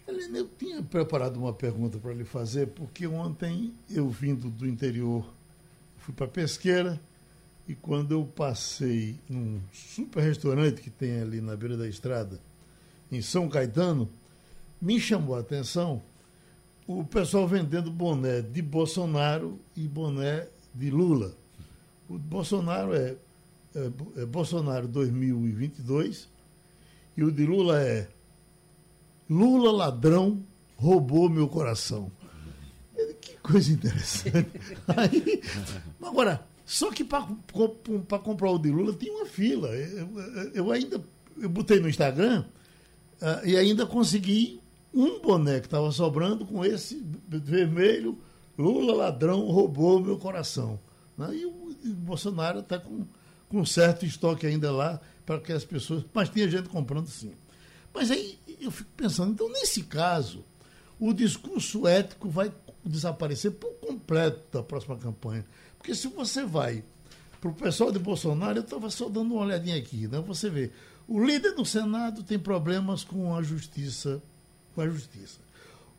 Eliane, 0.08 0.40
eu 0.40 0.50
tinha 0.58 0.82
preparado 0.82 1.38
uma 1.38 1.54
pergunta 1.54 1.98
para 1.98 2.14
lhe 2.14 2.24
fazer, 2.24 2.68
porque 2.68 3.06
ontem 3.06 3.74
eu 3.90 4.10
vindo 4.10 4.50
do 4.50 4.66
interior, 4.68 5.26
fui 5.98 6.14
para 6.14 6.28
Pesqueira, 6.28 7.00
e 7.68 7.74
quando 7.74 8.12
eu 8.12 8.24
passei 8.24 9.20
num 9.28 9.60
super 9.74 10.22
restaurante 10.22 10.82
que 10.82 10.90
tem 10.90 11.20
ali 11.20 11.42
na 11.42 11.56
beira 11.56 11.76
da 11.76 11.88
estrada, 11.88 12.40
em 13.12 13.22
São 13.22 13.50
Caetano, 13.50 14.10
me 14.80 15.00
chamou 15.00 15.36
a 15.36 15.40
atenção 15.40 16.02
o 16.88 17.04
pessoal 17.04 17.48
vendendo 17.48 17.90
boné 17.90 18.42
de 18.42 18.62
Bolsonaro 18.62 19.60
e 19.76 19.88
boné 19.88 20.48
de 20.74 20.92
Lula. 20.92 21.36
O 22.08 22.20
Bolsonaro 22.20 22.94
é, 22.94 23.16
é, 23.74 23.92
é 24.22 24.26
Bolsonaro 24.26 24.88
2022 24.88 26.35
e 27.18 27.24
o 27.24 27.32
de 27.32 27.46
Lula 27.46 27.82
é 27.82 28.08
Lula 29.30 29.72
ladrão 29.72 30.44
roubou 30.76 31.30
meu 31.30 31.48
coração. 31.48 32.12
Que 33.22 33.38
coisa 33.38 33.72
interessante. 33.72 34.52
Aí, 34.96 35.42
agora, 36.02 36.46
só 36.66 36.92
que 36.92 37.04
para 37.04 38.20
comprar 38.20 38.52
o 38.52 38.60
de 38.60 38.70
Lula 38.70 38.94
tinha 38.94 39.14
uma 39.14 39.26
fila. 39.26 39.70
Eu, 39.70 40.10
eu 40.54 40.72
ainda 40.72 41.04
eu 41.38 41.50
botei 41.50 41.80
no 41.80 41.90
Instagram 41.90 42.46
uh, 43.22 43.46
e 43.46 43.58
ainda 43.58 43.86
consegui 43.86 44.62
um 44.94 45.20
boné 45.20 45.60
que 45.60 45.68
estava 45.68 45.92
sobrando 45.92 46.46
com 46.46 46.64
esse 46.64 47.04
vermelho. 47.28 48.18
Lula 48.58 48.96
ladrão 48.96 49.42
roubou 49.48 50.00
meu 50.00 50.18
coração. 50.18 50.80
Né? 51.18 51.36
E, 51.36 51.46
o, 51.46 51.76
e 51.84 51.90
o 51.90 51.96
Bolsonaro 51.96 52.60
está 52.60 52.80
com, 52.80 53.06
com 53.50 53.66
certo 53.66 54.06
estoque 54.06 54.48
ainda 54.48 54.72
lá 54.72 55.02
para 55.26 55.40
que 55.40 55.52
as 55.52 55.66
pessoas. 55.66 56.04
Mas 56.14 56.30
tinha 56.30 56.50
gente 56.50 56.70
comprando 56.70 57.08
sim. 57.08 57.34
Mas 57.94 58.12
aí 58.12 58.38
eu 58.60 58.72
fico 58.72 58.90
pensando, 58.96 59.32
então 59.32 59.50
nesse 59.50 59.84
caso, 59.84 60.44
o 61.00 61.14
discurso 61.14 61.88
ético 61.88 62.30
vai 62.30 62.52
desaparecer 62.84 63.52
por 63.52 63.74
completo 63.76 64.42
da 64.52 64.64
próxima 64.64 64.98
campanha. 64.98 65.46
Porque 65.78 65.96
se 65.96 66.08
você 66.08 66.46
vai 66.46 66.84
para 67.40 67.50
o 67.50 67.54
pessoal 67.54 67.92
de 67.92 68.00
Bolsonaro, 68.00 68.60
eu 68.60 68.64
estava 68.64 68.90
só 68.90 69.08
dando 69.08 69.34
uma 69.34 69.46
olhadinha 69.46 69.78
aqui, 69.78 70.08
né? 70.08 70.20
Você 70.28 70.50
vê, 70.50 70.72
o 71.08 71.24
líder 71.24 71.54
do 71.54 71.66
Senado 71.66 72.24
tem 72.24 72.40
problemas 72.40 73.04
com 73.04 73.36
a 73.36 73.44
justiça, 73.44 74.22
com 74.74 74.82
a 74.82 74.88
justiça. 74.88 75.40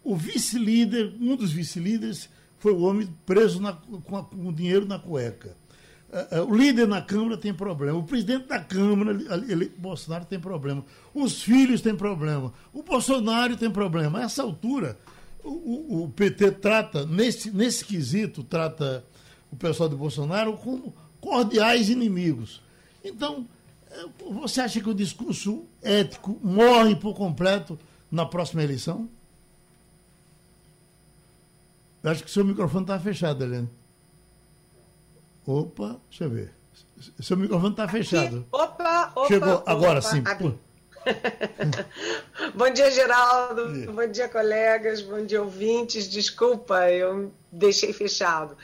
O 0.03 0.17
vice-líder, 0.17 1.15
um 1.21 1.37
dos 1.37 1.53
vice-líderes, 1.53 2.29
foi 2.59 2.73
o 2.73 2.81
homem 2.83 3.09
preso 3.25 3.61
na, 3.61 3.73
com, 3.73 4.17
a, 4.17 4.25
com, 4.25 4.49
o 4.49 4.53
dinheiro 4.53 4.87
na 4.87 4.99
cueca. 4.99 5.57
Uh, 6.09 6.43
uh, 6.43 6.51
o 6.51 6.57
líder 6.57 6.87
na 6.87 7.03
Câmara 7.03 7.37
tem 7.37 7.53
problema. 7.53 7.99
O 7.99 8.05
presidente 8.05 8.47
da 8.47 8.61
Câmara, 8.61 9.11
ele, 9.49 9.73
Bolsonaro, 9.77 10.25
tem 10.25 10.39
problema. 10.39 10.85
Os 11.13 11.43
filhos 11.43 11.81
têm 11.81 11.97
problema. 11.97 12.53
O 12.73 12.83
Bolsonaro 12.83 13.57
tem 13.57 13.71
problema. 13.71 14.21
A 14.21 14.23
essa 14.23 14.43
altura, 14.43 14.97
o, 15.43 16.05
o, 16.05 16.09
PT 16.11 16.53
trata, 16.53 17.05
nesse, 17.05 17.51
nesse 17.51 17.85
quesito, 17.85 18.45
trata 18.45 19.05
o 19.51 19.57
pessoal 19.57 19.89
de 19.89 19.97
Bolsonaro 19.97 20.57
como 20.57 20.95
cordiais 21.21 21.89
inimigos. 21.89 22.63
Então, 23.05 23.47
você 24.31 24.61
acha 24.61 24.81
que 24.81 24.89
o 24.89 24.95
discurso 24.95 25.65
ético 25.83 26.39
morre 26.43 26.95
por 26.95 27.15
completo 27.15 27.79
na 28.11 28.27
próxima 28.27 28.63
eleição? 28.63 29.09
Eu 32.03 32.11
acho 32.11 32.23
que 32.23 32.31
seu 32.31 32.45
microfone 32.45 32.85
está 32.85 32.99
fechado, 33.01 33.43
Helena. 33.43 33.69
Opa, 35.47 36.01
deixa 36.11 36.25
eu 36.25 36.31
ver. 36.31 36.53
Seu 37.21 37.37
microfone 37.37 37.71
está 37.71 37.87
fechado. 37.87 38.45
Opa, 38.51 39.13
opa. 39.15 39.29
Chegou 39.29 39.55
opa, 39.55 39.71
agora 39.71 40.03
sim. 40.03 40.25
bom 42.55 42.71
dia, 42.71 42.91
Geraldo. 42.91 43.93
Bom 43.93 44.09
dia, 44.09 44.29
colegas. 44.29 45.01
Bom 45.03 45.25
dia, 45.25 45.41
ouvintes. 45.41 46.09
Desculpa, 46.09 46.91
eu 46.91 47.33
deixei 47.53 47.93
fechado. 47.93 48.57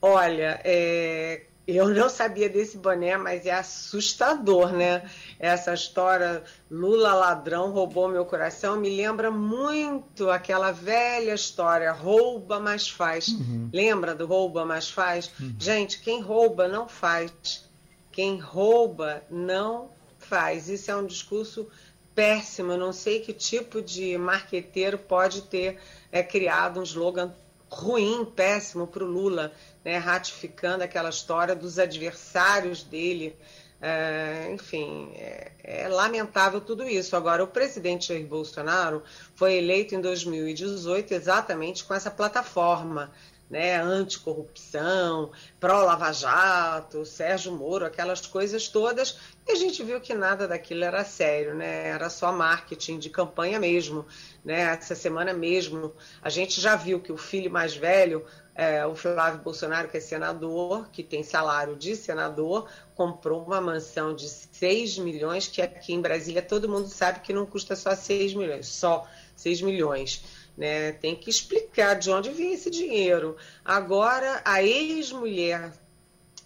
Olha, 0.00 0.60
é, 0.62 1.46
eu 1.68 1.90
não 1.90 2.08
sabia 2.08 2.48
desse 2.48 2.78
boné, 2.78 3.18
mas 3.18 3.44
é 3.44 3.52
assustador, 3.52 4.72
né? 4.72 5.02
Essa 5.38 5.74
história 5.74 6.42
Lula 6.70 7.12
ladrão 7.12 7.70
roubou 7.72 8.08
meu 8.08 8.24
coração 8.24 8.76
me 8.76 8.88
lembra 8.88 9.30
muito 9.30 10.30
aquela 10.30 10.72
velha 10.72 11.34
história 11.34 11.92
rouba 11.92 12.58
mas 12.58 12.88
faz. 12.88 13.28
Uhum. 13.28 13.68
Lembra 13.70 14.14
do 14.14 14.26
rouba 14.26 14.64
mas 14.64 14.88
faz? 14.88 15.30
Uhum. 15.38 15.54
Gente, 15.58 16.00
quem 16.00 16.22
rouba 16.22 16.66
não 16.66 16.88
faz. 16.88 17.68
Quem 18.10 18.38
rouba 18.38 19.22
não 19.30 19.90
faz. 20.18 20.70
Isso 20.70 20.90
é 20.90 20.96
um 20.96 21.04
discurso 21.04 21.68
péssimo. 22.14 22.72
Eu 22.72 22.78
não 22.78 22.94
sei 22.94 23.20
que 23.20 23.34
tipo 23.34 23.82
de 23.82 24.16
marqueteiro 24.16 24.96
pode 24.96 25.42
ter 25.42 25.78
é, 26.10 26.22
criado 26.22 26.80
um 26.80 26.82
slogan 26.82 27.30
ruim, 27.70 28.24
péssimo 28.24 28.86
para 28.86 29.04
o 29.04 29.06
Lula 29.06 29.52
né, 29.88 29.96
ratificando 29.96 30.84
aquela 30.84 31.08
história 31.08 31.56
dos 31.56 31.78
adversários 31.78 32.82
dele. 32.82 33.34
É, 33.80 34.50
enfim, 34.52 35.12
é, 35.14 35.52
é, 35.64 35.88
lamentável 35.88 36.60
tudo 36.60 36.86
isso. 36.86 37.16
Agora, 37.16 37.42
o 37.42 37.46
presidente 37.46 38.08
Jair 38.08 38.26
Bolsonaro 38.26 39.02
foi 39.34 39.54
eleito 39.54 39.94
em 39.94 40.00
2018 40.02 41.14
exatamente 41.14 41.84
com 41.84 41.94
essa 41.94 42.10
plataforma. 42.10 43.10
Né, 43.48 43.80
anticorrupção, 43.80 45.32
pró-Lava 45.58 46.12
Jato, 46.12 47.06
Sérgio 47.06 47.50
Moro, 47.50 47.86
aquelas 47.86 48.26
coisas 48.26 48.68
todas, 48.68 49.18
e 49.46 49.52
a 49.52 49.54
gente 49.54 49.82
viu 49.82 50.02
que 50.02 50.12
nada 50.12 50.46
daquilo 50.46 50.84
era 50.84 51.02
sério, 51.02 51.54
né? 51.54 51.88
era 51.88 52.10
só 52.10 52.30
marketing 52.30 52.98
de 52.98 53.08
campanha 53.08 53.58
mesmo. 53.58 54.04
Né? 54.44 54.60
Essa 54.60 54.94
semana 54.94 55.32
mesmo, 55.32 55.94
a 56.20 56.28
gente 56.28 56.60
já 56.60 56.76
viu 56.76 57.00
que 57.00 57.10
o 57.10 57.16
filho 57.16 57.50
mais 57.50 57.74
velho 57.74 58.22
é, 58.58 58.84
o 58.84 58.92
Flávio 58.96 59.40
Bolsonaro, 59.40 59.88
que 59.88 59.98
é 59.98 60.00
senador, 60.00 60.88
que 60.90 61.04
tem 61.04 61.22
salário 61.22 61.76
de 61.76 61.94
senador, 61.94 62.68
comprou 62.92 63.44
uma 63.44 63.60
mansão 63.60 64.12
de 64.12 64.28
6 64.28 64.98
milhões, 64.98 65.46
que 65.46 65.62
aqui 65.62 65.94
em 65.94 66.00
Brasília 66.00 66.42
todo 66.42 66.68
mundo 66.68 66.88
sabe 66.88 67.20
que 67.20 67.32
não 67.32 67.46
custa 67.46 67.76
só 67.76 67.94
6 67.94 68.34
milhões, 68.34 68.66
só 68.66 69.08
6 69.36 69.62
milhões. 69.62 70.24
Né? 70.56 70.90
Tem 70.90 71.14
que 71.14 71.30
explicar 71.30 71.94
de 71.94 72.10
onde 72.10 72.30
vem 72.30 72.52
esse 72.52 72.68
dinheiro. 72.68 73.36
Agora, 73.64 74.42
a 74.44 74.60
ex-mulher 74.60 75.72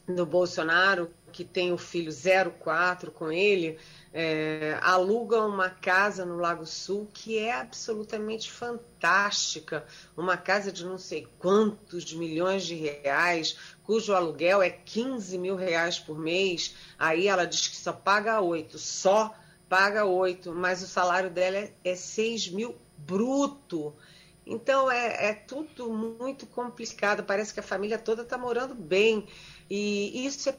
do 0.06 0.26
Bolsonaro, 0.26 1.10
que 1.33 1.45
tem 1.45 1.72
o 1.72 1.78
filho 1.78 2.12
04 2.61 3.11
com 3.11 3.33
ele, 3.33 3.78
é, 4.12 4.78
aluga 4.83 5.41
uma 5.47 5.70
casa 5.70 6.24
no 6.24 6.37
Lago 6.37 6.66
Sul 6.66 7.09
que 7.12 7.39
é 7.39 7.55
absolutamente 7.55 8.53
fantástica, 8.53 9.87
uma 10.16 10.37
casa 10.37 10.70
de 10.70 10.85
não 10.85 10.99
sei 10.99 11.26
quantos 11.39 12.12
milhões 12.12 12.64
de 12.64 12.74
reais, 12.74 13.57
cujo 13.83 14.14
aluguel 14.14 14.62
é 14.62 14.70
15 14.70 15.39
mil 15.39 15.57
reais 15.57 15.99
por 15.99 16.18
mês. 16.18 16.76
Aí 16.99 17.26
ela 17.26 17.47
diz 17.47 17.66
que 17.66 17.76
só 17.76 17.93
paga 17.93 18.41
oito, 18.41 18.78
só 18.78 19.35
paga 19.68 20.05
oito, 20.05 20.53
mas 20.53 20.83
o 20.83 20.87
salário 20.87 21.30
dela 21.30 21.57
é, 21.57 21.72
é 21.83 21.95
6 21.95 22.51
mil 22.51 22.76
bruto. 22.99 23.95
Então 24.45 24.91
é, 24.91 25.30
é, 25.30 25.35
tudo 25.35 25.91
muito 25.91 26.47
complicado. 26.47 27.24
Parece 27.24 27.55
que 27.55 27.61
a 27.61 27.62
família 27.62 27.99
toda 27.99 28.22
está 28.22 28.37
morando 28.37 28.74
bem. 28.74 29.26
E 29.70 30.26
isso 30.26 30.51
é 30.51 30.57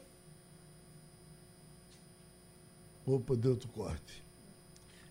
Opa, 3.06 3.36
deu 3.36 3.52
outro 3.52 3.68
corte. 3.68 4.24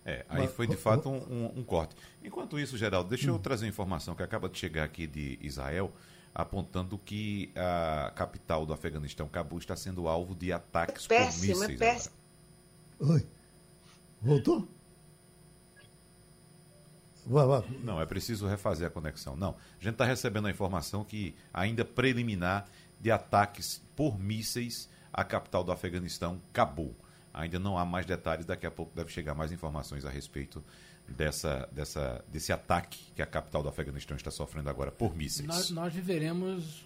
É, 0.04 0.24
aí 0.28 0.46
foi 0.46 0.66
de 0.66 0.76
fato 0.76 1.08
um, 1.08 1.16
um, 1.16 1.58
um 1.60 1.64
corte. 1.64 1.96
Enquanto 2.22 2.58
isso, 2.58 2.76
Geraldo, 2.76 3.08
deixa 3.08 3.28
eu 3.28 3.36
hum. 3.36 3.38
trazer 3.38 3.64
uma 3.64 3.70
informação 3.70 4.14
que 4.14 4.22
acaba 4.22 4.48
de 4.48 4.58
chegar 4.58 4.84
aqui 4.84 5.06
de 5.06 5.38
Israel, 5.40 5.90
apontando 6.34 6.98
que 6.98 7.50
a 7.56 8.12
capital 8.14 8.66
do 8.66 8.72
Afeganistão, 8.74 9.26
Cabul, 9.28 9.58
está 9.58 9.74
sendo 9.74 10.06
alvo 10.06 10.34
de 10.34 10.52
ataques 10.52 11.06
é 11.06 11.08
péssimo, 11.08 11.54
por 11.54 11.60
mísseis. 11.60 11.80
É 11.80 11.92
péssimo. 11.92 12.14
Oi. 13.00 13.26
Voltou? 14.20 14.68
Vai, 17.26 17.46
vai. 17.46 17.64
Não, 17.82 18.00
é 18.00 18.04
preciso 18.04 18.46
refazer 18.46 18.86
a 18.86 18.90
conexão. 18.90 19.34
Não, 19.36 19.50
a 19.50 19.82
gente 19.82 19.94
está 19.94 20.04
recebendo 20.04 20.46
a 20.46 20.50
informação 20.50 21.02
que 21.02 21.34
ainda 21.52 21.84
preliminar 21.84 22.66
de 23.00 23.10
ataques 23.10 23.82
por 23.96 24.18
mísseis 24.18 24.88
à 25.12 25.24
capital 25.24 25.64
do 25.64 25.72
Afeganistão, 25.72 26.40
Cabul. 26.52 26.94
Ainda 27.34 27.58
não 27.58 27.76
há 27.76 27.84
mais 27.84 28.06
detalhes, 28.06 28.46
daqui 28.46 28.64
a 28.64 28.70
pouco 28.70 28.94
deve 28.94 29.10
chegar 29.10 29.34
mais 29.34 29.50
informações 29.50 30.04
a 30.04 30.10
respeito 30.10 30.64
dessa, 31.08 31.68
dessa, 31.72 32.24
desse 32.28 32.52
ataque 32.52 32.98
que 33.14 33.20
a 33.20 33.26
capital 33.26 33.62
do 33.62 33.68
Afeganistão 33.68 34.16
está 34.16 34.30
sofrendo 34.30 34.70
agora 34.70 34.90
por 34.90 35.14
mísseis. 35.16 35.46
Nós, 35.46 35.70
nós 35.70 35.92
viveremos 35.92 36.84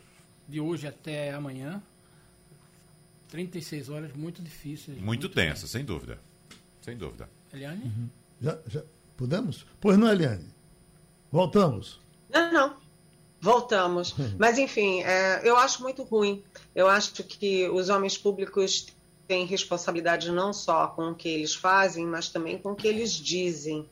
de 0.48 0.60
hoje 0.60 0.86
até 0.86 1.32
amanhã 1.32 1.82
36 3.28 3.88
horas 3.90 4.12
muito 4.14 4.42
difíceis. 4.42 4.96
Muito, 4.96 5.06
muito 5.06 5.28
tensa, 5.28 5.66
sem 5.66 5.84
dúvida. 5.84 6.18
Sem 6.80 6.96
dúvida. 6.96 7.28
Eliane? 7.52 7.84
Uhum. 7.84 8.08
Já, 8.40 8.58
já 8.66 8.82
podemos? 9.16 9.66
Pois 9.80 9.98
não, 9.98 10.10
Eliane. 10.10 10.46
Voltamos. 11.30 12.00
Não, 12.30 12.52
não. 12.52 12.76
Voltamos. 13.40 14.14
Mas, 14.38 14.58
enfim, 14.58 15.02
é, 15.02 15.46
eu 15.48 15.56
acho 15.56 15.82
muito 15.82 16.02
ruim. 16.02 16.42
Eu 16.74 16.88
acho 16.88 17.22
que 17.22 17.68
os 17.68 17.88
homens 17.88 18.16
públicos 18.16 18.86
têm 19.28 19.44
responsabilidade 19.44 20.32
não 20.32 20.52
só 20.54 20.88
com 20.88 21.10
o 21.10 21.14
que 21.14 21.28
eles 21.28 21.54
fazem, 21.54 22.06
mas 22.06 22.30
também 22.30 22.58
com 22.58 22.72
o 22.72 22.74
que 22.74 22.88
eles 22.88 23.12
dizem. 23.12 23.88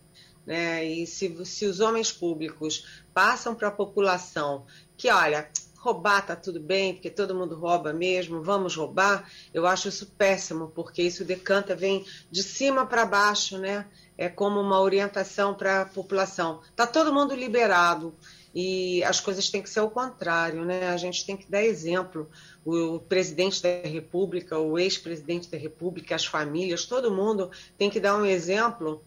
Né? 0.47 0.84
E 0.84 1.07
se, 1.07 1.45
se 1.45 1.66
os 1.66 1.78
homens 1.80 2.11
públicos 2.11 3.05
passam 3.12 3.55
para 3.55 3.68
a 3.68 3.72
população 3.72 4.64
que, 4.97 5.11
olha, 5.11 5.51
roubar 5.76 6.26
tá 6.26 6.34
tudo 6.34 6.59
bem, 6.59 6.95
porque 6.95 7.11
todo 7.11 7.34
mundo 7.34 7.55
rouba 7.55 7.93
mesmo, 7.93 8.43
vamos 8.43 8.74
roubar, 8.74 9.30
eu 9.53 9.66
acho 9.66 9.89
isso 9.89 10.07
péssimo, 10.18 10.72
porque 10.74 11.03
isso 11.03 11.24
decanta, 11.24 11.76
vem 11.76 12.05
de 12.30 12.43
cima 12.43 12.87
para 12.87 13.05
baixo, 13.05 13.59
né? 13.59 13.87
É 14.16 14.28
como 14.28 14.59
uma 14.59 14.80
orientação 14.80 15.55
para 15.55 15.82
a 15.82 15.87
população. 15.87 16.62
Tá 16.74 16.87
todo 16.87 17.12
mundo 17.12 17.34
liberado 17.34 18.14
e 18.59 19.04
as 19.04 19.20
coisas 19.20 19.50
têm 19.50 19.61
que 19.61 19.68
ser 19.68 19.80
o 19.80 19.90
contrário, 19.90 20.64
né? 20.64 20.88
A 20.88 20.96
gente 20.96 21.26
tem 21.26 21.36
que 21.36 21.44
dar 21.46 21.62
exemplo 21.62 22.26
o 22.64 22.98
presidente 22.98 23.62
da 23.62 23.86
República, 23.86 24.59
o 24.59 24.78
ex-presidente 24.78 25.50
da 25.50 25.59
República, 25.59 26.14
as 26.14 26.24
famílias, 26.24 26.86
todo 26.86 27.14
mundo 27.14 27.50
tem 27.76 27.90
que 27.90 28.00
dar 28.00 28.16
um 28.16 28.24
exemplo 28.24 29.04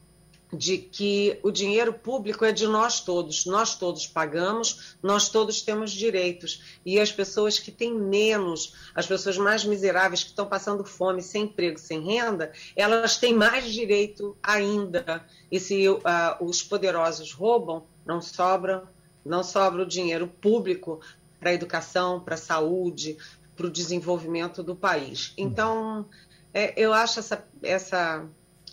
de 0.54 0.78
que 0.78 1.40
o 1.42 1.50
dinheiro 1.50 1.92
público 1.92 2.46
é 2.46 2.52
de 2.52 2.68
nós 2.68 3.02
todos, 3.02 3.48
nós 3.48 3.76
todos 3.76 4.06
pagamos, 4.06 4.96
nós 5.02 5.30
todos 5.30 5.64
temos 5.64 5.92
direitos. 5.92 6.62
E 6.86 7.00
as 7.00 7.12
pessoas 7.12 7.58
que 7.58 7.72
têm 7.72 7.92
menos, 7.92 8.76
as 8.94 9.08
pessoas 9.08 9.36
mais 9.36 9.66
miseráveis 9.66 10.24
que 10.24 10.30
estão 10.30 10.46
passando 10.46 10.86
fome, 10.86 11.24
sem 11.24 11.46
emprego, 11.46 11.80
sem 11.80 12.02
renda, 12.02 12.52
elas 12.76 13.18
têm 13.18 13.34
mais 13.34 13.66
direito 13.66 14.38
ainda. 14.44 15.26
E 15.52 15.60
se 15.60 15.90
uh, 15.90 16.00
os 16.40 16.62
poderosos 16.62 17.34
roubam, 17.34 17.84
não 18.06 18.22
sobra, 18.22 18.88
não 19.30 19.44
sobra 19.44 19.84
o 19.84 19.86
dinheiro 19.86 20.28
público 20.28 21.00
para 21.40 21.52
a 21.52 21.54
educação, 21.54 22.20
para 22.20 22.34
a 22.34 22.38
saúde, 22.38 23.18
para 23.56 23.68
o 23.68 23.70
desenvolvimento 23.70 24.64
do 24.64 24.76
país. 24.76 25.34
Então, 25.38 26.06
é, 26.54 26.74
eu 26.76 26.92
acho 26.92 27.20
essa, 27.20 27.46
essa 27.62 28.26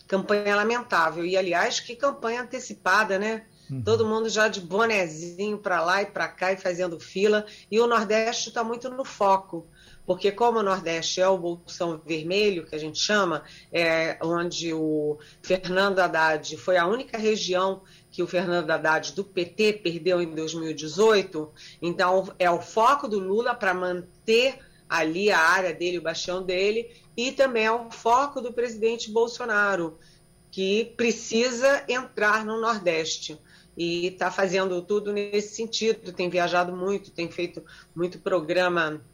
campanha 0.08 0.56
lamentável. 0.56 1.24
E, 1.24 1.36
aliás, 1.36 1.78
que 1.78 1.94
campanha 1.94 2.42
antecipada, 2.42 3.18
né? 3.18 3.44
Uhum. 3.70 3.82
Todo 3.82 4.06
mundo 4.06 4.28
já 4.28 4.48
de 4.48 4.60
bonezinho 4.60 5.58
para 5.58 5.82
lá 5.82 6.02
e 6.02 6.06
para 6.06 6.28
cá 6.28 6.52
e 6.52 6.56
fazendo 6.56 6.98
fila. 6.98 7.44
E 7.70 7.78
o 7.80 7.86
Nordeste 7.86 8.48
está 8.48 8.62
muito 8.64 8.88
no 8.88 9.04
foco, 9.04 9.66
porque 10.06 10.30
como 10.30 10.60
o 10.60 10.62
Nordeste 10.62 11.20
é 11.20 11.28
o 11.28 11.36
bolsão 11.36 12.00
vermelho, 12.04 12.64
que 12.64 12.74
a 12.74 12.78
gente 12.78 12.98
chama, 12.98 13.42
é 13.72 14.16
onde 14.22 14.72
o 14.72 15.18
Fernando 15.42 15.98
Haddad 15.98 16.56
foi 16.56 16.76
a 16.76 16.86
única 16.86 17.18
região 17.18 17.82
que 18.16 18.22
o 18.22 18.26
Fernando 18.26 18.70
Haddad 18.70 19.12
do 19.12 19.22
PT 19.22 19.74
perdeu 19.74 20.22
em 20.22 20.34
2018, 20.34 21.52
então 21.82 22.32
é 22.38 22.50
o 22.50 22.62
foco 22.62 23.06
do 23.06 23.18
Lula 23.18 23.54
para 23.54 23.74
manter 23.74 24.58
ali 24.88 25.30
a 25.30 25.38
área 25.38 25.74
dele, 25.74 25.98
o 25.98 26.02
bastião 26.02 26.42
dele, 26.42 26.90
e 27.14 27.30
também 27.30 27.66
é 27.66 27.70
o 27.70 27.90
foco 27.90 28.40
do 28.40 28.54
presidente 28.54 29.10
Bolsonaro, 29.10 29.98
que 30.50 30.94
precisa 30.96 31.84
entrar 31.86 32.42
no 32.42 32.58
Nordeste. 32.58 33.38
E 33.76 34.06
está 34.06 34.30
fazendo 34.30 34.80
tudo 34.80 35.12
nesse 35.12 35.54
sentido, 35.54 36.10
tem 36.10 36.30
viajado 36.30 36.74
muito, 36.74 37.10
tem 37.10 37.30
feito 37.30 37.62
muito 37.94 38.18
programa 38.18 39.04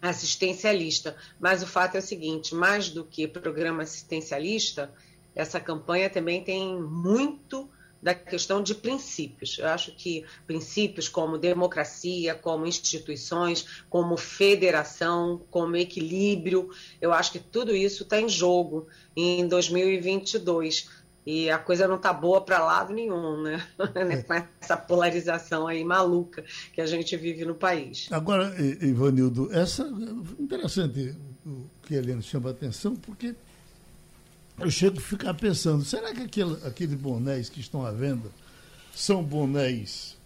assistencialista. 0.00 1.16
Mas 1.40 1.64
o 1.64 1.66
fato 1.66 1.96
é 1.96 1.98
o 1.98 2.02
seguinte: 2.02 2.54
mais 2.54 2.90
do 2.90 3.02
que 3.02 3.26
programa 3.26 3.82
assistencialista, 3.82 4.94
essa 5.34 5.58
campanha 5.58 6.08
também 6.08 6.44
tem 6.44 6.80
muito 6.80 7.68
da 8.02 8.14
questão 8.14 8.62
de 8.62 8.74
princípios. 8.74 9.58
Eu 9.58 9.68
acho 9.68 9.92
que 9.92 10.24
princípios 10.46 11.08
como 11.08 11.38
democracia, 11.38 12.34
como 12.34 12.66
instituições, 12.66 13.82
como 13.88 14.16
federação, 14.16 15.42
como 15.50 15.76
equilíbrio, 15.76 16.70
eu 17.00 17.12
acho 17.12 17.32
que 17.32 17.38
tudo 17.38 17.74
isso 17.74 18.02
está 18.02 18.20
em 18.20 18.28
jogo 18.28 18.86
em 19.16 19.46
2022. 19.48 20.88
E 21.26 21.50
a 21.50 21.58
coisa 21.58 21.88
não 21.88 21.96
está 21.96 22.12
boa 22.12 22.40
para 22.40 22.64
lado 22.64 22.94
nenhum, 22.94 23.42
né? 23.42 23.66
Com 24.28 24.34
essa 24.60 24.76
polarização 24.76 25.66
aí 25.66 25.82
maluca 25.82 26.44
que 26.72 26.80
a 26.80 26.86
gente 26.86 27.16
vive 27.16 27.44
no 27.44 27.56
país. 27.56 28.06
Agora, 28.12 28.54
Ivanildo, 28.80 29.52
essa 29.52 29.82
interessante 30.38 31.16
o 31.44 31.66
que 31.82 31.94
a 31.94 31.98
Helena 31.98 32.22
chama 32.22 32.50
a 32.50 32.52
atenção, 32.52 32.94
porque 32.94 33.34
eu 34.58 34.70
chego 34.70 34.98
a 34.98 35.02
ficar 35.02 35.34
pensando, 35.34 35.84
será 35.84 36.14
que 36.14 36.22
aquele, 36.22 36.56
aqueles 36.66 36.94
bonés 36.94 37.48
que 37.48 37.60
estão 37.60 37.84
à 37.84 37.90
venda 37.90 38.30
são 38.94 39.22
bonés 39.22 40.16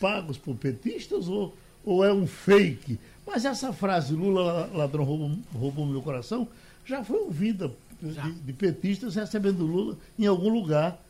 pagos 0.00 0.38
por 0.38 0.56
petistas 0.56 1.28
ou, 1.28 1.54
ou 1.84 2.04
é 2.04 2.12
um 2.12 2.26
fake? 2.26 2.98
Mas 3.26 3.44
essa 3.44 3.72
frase, 3.72 4.14
Lula 4.14 4.70
ladrão 4.72 5.04
roubou, 5.04 5.38
roubou 5.52 5.86
meu 5.86 6.00
coração, 6.00 6.48
já 6.84 7.04
foi 7.04 7.18
ouvida 7.18 7.70
de, 8.00 8.32
de, 8.32 8.52
petistas 8.52 9.14
recebendo 9.16 9.66
Lula 9.66 9.98
em 10.18 10.26
algum 10.26 10.48
lugar. 10.48 11.04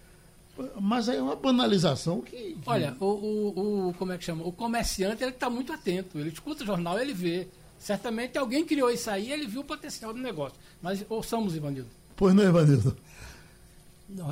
Mas 0.81 1.09
aí 1.09 1.19
é 1.19 1.23
uma 1.23 1.37
banalização 1.37 2.21
que. 2.21 2.37
que... 2.37 2.59
Olha, 2.67 2.97
o, 2.99 3.05
o, 3.05 3.89
o, 3.89 3.95
como 3.95 4.11
é 4.11 4.19
que 4.19 4.25
chama? 4.25 4.45
O 4.45 4.51
comerciante 4.51 5.23
ele 5.23 5.31
está 5.31 5.49
muito 5.49 5.73
atento. 5.73 6.19
Ele 6.19 6.31
escuta 6.31 6.65
o 6.65 6.67
jornal, 6.67 6.99
ele 6.99 7.15
vê. 7.15 7.47
Certamente 7.79 8.37
alguém 8.37 8.65
criou 8.65 8.91
isso 8.91 9.09
aí, 9.09 9.31
ele 9.31 9.47
viu 9.47 9.61
o 9.61 9.65
potencial 9.65 10.13
do 10.13 10.19
negócio. 10.19 10.59
Mas 10.83 11.05
ouçamos, 11.09 11.55
Ivanildo. 11.55 11.98
Pois 12.19 12.35
não, 12.35 12.43
Ivanildo. 12.43 12.97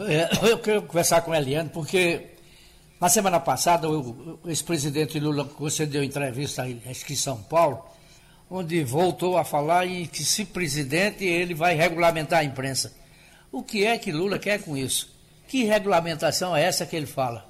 É, 0.09 0.51
eu 0.51 0.59
quero 0.59 0.83
conversar 0.83 1.21
com 1.23 1.31
a 1.31 1.39
Eliane, 1.39 1.69
porque 1.69 2.31
na 3.01 3.09
semana 3.09 3.39
passada 3.39 3.89
o 3.89 4.41
ex-presidente 4.45 5.21
Lula 5.21 5.45
concedeu 5.45 6.03
entrevista 6.03 6.65
aqui 6.65 7.13
em 7.13 7.17
São 7.17 7.41
Paulo, 7.45 7.85
onde 8.51 8.83
voltou 8.83 9.39
a 9.39 9.45
falar 9.45 9.87
em 9.87 10.05
que 10.05 10.25
se 10.25 10.47
presidente 10.47 11.25
ele 11.25 11.55
vai 11.55 11.77
regulamentar 11.77 12.41
a 12.41 12.45
imprensa. 12.45 12.93
O 13.53 13.63
que 13.63 13.85
é 13.85 13.97
que 13.97 14.11
Lula 14.11 14.41
quer 14.41 14.61
com 14.63 14.77
isso? 14.77 15.09
Que 15.47 15.63
regulamentação 15.63 16.57
é 16.57 16.65
essa 16.65 16.85
que 16.85 16.97
ele 16.97 17.07
fala? 17.07 17.47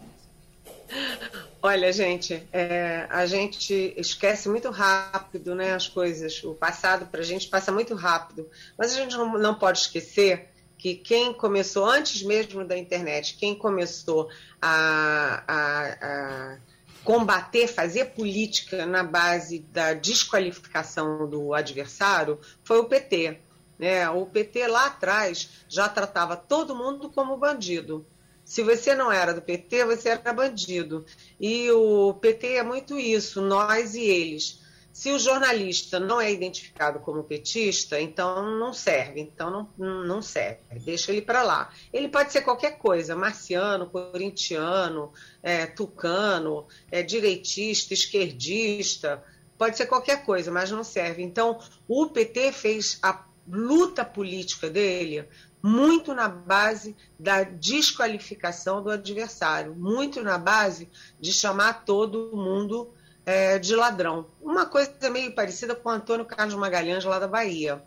Olha, 1.69 1.93
gente, 1.93 2.47
é, 2.53 3.09
a 3.11 3.27
gente 3.27 3.93
esquece 3.97 4.49
muito 4.49 4.71
rápido 4.71 5.53
né, 5.53 5.75
as 5.75 5.89
coisas. 5.89 6.45
O 6.45 6.55
passado 6.55 7.07
para 7.07 7.19
a 7.19 7.25
gente 7.25 7.49
passa 7.49 7.73
muito 7.73 7.93
rápido. 7.97 8.49
Mas 8.79 8.93
a 8.93 8.95
gente 8.95 9.17
não, 9.17 9.53
pode 9.53 9.81
esquecer 9.81 10.49
que 10.79 10.95
quem 10.95 11.35
começou, 11.35 11.85
antes 11.85 12.23
mesmo 12.23 12.65
da 12.65 12.79
internet, 12.79 13.37
quem 13.37 13.53
começou 13.53 14.31
a, 14.63 15.43
a, 15.49 16.53
a 16.55 16.59
combater, 17.03 17.67
fazer 17.67 18.13
política 18.13 18.87
na 18.87 19.03
base 19.03 19.59
da 19.59 19.93
desqualificação 19.93 21.29
do 21.29 21.53
adversário 21.53 22.39
foi 22.63 22.79
o 22.79 22.85
PT. 22.85 23.41
Né? 23.77 24.09
O 24.09 24.25
PT 24.25 24.69
lá 24.69 24.87
atrás 24.87 25.51
já 25.69 25.89
tratava 25.89 26.37
todo 26.37 26.77
mundo 26.77 27.11
como 27.11 27.37
bandido. 27.37 28.07
Se 28.47 28.63
você 28.63 28.95
não 28.95 29.11
era 29.11 29.35
do 29.35 29.43
PT, 29.43 29.85
você 29.85 30.11
era 30.11 30.33
bandido. 30.33 31.05
E 31.39 31.69
o 31.73 32.15
PT 32.15 32.55
é 32.55 32.63
muito 32.63 32.97
isso, 32.97 33.41
nós 33.41 33.97
e 33.97 34.03
eles. 34.03 34.61
Se 34.93 35.11
o 35.11 35.19
jornalista 35.19 35.99
não 35.99 36.21
é 36.21 36.33
identificado 36.33 37.01
como 37.01 37.25
petista, 37.25 38.01
então 38.01 38.57
não 38.57 38.73
serve, 38.73 39.21
então 39.21 39.69
não, 39.77 40.05
não 40.05 40.23
serve, 40.23 40.79
deixa 40.85 41.11
ele 41.11 41.21
para 41.21 41.43
lá. 41.43 41.71
Ele 41.93 42.09
pode 42.09 42.33
ser 42.33 42.43
qualquer 42.43 42.79
coisa, 42.79 43.17
marciano, 43.17 43.91
corintiano, 43.91 45.13
é, 45.43 45.67
tucano, 45.67 46.67
é, 46.91 47.03
direitista, 47.03 47.93
esquerdista, 47.93 49.23
pode 49.59 49.77
ser 49.77 49.87
qualquer 49.87 50.25
coisa, 50.25 50.53
mas 50.53 50.71
não 50.71 50.85
serve. 50.85 51.23
Então, 51.23 51.59
o 51.89 52.07
PT 52.07 52.53
fez 52.53 52.99
a 53.03 53.27
luta 53.49 54.05
política 54.05 54.71
dele 54.71 55.29
muito 55.67 56.15
na 56.15 56.29
base 56.29 56.95
da 57.19 57.43
desqualificação 57.43 58.81
do 58.81 58.89
adversário, 58.89 59.75
muito 59.75 60.23
na 60.23 60.39
base 60.39 60.89
de 61.21 61.33
chamar 61.33 61.85
todo 61.85 62.31
mundo 62.37 62.89
é, 63.25 63.59
de 63.59 63.75
ladrão. 63.75 64.29
Uma 64.41 64.65
coisa 64.65 65.11
meio 65.11 65.33
parecida 65.33 65.75
com 65.75 65.89
o 65.89 65.93
Antônio 65.93 66.25
Carlos 66.25 66.55
Magalhães, 66.55 67.05
lá 67.05 67.19
da 67.19 67.27
Bahia. 67.27 67.83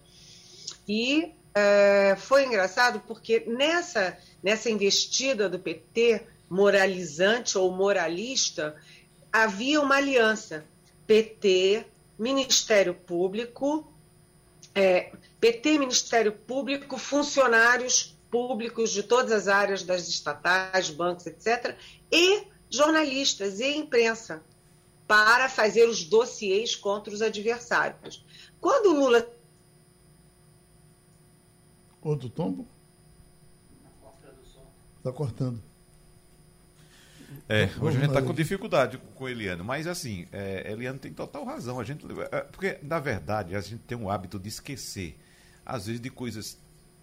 E 0.85 1.31
é, 1.55 2.17
foi 2.17 2.45
engraçado 2.45 3.01
porque 3.07 3.45
nessa, 3.47 4.17
nessa 4.43 4.69
investida 4.69 5.47
do 5.47 5.57
PT, 5.57 6.27
moralizante 6.49 7.57
ou 7.57 7.71
moralista, 7.71 8.75
havia 9.31 9.79
uma 9.79 9.95
aliança. 9.95 10.65
PT, 11.07 11.85
Ministério 12.17 12.93
Público, 12.93 13.89
é, 14.75 15.13
PT, 15.39 15.77
Ministério 15.77 16.31
Público, 16.31 16.97
funcionários 16.97 18.17
públicos 18.29 18.91
de 18.91 19.03
todas 19.03 19.31
as 19.31 19.47
áreas 19.47 19.83
das 19.83 20.07
estatais, 20.07 20.89
bancos, 20.89 21.25
etc., 21.25 21.75
e 22.11 22.47
jornalistas 22.69 23.59
e 23.59 23.77
imprensa, 23.77 24.43
para 25.07 25.49
fazer 25.49 25.87
os 25.87 26.03
dossiês 26.03 26.75
contra 26.75 27.11
os 27.11 27.21
adversários. 27.21 28.23
Quando 28.61 28.91
o 28.91 28.99
Lula. 28.99 29.27
Outro 32.01 32.29
tombo? 32.29 32.67
Está 34.97 35.11
cortando. 35.11 35.63
É, 37.47 37.63
hoje 37.81 37.97
a 37.97 38.01
gente 38.01 38.09
está 38.09 38.21
com 38.21 38.33
dificuldade 38.33 38.99
com 39.15 39.27
Eliane, 39.27 39.63
mas 39.63 39.87
assim, 39.87 40.27
é, 40.31 40.71
Eliane 40.71 40.99
tem 40.99 41.11
total 41.11 41.43
razão. 41.43 41.79
A 41.79 41.83
gente, 41.83 42.05
é, 42.31 42.41
porque, 42.41 42.77
na 42.83 42.99
verdade, 42.99 43.55
a 43.55 43.61
gente 43.61 43.81
tem 43.83 43.97
um 43.97 44.09
hábito 44.09 44.37
de 44.37 44.49
esquecer, 44.49 45.17
às 45.69 45.85
vezes, 45.85 46.01
de 46.01 46.09
coisas 46.09 46.57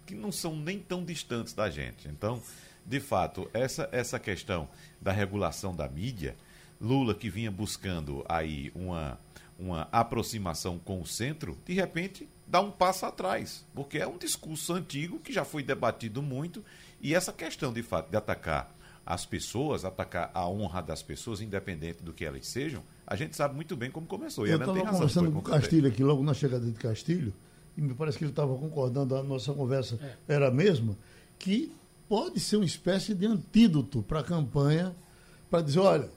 que 0.05 0.13
não 0.13 0.31
são 0.31 0.55
nem 0.55 0.79
tão 0.79 1.03
distantes 1.03 1.53
da 1.53 1.69
gente. 1.69 2.07
Então, 2.07 2.41
de 2.85 2.99
fato, 2.99 3.49
essa, 3.53 3.89
essa 3.91 4.19
questão 4.19 4.67
da 5.01 5.11
regulação 5.11 5.75
da 5.75 5.87
mídia, 5.87 6.35
Lula 6.79 7.15
que 7.15 7.29
vinha 7.29 7.51
buscando 7.51 8.23
aí 8.29 8.71
uma, 8.75 9.19
uma 9.57 9.87
aproximação 9.91 10.77
com 10.77 11.01
o 11.01 11.05
centro, 11.05 11.57
de 11.65 11.73
repente 11.73 12.29
dá 12.45 12.61
um 12.61 12.71
passo 12.71 13.05
atrás, 13.05 13.65
porque 13.73 13.97
é 13.97 14.07
um 14.07 14.17
discurso 14.17 14.73
antigo 14.73 15.19
que 15.19 15.33
já 15.33 15.43
foi 15.43 15.63
debatido 15.63 16.21
muito, 16.21 16.63
e 17.01 17.13
essa 17.13 17.33
questão, 17.33 17.73
de 17.73 17.83
fato, 17.83 18.09
de 18.09 18.15
atacar 18.15 18.73
as 19.05 19.25
pessoas, 19.25 19.85
atacar 19.85 20.31
a 20.33 20.47
honra 20.47 20.81
das 20.81 21.01
pessoas, 21.01 21.41
independente 21.41 22.03
do 22.03 22.13
que 22.13 22.25
elas 22.25 22.45
sejam, 22.47 22.83
a 23.05 23.15
gente 23.15 23.35
sabe 23.35 23.55
muito 23.55 23.75
bem 23.75 23.89
como 23.89 24.05
começou. 24.05 24.45
Eu 24.45 24.57
estava 24.57 24.85
conversando 24.85 25.31
com 25.31 25.39
o 25.39 25.41
Castilho 25.41 25.87
aqui, 25.87 26.03
logo 26.03 26.23
na 26.23 26.33
chegada 26.33 26.65
de 26.65 26.73
Castilho, 26.73 27.33
e 27.77 27.81
me 27.81 27.93
parece 27.93 28.17
que 28.17 28.23
ele 28.23 28.31
estava 28.31 28.55
concordando, 28.57 29.15
a 29.15 29.21
nossa 29.21 29.53
conversa 29.53 29.99
é. 30.01 30.33
era 30.33 30.47
a 30.47 30.51
mesma, 30.51 30.97
que 31.37 31.71
pode 32.09 32.39
ser 32.39 32.55
uma 32.55 32.65
espécie 32.65 33.13
de 33.13 33.25
antídoto 33.27 34.01
para 34.01 34.21
a 34.21 34.23
campanha, 34.23 34.95
para 35.49 35.61
dizer, 35.61 35.79
olha, 35.79 36.09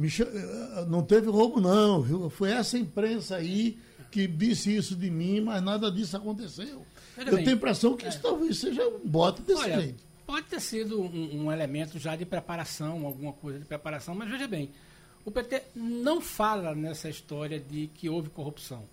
eh, 0.00 0.86
não 0.88 1.02
teve 1.02 1.28
roubo 1.28 1.60
não, 1.60 2.00
viu? 2.00 2.30
Foi 2.30 2.50
essa 2.50 2.78
imprensa 2.78 3.36
aí 3.36 3.78
que 4.10 4.26
disse 4.26 4.74
isso 4.74 4.96
de 4.96 5.10
mim, 5.10 5.40
mas 5.40 5.62
nada 5.62 5.90
disso 5.90 6.16
aconteceu. 6.16 6.84
Eu 7.16 7.24
bem, 7.24 7.36
tenho 7.36 7.50
a 7.50 7.52
impressão 7.52 7.96
que 7.96 8.06
é. 8.06 8.08
isso 8.08 8.20
talvez 8.20 8.58
seja 8.58 8.86
um 8.88 9.06
bote 9.06 9.42
desse 9.42 9.62
olha, 9.62 9.80
jeito. 9.80 10.02
Pode 10.26 10.46
ter 10.46 10.60
sido 10.60 11.00
um, 11.00 11.44
um, 11.44 11.52
elemento 11.52 11.98
já 11.98 12.16
de 12.16 12.24
preparação, 12.24 13.04
alguma 13.04 13.32
coisa 13.34 13.58
de 13.58 13.64
preparação, 13.66 14.14
mas 14.14 14.30
veja 14.30 14.48
bem, 14.48 14.70
o 15.24 15.30
PT 15.30 15.62
não 15.74 16.20
fala 16.20 16.74
nessa 16.74 17.08
história 17.08 17.60
de 17.60 17.88
que 17.88 18.08
houve 18.08 18.30
corrupção. 18.30 18.84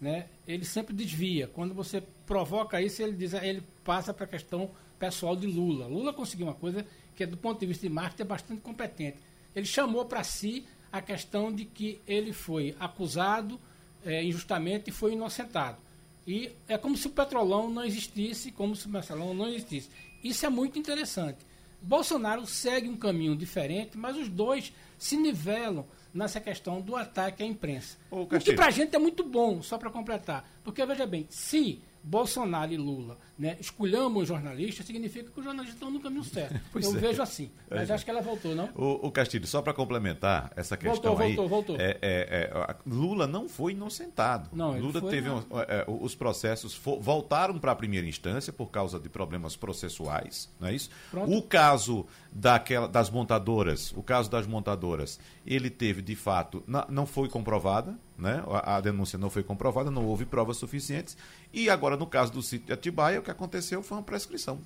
Né? 0.00 0.26
Ele 0.46 0.64
sempre 0.64 0.94
desvia. 0.94 1.48
Quando 1.48 1.74
você 1.74 2.02
provoca 2.24 2.80
isso, 2.80 3.02
ele, 3.02 3.12
diz, 3.12 3.32
ele 3.34 3.62
passa 3.84 4.14
para 4.14 4.24
a 4.24 4.28
questão 4.28 4.70
pessoal 4.98 5.34
de 5.34 5.46
Lula. 5.46 5.86
Lula 5.86 6.12
conseguiu 6.12 6.46
uma 6.46 6.54
coisa 6.54 6.86
que, 7.16 7.26
do 7.26 7.36
ponto 7.36 7.58
de 7.58 7.66
vista 7.66 7.86
de 7.86 7.92
marketing, 7.92 8.22
é 8.22 8.24
bastante 8.24 8.60
competente. 8.60 9.18
Ele 9.54 9.66
chamou 9.66 10.04
para 10.04 10.22
si 10.22 10.64
a 10.92 11.02
questão 11.02 11.52
de 11.52 11.64
que 11.64 12.00
ele 12.06 12.32
foi 12.32 12.76
acusado 12.78 13.60
é, 14.04 14.22
injustamente 14.22 14.90
e 14.90 14.92
foi 14.92 15.12
inocentado. 15.12 15.78
E 16.26 16.52
é 16.68 16.76
como 16.76 16.96
se 16.96 17.06
o 17.06 17.10
petrolão 17.10 17.70
não 17.70 17.84
existisse, 17.84 18.52
como 18.52 18.76
se 18.76 18.86
o 18.86 18.90
mensalão 18.90 19.34
não 19.34 19.48
existisse. 19.48 19.88
Isso 20.22 20.44
é 20.44 20.48
muito 20.48 20.78
interessante. 20.78 21.38
Bolsonaro 21.80 22.46
segue 22.46 22.88
um 22.88 22.96
caminho 22.96 23.36
diferente, 23.36 23.96
mas 23.96 24.16
os 24.16 24.28
dois 24.28 24.72
se 24.98 25.16
nivelam 25.16 25.86
nessa 26.12 26.40
questão 26.40 26.80
do 26.80 26.96
ataque 26.96 27.42
à 27.42 27.46
imprensa. 27.46 27.98
o 28.10 28.26
que 28.26 28.52
para 28.54 28.66
a 28.66 28.70
gente 28.70 28.94
é 28.94 28.98
muito 28.98 29.24
bom, 29.24 29.62
só 29.62 29.78
para 29.78 29.90
completar. 29.90 30.48
Porque, 30.64 30.84
veja 30.84 31.06
bem, 31.06 31.26
se 31.28 31.82
Bolsonaro 32.02 32.72
e 32.72 32.76
Lula 32.76 33.18
né, 33.38 33.56
escolhamos 33.60 34.26
jornalistas, 34.26 34.84
significa 34.84 35.30
que 35.30 35.38
os 35.38 35.44
jornalistas 35.44 35.74
estão 35.74 35.90
no 35.90 36.00
caminho 36.00 36.24
certo. 36.24 36.58
Pois 36.72 36.84
Eu 36.84 36.96
é. 36.96 36.98
vejo 36.98 37.22
assim. 37.22 37.50
Mas 37.70 37.88
é. 37.88 37.94
acho 37.94 38.04
que 38.04 38.10
ela 38.10 38.20
voltou, 38.20 38.54
não? 38.54 38.68
O, 38.74 39.06
o 39.06 39.12
Castilho, 39.12 39.46
só 39.46 39.62
para 39.62 39.72
complementar 39.72 40.52
essa 40.56 40.76
questão 40.76 41.14
voltou, 41.14 41.24
aí. 41.24 41.34
Voltou, 41.34 41.48
voltou. 41.48 41.76
É, 41.76 41.98
é, 42.02 42.50
é 42.52 42.76
Lula 42.86 43.26
não 43.26 43.48
foi 43.48 43.72
inocentado. 43.72 44.50
Não, 44.52 44.78
Lula 44.78 45.00
foi, 45.00 45.10
teve 45.10 45.30
um, 45.30 45.38
é, 45.68 45.84
os 45.86 46.14
processos 46.14 46.74
for, 46.74 47.00
voltaram 47.00 47.58
para 47.58 47.72
a 47.72 47.76
primeira 47.76 48.06
instância 48.06 48.52
por 48.52 48.70
causa 48.70 48.98
de 48.98 49.08
problemas 49.08 49.56
processuais, 49.56 50.50
não 50.58 50.68
é 50.68 50.74
isso? 50.74 50.90
Pronto. 51.10 51.32
O 51.32 51.42
caso 51.42 52.06
daquela, 52.32 52.88
das 52.88 53.10
montadoras, 53.10 53.92
o 53.92 54.02
caso 54.02 54.30
das 54.30 54.46
montadoras, 54.46 55.18
ele 55.46 55.70
teve 55.70 56.02
de 56.02 56.14
fato, 56.14 56.62
na, 56.66 56.86
não 56.88 57.06
foi 57.06 57.28
comprovada, 57.28 57.96
né? 58.18 58.42
A, 58.48 58.76
a, 58.76 58.80
denúncia 58.80 59.18
não 59.18 59.30
foi 59.30 59.42
comprovada, 59.42 59.90
não 59.90 60.04
houve 60.04 60.26
provas 60.26 60.56
suficientes. 60.56 61.16
E 61.52 61.70
agora, 61.70 61.96
no 61.96 62.06
caso 62.06 62.32
do 62.32 62.42
sítio 62.42 62.66
de 62.66 62.72
Atibaia, 62.72 63.22
que 63.28 63.32
aconteceu 63.32 63.82
foi 63.82 63.98
uma 63.98 64.02
prescrição. 64.02 64.58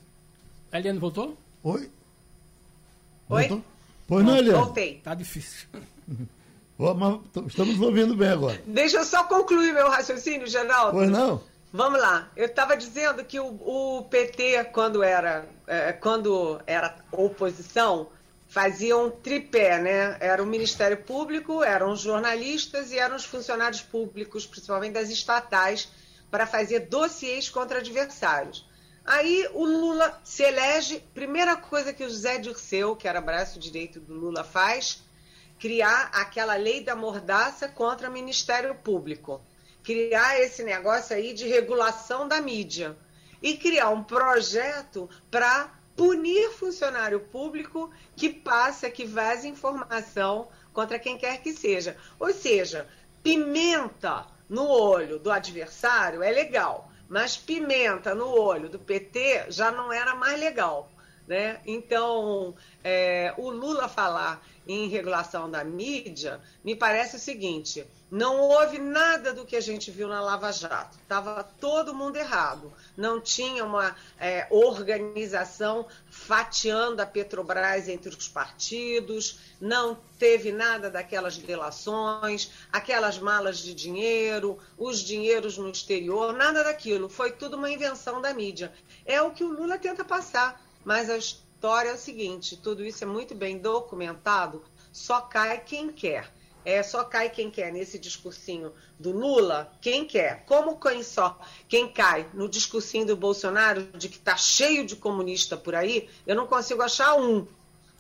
Eliane 0.73 0.99
voltou? 0.99 1.37
Oi? 1.65 1.91
Oi? 3.29 3.49
Voltou? 3.49 3.65
Pois 4.07 4.25
não, 4.25 4.37
Eliane? 4.37 4.65
Voltei. 4.65 5.01
Tá 5.03 5.15
difícil. 5.15 5.69
estamos 7.49 7.81
ouvindo 7.81 8.17
bem 8.17 8.29
agora. 8.29 8.63
Deixa 8.67 8.99
eu 8.99 9.05
só 9.05 9.25
concluir 9.25 9.73
meu 9.73 9.89
raciocínio, 9.89 10.47
Geraldo. 10.47 10.93
Pois 10.93 11.11
não? 11.11 11.43
Vamos 11.73 12.01
lá. 12.01 12.31
Eu 12.37 12.47
estava 12.47 12.77
dizendo 12.77 13.25
que 13.25 13.41
o, 13.41 13.47
o, 13.47 14.05
PT, 14.05 14.65
quando 14.73 15.03
era, 15.03 15.47
é, 15.67 15.93
quando 15.93 16.61
era 16.67 16.95
oposição, 17.11 18.09
fazia 18.49 18.97
um 18.97 19.11
tripé, 19.11 19.81
né? 19.81 20.17
Era 20.21 20.43
o 20.43 20.47
Ministério 20.47 20.99
Público, 20.99 21.65
eram 21.65 21.93
os 21.93 22.01
jornalistas 22.01 22.93
e 22.93 22.99
eram 22.99 23.17
os 23.17 23.25
funcionários 23.25 23.81
públicos, 23.81 24.47
principalmente 24.47 24.93
das 24.93 25.09
estatais, 25.09 25.89
para 26.33 26.49
fazer 26.49 26.81
dossiês 26.89 27.49
contra 27.49 27.79
adversários. 27.79 28.69
Aí 29.05 29.49
o 29.55 29.65
Lula 29.65 30.21
se 30.25 30.43
elege, 30.43 30.99
primeira 31.15 31.55
coisa 31.55 31.93
que 31.93 32.03
o 32.03 32.09
José 32.09 32.39
Dirceu, 32.39 32.97
que 32.97 33.07
era 33.07 33.21
braço 33.21 33.61
direito 33.61 34.01
do 34.01 34.15
Lula, 34.15 34.43
faz, 34.43 35.05
criar 35.61 36.11
aquela 36.13 36.57
lei 36.57 36.83
da 36.83 36.97
mordaça 36.97 37.69
contra 37.69 38.11
o 38.11 38.13
Ministério 38.13 38.75
Público 38.75 39.41
criar 39.83 40.41
esse 40.41 40.63
negócio 40.63 41.15
aí 41.15 41.33
de 41.33 41.47
regulação 41.47 42.27
da 42.29 42.41
mídia 42.41 42.97
e 43.43 43.57
criar 43.57 43.91
um 43.91 44.03
projeto 44.03 45.11
para 45.31 45.73
punir 45.97 46.51
funcionário 46.53 47.21
público 47.21 47.91
que 48.17 48.31
passa, 48.31 48.91
que 48.91 49.05
vaza 49.05 49.49
informação 49.49 50.49
contra 50.73 50.99
quem 50.99 51.19
quer 51.19 51.43
que 51.43 51.53
seja. 51.53 51.97
Ou 52.19 52.33
seja, 52.33 52.89
pimenta 53.23 54.27
no 54.53 54.69
olho 54.69 55.19
do 55.19 55.31
adversário 55.31 56.23
é 56.23 56.31
legal, 56.31 56.91
mas 57.09 57.39
pimenta 57.39 58.15
no 58.15 58.29
olho 58.29 58.69
do 58.69 58.79
PT 58.79 59.47
já 59.49 59.71
não 59.71 59.91
era 59.91 60.15
mais 60.15 60.39
legal. 60.39 60.92
Né? 61.27 61.61
Então, 61.65 62.55
é, 62.83 63.33
o 63.39 63.49
Lula 63.51 63.89
falar 63.89 64.45
em 64.67 64.89
regulação 64.89 65.51
da 65.51 65.65
mídia 65.65 66.41
me 66.65 66.75
parece 66.75 67.17
o 67.17 67.19
seguinte: 67.19 67.87
não 68.13 68.41
houve 68.41 68.79
nada 68.79 69.33
do 69.33 69.47
que 69.47 69.57
a 69.57 69.61
gente 69.61 69.91
viu 69.91 70.07
na 70.07 70.21
Lava 70.21 70.53
Jato. 70.53 70.99
Estava 70.99 71.43
todo 71.43 71.95
mundo 71.95 72.17
errado. 72.17 72.71
Não 72.95 73.19
tinha 73.19 73.65
uma 73.65 73.97
é, 74.21 74.47
organização 74.51 75.87
fatiando 76.11 77.01
a 77.01 77.07
Petrobras 77.07 77.89
entre 77.89 78.11
os 78.11 78.29
partidos, 78.29 79.39
não 79.59 79.99
teve 80.19 80.53
nada 80.53 80.91
daquelas 80.91 81.39
delações, 81.39 82.51
aquelas 82.71 83.19
malas 83.19 83.57
de 83.59 83.73
dinheiro, 83.73 84.59
os 84.77 85.01
dinheiros 85.01 85.57
no 85.57 85.71
exterior, 85.71 86.35
nada 86.35 86.63
daquilo. 86.63 87.09
Foi 87.09 87.33
tudo 87.33 87.57
uma 87.57 87.71
invenção 87.71 88.21
da 88.21 88.35
mídia. 88.35 88.71
É 89.07 89.23
o 89.23 89.31
que 89.31 89.43
o 89.43 89.51
Lula 89.51 89.79
tenta 89.79 90.05
passar. 90.05 90.62
Mas 90.85 91.09
a 91.09 91.17
história 91.17 91.91
é 91.91 91.95
o 91.95 91.99
seguinte: 91.99 92.57
tudo 92.57 92.85
isso 92.85 93.05
é 93.05 93.07
muito 93.07 93.35
bem 93.35 93.59
documentado, 93.59 94.63
só 94.93 95.21
cai 95.21 95.61
quem 95.61 95.91
quer 95.91 96.33
é, 96.65 96.83
só 96.83 97.03
cai 97.03 97.29
quem 97.29 97.51
quer 97.51 97.73
nesse 97.73 97.99
discursinho 97.99 98.73
do 98.99 99.11
Lula, 99.11 99.73
quem 99.81 100.05
quer. 100.05 100.45
Como 100.47 100.79
quem 100.79 101.03
só, 101.03 101.39
quem 101.69 101.89
cai 101.89 102.27
no 102.33 102.49
discursinho 102.49 103.05
do 103.05 103.17
Bolsonaro 103.17 103.83
de 103.97 104.09
que 104.09 104.17
está 104.17 104.37
cheio 104.37 104.87
de 104.87 104.95
comunista 104.95 105.57
por 105.57 105.75
aí, 105.75 106.09
eu 106.27 106.37
não 106.37 106.47
consigo 106.47 106.83
achar 106.83 107.15
um. 107.15 107.47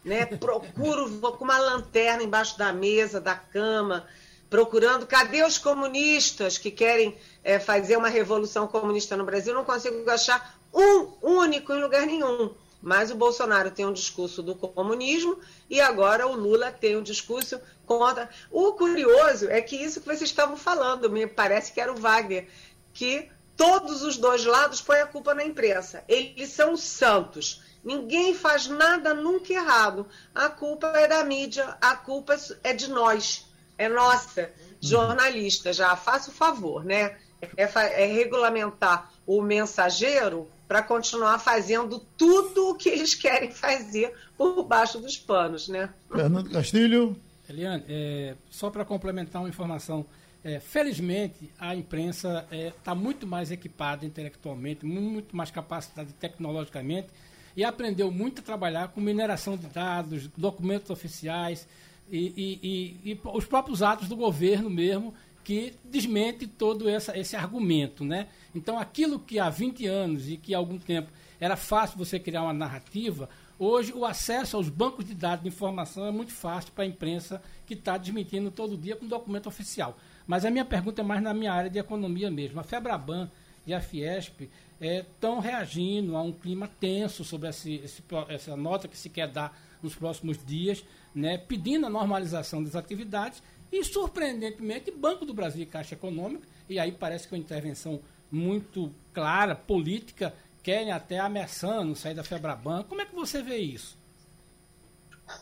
Né? 0.05 0.27
Procuro, 0.39 1.09
vou 1.09 1.33
com 1.33 1.45
uma 1.45 1.59
lanterna 1.59 2.23
embaixo 2.23 2.57
da 2.57 2.73
mesa, 2.73 3.21
da 3.21 3.35
cama, 3.35 4.07
procurando 4.49 5.07
cadê 5.07 5.43
os 5.43 5.59
comunistas 5.59 6.57
que 6.57 6.71
querem 6.71 7.17
é, 7.43 7.59
fazer 7.59 7.97
uma 7.97 8.09
revolução 8.09 8.69
comunista 8.69 9.17
no 9.17 9.25
Brasil. 9.25 9.55
Não 9.55 9.65
consigo 9.65 10.09
achar 10.09 10.57
um 10.73 11.09
único 11.21 11.73
em 11.73 11.83
lugar 11.83 12.07
nenhum. 12.07 12.55
Mas 12.83 13.13
o 13.13 13.15
Bolsonaro 13.15 13.71
tem 13.71 13.87
um 13.87 13.93
discurso 13.93 14.43
do 14.43 14.57
comunismo 14.57 15.39
e 15.71 15.81
agora 15.81 16.27
o 16.27 16.35
Lula 16.35 16.73
tem 16.73 16.97
um 16.97 17.03
discurso 17.03 17.61
contra. 17.87 18.29
O 18.51 18.73
curioso 18.73 19.49
é 19.49 19.63
que 19.63 19.77
isso 19.77 20.01
que 20.01 20.07
vocês 20.07 20.23
estavam 20.23 20.57
falando, 20.57 21.09
me 21.09 21.27
parece 21.27 21.73
que 21.73 21.81
era 21.81 21.93
o 21.93 21.97
Wagner, 21.97 22.49
que 22.93 23.31
todos 23.57 24.03
os 24.03 24.17
dois 24.17 24.45
lados 24.45 24.81
põem 24.81 25.01
a 25.01 25.07
culpa 25.07 25.33
na 25.33 25.45
imprensa. 25.45 26.03
Eles 26.09 26.51
são 26.51 26.77
santos. 26.77 27.63
Ninguém 27.85 28.35
faz 28.35 28.67
nada 28.67 29.15
nunca 29.15 29.53
errado. 29.53 30.07
A 30.35 30.49
culpa 30.49 30.89
é 30.89 31.07
da 31.07 31.23
mídia, 31.25 31.77
a 31.81 31.95
culpa 31.97 32.37
é 32.65 32.73
de 32.73 32.89
nós, 32.89 33.47
é 33.79 33.89
nossa, 33.89 34.51
jornalistas. 34.81 35.77
Já 35.77 35.95
faça 35.97 36.31
o 36.31 36.35
favor, 36.35 36.85
né? 36.85 37.17
É, 37.57 37.65
é 37.65 38.07
regulamentar 38.07 39.11
o 39.27 39.43
mensageiro 39.43 40.49
para 40.73 40.83
continuar 40.83 41.39
fazendo 41.39 41.99
tudo 42.17 42.71
o 42.71 42.75
que 42.75 42.89
eles 42.89 43.15
querem 43.15 43.51
fazer 43.51 44.11
por 44.39 44.63
baixo 44.63 44.99
dos 44.99 45.19
panos, 45.19 45.69
né? 45.69 45.91
Fernando 46.11 46.49
Castilho. 46.49 47.15
Eliane, 47.47 47.85
é, 47.87 48.35
só 48.51 48.71
para 48.71 48.83
complementar 48.83 49.43
uma 49.43 49.51
informação, 49.51 50.07
é, 50.43 50.59
felizmente 50.61 51.53
a 51.59 51.77
imprensa 51.77 52.47
está 52.51 52.57
é, 52.57 52.73
tá 52.83 52.95
muito 52.95 53.27
mais 53.27 53.51
equipada 53.51 54.07
intelectualmente, 54.07 54.87
muito 54.87 55.37
mais 55.37 55.51
capacitada 55.51 56.09
tecnologicamente 56.19 57.09
e 57.55 57.63
aprendeu 57.63 58.11
muito 58.11 58.41
a 58.41 58.43
trabalhar 58.43 58.89
com 58.89 59.01
mineração 59.03 59.59
de 59.59 59.67
dados, 59.67 60.27
documentos 60.39 60.89
oficiais 60.89 61.69
e, 62.11 62.33
e, 62.35 63.07
e, 63.07 63.13
e 63.13 63.21
os 63.25 63.45
próprios 63.45 63.83
atos 63.83 64.09
do 64.09 64.17
governo 64.17 64.71
mesmo 64.71 65.13
que 65.45 65.75
desmente 65.85 66.47
todo 66.47 66.89
essa, 66.89 67.19
esse 67.19 67.37
argumento, 67.37 68.07
né? 68.07 68.29
Então, 68.55 68.79
aquilo 68.79 69.19
que 69.19 69.39
há 69.39 69.49
20 69.49 69.87
anos 69.87 70.29
e 70.29 70.37
que 70.37 70.55
há 70.55 70.59
algum 70.59 70.79
tempo 70.79 71.11
era 71.41 71.57
fácil 71.57 71.99
você 71.99 72.19
criar 72.19 72.43
uma 72.43 72.53
narrativa, 72.53 73.29
hoje 73.59 73.93
o 73.93 74.05
acesso 74.05 74.57
aos 74.57 74.69
bancos 74.69 75.05
de 75.05 75.15
dados 75.15 75.43
de 75.43 75.49
informação 75.49 76.07
é 76.07 76.11
muito 76.11 76.33
fácil 76.33 76.73
para 76.73 76.85
a 76.85 76.87
imprensa 76.87 77.43
que 77.67 77.75
está 77.75 77.97
desmentindo 77.97 78.51
todo 78.51 78.77
dia 78.77 78.95
com 78.95 79.07
documento 79.07 79.49
oficial. 79.49 79.99
Mas 80.27 80.45
a 80.45 80.51
minha 80.51 80.65
pergunta 80.65 81.01
é 81.01 81.05
mais 81.05 81.23
na 81.23 81.35
minha 81.35 81.53
área 81.53 81.71
de 81.71 81.79
economia 81.79 82.31
mesmo. 82.31 82.61
A 82.61 82.63
Febraban 82.63 83.31
e 83.67 83.75
a 83.75 83.81
Fiesp 83.81 84.49
estão 84.81 85.39
é, 85.39 85.41
reagindo 85.41 86.17
a 86.17 86.23
um 86.23 86.33
clima 86.33 86.69
tenso 86.81 87.25
sobre 87.25 87.49
esse, 87.49 87.77
esse, 87.77 88.03
essa 88.29 88.57
nota 88.57 88.89
que 88.89 88.97
se 88.97 89.09
quer 89.09 89.29
dar 89.29 89.57
nos 89.83 89.95
próximos 89.95 90.39
dias, 90.45 90.85
né, 91.15 91.39
pedindo 91.39 91.87
a 91.87 91.91
normalização 91.91 92.63
das 92.63 92.77
atividades 92.77 93.43
e, 93.71 93.83
surpreendentemente, 93.85 94.91
Banco 94.91 95.25
do 95.25 95.35
Brasil 95.35 95.63
e 95.63 95.67
Caixa 95.67 95.95
Econômica, 95.95 96.47
e 96.69 96.79
aí 96.79 96.93
parece 96.93 97.27
que 97.27 97.35
é 97.35 97.39
uma 97.39 97.43
intervenção 97.43 98.01
muito 98.33 98.91
clara, 99.13 99.55
política, 99.55 100.35
querem 100.63 100.91
até 100.91 101.19
ameaçando 101.19 101.95
sair 101.95 102.15
da 102.15 102.25
Febraban. 102.25 102.83
Como 102.85 103.03
é 103.03 103.05
que 103.05 103.15
você 103.15 103.43
vê 103.43 103.59
isso? 103.59 103.99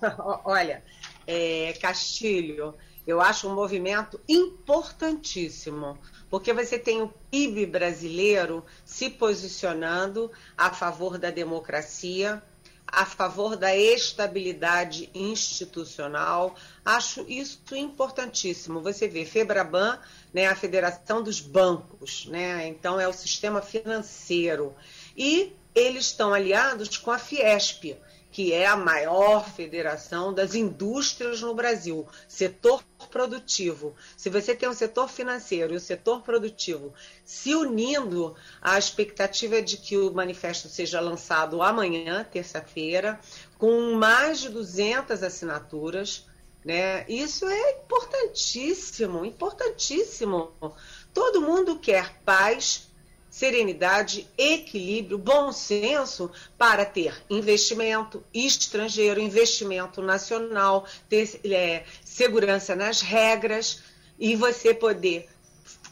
Olha, 0.45 0.82
é, 1.26 1.72
Castilho, 1.80 2.74
eu 3.07 3.20
acho 3.20 3.49
um 3.49 3.55
movimento 3.55 4.20
importantíssimo, 4.28 5.99
porque 6.28 6.53
você 6.53 6.78
tem 6.78 7.01
o 7.01 7.12
PIB 7.30 7.66
brasileiro 7.66 8.64
se 8.84 9.09
posicionando 9.09 10.30
a 10.57 10.70
favor 10.70 11.16
da 11.18 11.30
democracia, 11.30 12.43
a 12.86 13.07
favor 13.07 13.57
da 13.57 13.76
estabilidade 13.76 15.09
institucional. 15.14 16.57
Acho 16.84 17.24
isso 17.28 17.61
importantíssimo. 17.72 18.80
Você 18.80 19.07
vê, 19.07 19.24
Febraban, 19.24 19.99
né, 20.33 20.47
a 20.47 20.55
Federação 20.55 21.22
dos 21.22 21.41
Bancos, 21.41 22.26
né, 22.26 22.66
então 22.68 23.01
é 23.01 23.09
o 23.09 23.12
sistema 23.12 23.61
financeiro. 23.61 24.74
E 25.16 25.53
eles 25.74 26.07
estão 26.07 26.33
aliados 26.33 26.97
com 26.97 27.11
a 27.11 27.18
Fiesp, 27.18 27.97
que 28.31 28.53
é 28.53 28.66
a 28.66 28.76
maior 28.76 29.49
federação 29.51 30.33
das 30.33 30.55
indústrias 30.55 31.41
no 31.41 31.55
Brasil, 31.55 32.07
setor 32.28 32.83
produtivo. 33.11 33.95
Se 34.16 34.31
você 34.31 34.55
tem 34.55 34.68
um 34.68 34.74
setor 34.74 35.09
financeiro 35.09 35.72
e 35.72 35.76
o 35.76 35.78
um 35.78 35.81
setor 35.81 36.22
produtivo 36.22 36.95
se 37.24 37.55
unindo, 37.55 38.37
a 38.62 38.78
expectativa 38.78 39.57
é 39.57 39.61
de 39.61 39.76
que 39.76 39.97
o 39.97 40.12
manifesto 40.12 40.68
seja 40.68 41.01
lançado 41.01 41.61
amanhã, 41.61 42.24
terça-feira, 42.24 43.18
com 43.59 43.95
mais 43.95 44.41
de 44.41 44.49
200 44.49 45.22
assinaturas. 45.22 46.26
Né? 46.65 47.05
Isso 47.09 47.47
é 47.47 47.71
importantíssimo, 47.73 49.25
importantíssimo. 49.25 50.53
Todo 51.13 51.41
mundo 51.41 51.79
quer 51.79 52.15
paz, 52.25 52.91
serenidade, 53.31 54.29
equilíbrio, 54.37 55.17
bom 55.17 55.53
senso 55.53 56.31
para 56.59 56.85
ter 56.85 57.15
investimento 57.31 58.23
estrangeiro, 58.35 59.21
investimento 59.21 60.03
nacional, 60.03 60.87
ter 61.09 61.41
é, 61.45 61.85
segurança 62.05 62.75
nas 62.75 63.01
regras 63.01 63.83
e 64.19 64.37
você 64.37 64.75
poder 64.75 65.29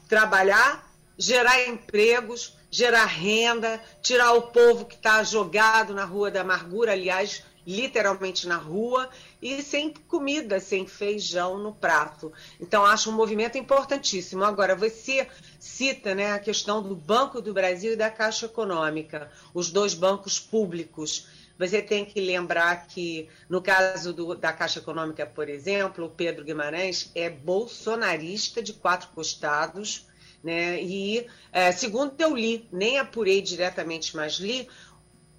trabalhar, 0.09 0.93
gerar 1.17 1.67
empregos, 1.67 2.57
gerar 2.71 3.07
renda, 3.07 3.81
tirar 4.03 4.33
o 4.33 4.43
povo 4.43 4.85
que 4.85 4.97
está 4.97 5.23
jogado 5.23 5.95
na 5.95 6.05
rua 6.05 6.31
da 6.31 6.43
amargura, 6.43 6.93
aliás, 6.93 7.43
literalmente 7.67 8.49
na 8.49 8.57
rua, 8.57 9.09
e 9.41 9.63
sem 9.63 9.93
comida, 10.09 10.59
sem 10.61 10.87
feijão 10.87 11.59
no 11.59 11.73
prato. 11.73 12.33
Então, 12.61 12.85
acho 12.85 13.11
um 13.11 13.15
movimento 13.15 13.57
importantíssimo. 13.57 14.45
Agora, 14.45 14.75
você 14.75 15.29
cita 15.59 16.15
né, 16.15 16.33
a 16.33 16.39
questão 16.39 16.83
do 16.83 16.95
Banco 16.95 17.41
do 17.41 17.55
Brasil 17.55 17.93
e 17.93 17.97
da 17.97 18.11
Caixa 18.11 18.47
Econômica, 18.47 19.31
os 19.55 19.71
dois 19.71 19.95
bancos 19.95 20.41
públicos. 20.41 21.27
Você 21.59 21.83
tem 21.83 22.05
que 22.05 22.21
lembrar 22.21 22.87
que, 22.87 23.29
no 23.49 23.61
caso 23.61 24.13
do, 24.13 24.35
da 24.35 24.53
Caixa 24.53 24.79
Econômica, 24.79 25.27
por 25.27 25.49
exemplo, 25.49 26.07
o 26.07 26.11
Pedro 26.11 26.45
Guimarães 26.45 27.11
é 27.15 27.29
bolsonarista 27.29 28.63
de 28.63 28.73
quatro 28.73 29.09
costados, 29.09 30.07
né? 30.43 30.81
E, 30.81 31.27
é, 31.53 31.73
segundo 31.73 32.15
eu 32.19 32.37
li, 32.37 32.69
nem 32.73 32.99
apurei 32.99 33.43
diretamente, 33.43 34.15
mas 34.15 34.35
li, 34.35 34.69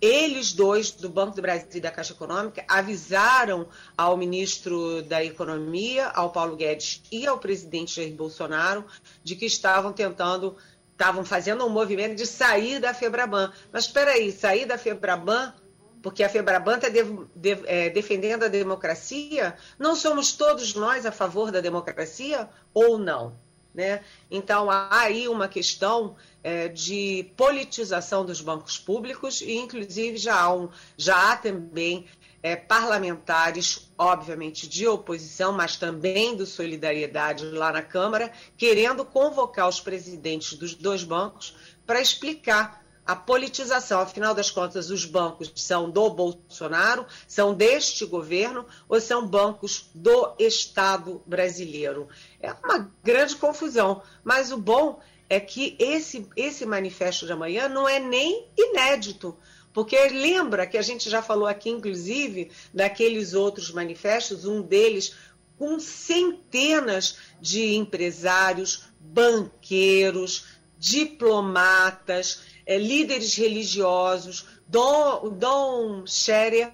eles 0.02 0.54
dois, 0.54 0.92
do 0.92 1.10
Banco 1.10 1.36
do 1.36 1.42
Brasil 1.42 1.68
e 1.76 1.82
da 1.82 1.92
Caixa 1.92 2.14
Econômica, 2.14 2.64
avisaram 2.68 3.68
ao 3.98 4.16
ministro 4.16 5.02
da 5.04 5.24
Economia, 5.24 6.08
ao 6.08 6.32
Paulo 6.32 6.56
Guedes 6.56 7.02
e 7.12 7.28
ao 7.28 7.38
presidente 7.38 7.96
Jair 7.96 8.16
Bolsonaro 8.16 8.86
de 9.24 9.36
que 9.36 9.46
estavam 9.46 9.92
tentando, 9.92 10.56
estavam 10.92 11.26
fazendo 11.26 11.66
um 11.66 11.70
movimento 11.70 12.16
de 12.16 12.26
sair 12.26 12.80
da 12.80 12.94
Febraban. 12.94 13.52
Mas 13.72 13.86
espera 13.86 14.12
aí, 14.12 14.32
sair 14.32 14.66
da 14.66 14.78
Febraban 14.78 15.54
porque 16.02 16.24
a 16.24 16.30
Febraban 16.30 16.76
está 16.76 16.90
de, 16.90 17.04
de, 17.36 17.60
é, 17.66 17.90
defendendo 17.90 18.44
a 18.44 18.48
democracia, 18.48 19.56
não 19.78 19.96
somos 19.96 20.32
todos 20.32 20.74
nós 20.74 21.06
a 21.06 21.12
favor 21.12 21.52
da 21.52 21.60
democracia 21.60 22.50
ou 22.74 22.98
não? 22.98 23.38
Né? 23.80 24.02
Então, 24.30 24.70
há 24.70 25.04
aí 25.04 25.30
uma 25.30 25.48
questão 25.48 26.18
é, 26.44 26.68
de 26.68 27.32
politização 27.38 28.26
dos 28.26 28.42
bancos 28.42 28.78
públicos 28.78 29.40
e, 29.40 29.54
inclusive, 29.56 30.18
já 30.18 30.38
há, 30.38 30.54
um, 30.54 30.68
já 30.98 31.32
há 31.32 31.38
também 31.38 32.06
é, 32.44 32.58
parlamentares, 32.58 33.90
obviamente, 33.98 34.68
de 34.68 34.86
oposição, 34.86 35.54
mas 35.54 35.78
também 35.78 36.36
do 36.36 36.46
Solidariedade 36.46 37.46
lá 37.46 37.72
na 37.72 37.82
Câmara, 37.82 38.34
querendo 38.58 39.06
convocar 39.06 39.70
os 39.70 39.80
presidentes 39.80 40.58
dos 40.58 40.76
dois 40.76 41.06
bancos 41.06 41.56
para 41.86 42.02
explicar 42.02 42.84
a 43.10 43.16
politização. 43.16 44.02
Afinal 44.02 44.36
das 44.36 44.52
contas, 44.52 44.92
os 44.92 45.04
bancos 45.04 45.52
são 45.56 45.90
do 45.90 46.12
Bolsonaro, 46.12 47.08
são 47.28 47.56
deste 47.56 48.06
governo 48.06 48.68
ou 48.88 49.02
são 49.02 49.26
bancos 49.26 49.90
do 49.96 50.36
Estado 50.38 51.20
brasileiro? 51.26 52.08
É 52.40 52.54
uma 52.54 52.92
grande 53.04 53.36
confusão. 53.36 54.04
Mas 54.24 54.52
o 54.52 54.58
bom 54.58 55.00
é 55.28 55.40
que 55.40 55.76
esse, 55.80 56.30
esse 56.36 56.68
manifesto 56.68 57.26
de 57.26 57.32
amanhã 57.32 57.68
não 57.68 57.90
é 57.90 58.00
nem 58.00 58.48
inédito. 58.56 59.36
Porque 59.74 59.98
lembra 60.10 60.68
que 60.68 60.78
a 60.78 60.82
gente 60.84 61.10
já 61.10 61.24
falou 61.24 61.48
aqui, 61.48 61.72
inclusive, 61.72 62.52
daqueles 62.72 63.34
outros 63.34 63.72
manifestos, 63.72 64.46
um 64.46 64.62
deles 64.62 65.16
com 65.58 65.80
centenas 65.80 67.18
de 67.42 67.74
empresários, 67.74 68.84
banqueiros, 69.00 70.60
diplomatas, 70.80 72.42
é, 72.70 72.78
líderes 72.78 73.34
religiosos, 73.34 74.46
Dom, 74.68 75.30
Dom 75.30 76.06
Scherer, 76.06 76.72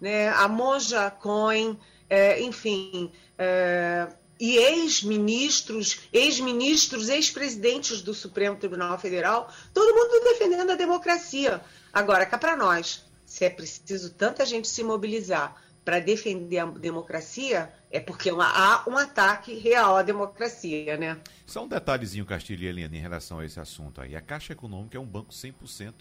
né, 0.00 0.30
a 0.30 0.48
Monja 0.48 1.10
Cohen, 1.10 1.78
é, 2.08 2.40
enfim, 2.40 3.12
é, 3.36 4.08
e 4.40 4.56
ex-ministros, 4.56 6.00
ex-ministros, 6.14 7.10
ex-presidentes 7.10 8.00
do 8.00 8.14
Supremo 8.14 8.56
Tribunal 8.56 8.98
Federal, 8.98 9.52
todo 9.74 9.94
mundo 9.94 10.24
defendendo 10.24 10.70
a 10.70 10.76
democracia. 10.76 11.60
Agora, 11.92 12.24
cá 12.24 12.38
para 12.38 12.56
nós, 12.56 13.04
se 13.26 13.44
é 13.44 13.50
preciso 13.50 14.14
tanta 14.14 14.46
gente 14.46 14.66
se 14.66 14.82
mobilizar 14.82 15.62
para 15.88 16.00
defender 16.00 16.58
a 16.58 16.66
democracia, 16.66 17.72
é 17.90 17.98
porque 17.98 18.28
há 18.28 18.84
um 18.86 18.98
ataque 18.98 19.54
real 19.54 19.96
à 19.96 20.02
democracia, 20.02 20.98
né? 20.98 21.18
Só 21.46 21.64
um 21.64 21.66
detalhezinho, 21.66 22.26
Castilho 22.26 22.64
e 22.64 22.66
Eliane, 22.66 22.98
em 22.98 23.00
relação 23.00 23.38
a 23.38 23.44
esse 23.46 23.58
assunto 23.58 24.02
aí. 24.02 24.14
A 24.14 24.20
Caixa 24.20 24.52
Econômica 24.52 24.98
é 24.98 25.00
um 25.00 25.06
banco 25.06 25.32
100% 25.32 25.94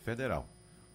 federal. 0.00 0.48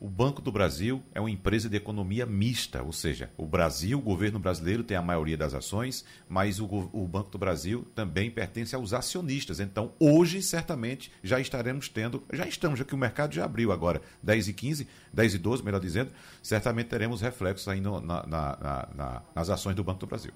O 0.03 0.09
Banco 0.09 0.41
do 0.41 0.51
Brasil 0.51 1.01
é 1.15 1.21
uma 1.21 1.31
empresa 1.31 1.69
de 1.69 1.77
economia 1.77 2.25
mista, 2.25 2.83
ou 2.83 2.91
seja, 2.91 3.31
o 3.37 3.45
Brasil, 3.45 3.97
o 3.97 4.01
governo 4.01 4.37
brasileiro 4.37 4.83
tem 4.83 4.97
a 4.97 5.01
maioria 5.01 5.37
das 5.37 5.53
ações, 5.53 6.03
mas 6.27 6.59
o, 6.59 6.65
o, 6.91 7.07
Banco 7.07 7.29
do 7.29 7.37
Brasil 7.37 7.87
também 7.95 8.29
pertence 8.29 8.75
aos 8.75 8.91
acionistas. 8.91 9.61
Então, 9.61 9.93
hoje, 9.97 10.41
certamente, 10.41 11.09
já 11.23 11.39
estaremos 11.39 11.87
tendo, 11.87 12.21
já 12.33 12.45
estamos, 12.45 12.79
já 12.79 12.83
que 12.83 12.93
o 12.93 12.97
mercado 12.97 13.33
já 13.33 13.45
abriu 13.45 13.71
agora, 13.71 14.01
10 14.21 14.49
e 14.49 14.53
15, 14.53 14.87
10 15.13 15.35
e 15.35 15.37
12, 15.37 15.63
melhor 15.63 15.79
dizendo, 15.79 16.11
certamente 16.41 16.87
teremos 16.87 17.21
reflexos 17.21 17.65
aí 17.69 17.79
no, 17.79 18.01
na, 18.01 18.27
na, 18.27 18.89
na, 18.93 19.21
nas 19.33 19.49
ações 19.49 19.73
do 19.73 19.85
Banco 19.85 20.01
do 20.01 20.07
Brasil. 20.07 20.33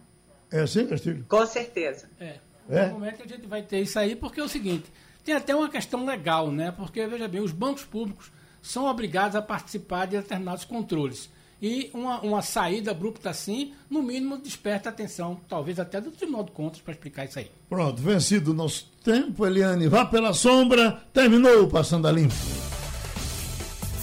É 0.50 0.62
assim, 0.62 0.88
Castilho? 0.88 1.26
Com 1.28 1.46
certeza. 1.46 2.10
É. 2.22 2.40
é. 2.70 2.86
No 2.86 2.94
momento 2.94 3.22
a 3.22 3.28
gente 3.28 3.46
vai 3.46 3.64
ter 3.64 3.82
isso 3.82 4.00
aí, 4.00 4.16
porque 4.16 4.40
é 4.40 4.44
o 4.46 4.48
seguinte, 4.48 4.90
tem 5.26 5.36
até 5.36 5.54
uma 5.54 5.68
questão 5.68 6.06
legal, 6.06 6.50
né? 6.54 6.72
Porque, 6.72 7.06
veja 7.06 7.28
bem, 7.28 7.42
os 7.42 7.52
bancos 7.52 7.84
públicos 7.84 8.32
são 8.68 8.86
obrigados 8.86 9.36
a 9.36 9.42
participar 9.42 10.06
de 10.06 10.18
determinados 10.18 10.66
controles. 10.66 11.30
E 11.62 11.90
uma, 11.94 12.22
uma 12.22 12.42
saída 12.42 12.92
abrupta 12.92 13.32
assim, 13.32 13.74
no 13.90 14.04
mínimo, 14.04 14.38
desperta 14.38 14.90
a 14.90 14.92
atenção, 14.92 15.40
talvez 15.50 15.80
até 15.80 16.00
do 16.00 16.12
Tribunal 16.12 16.44
de 16.44 16.52
Contas, 16.52 16.82
para 16.82 16.94
explicar 16.94 17.26
isso 17.26 17.40
aí. 17.40 17.50
Pronto, 17.68 18.00
vencido 18.02 18.52
o 18.52 18.54
nosso 18.54 18.92
tempo, 19.04 19.46
Eliane, 19.46 19.88
vá 19.88 20.06
pela 20.06 20.34
sombra, 20.34 21.02
terminou 21.12 21.68
Passando 21.68 22.08
a 22.08 22.12
Limpo. 22.12 22.36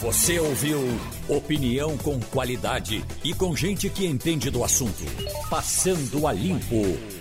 Você 0.01 0.39
ouviu 0.41 0.81
opinião 1.29 1.97
com 1.99 2.21
qualidade 2.21 3.05
e 3.23 3.33
com 3.33 3.55
gente 3.55 3.89
que 3.89 4.05
entende 4.05 4.51
do 4.51 4.65
assunto. 4.65 5.05
Passando 5.49 6.27
a 6.27 6.33
Limpo. 6.33 7.14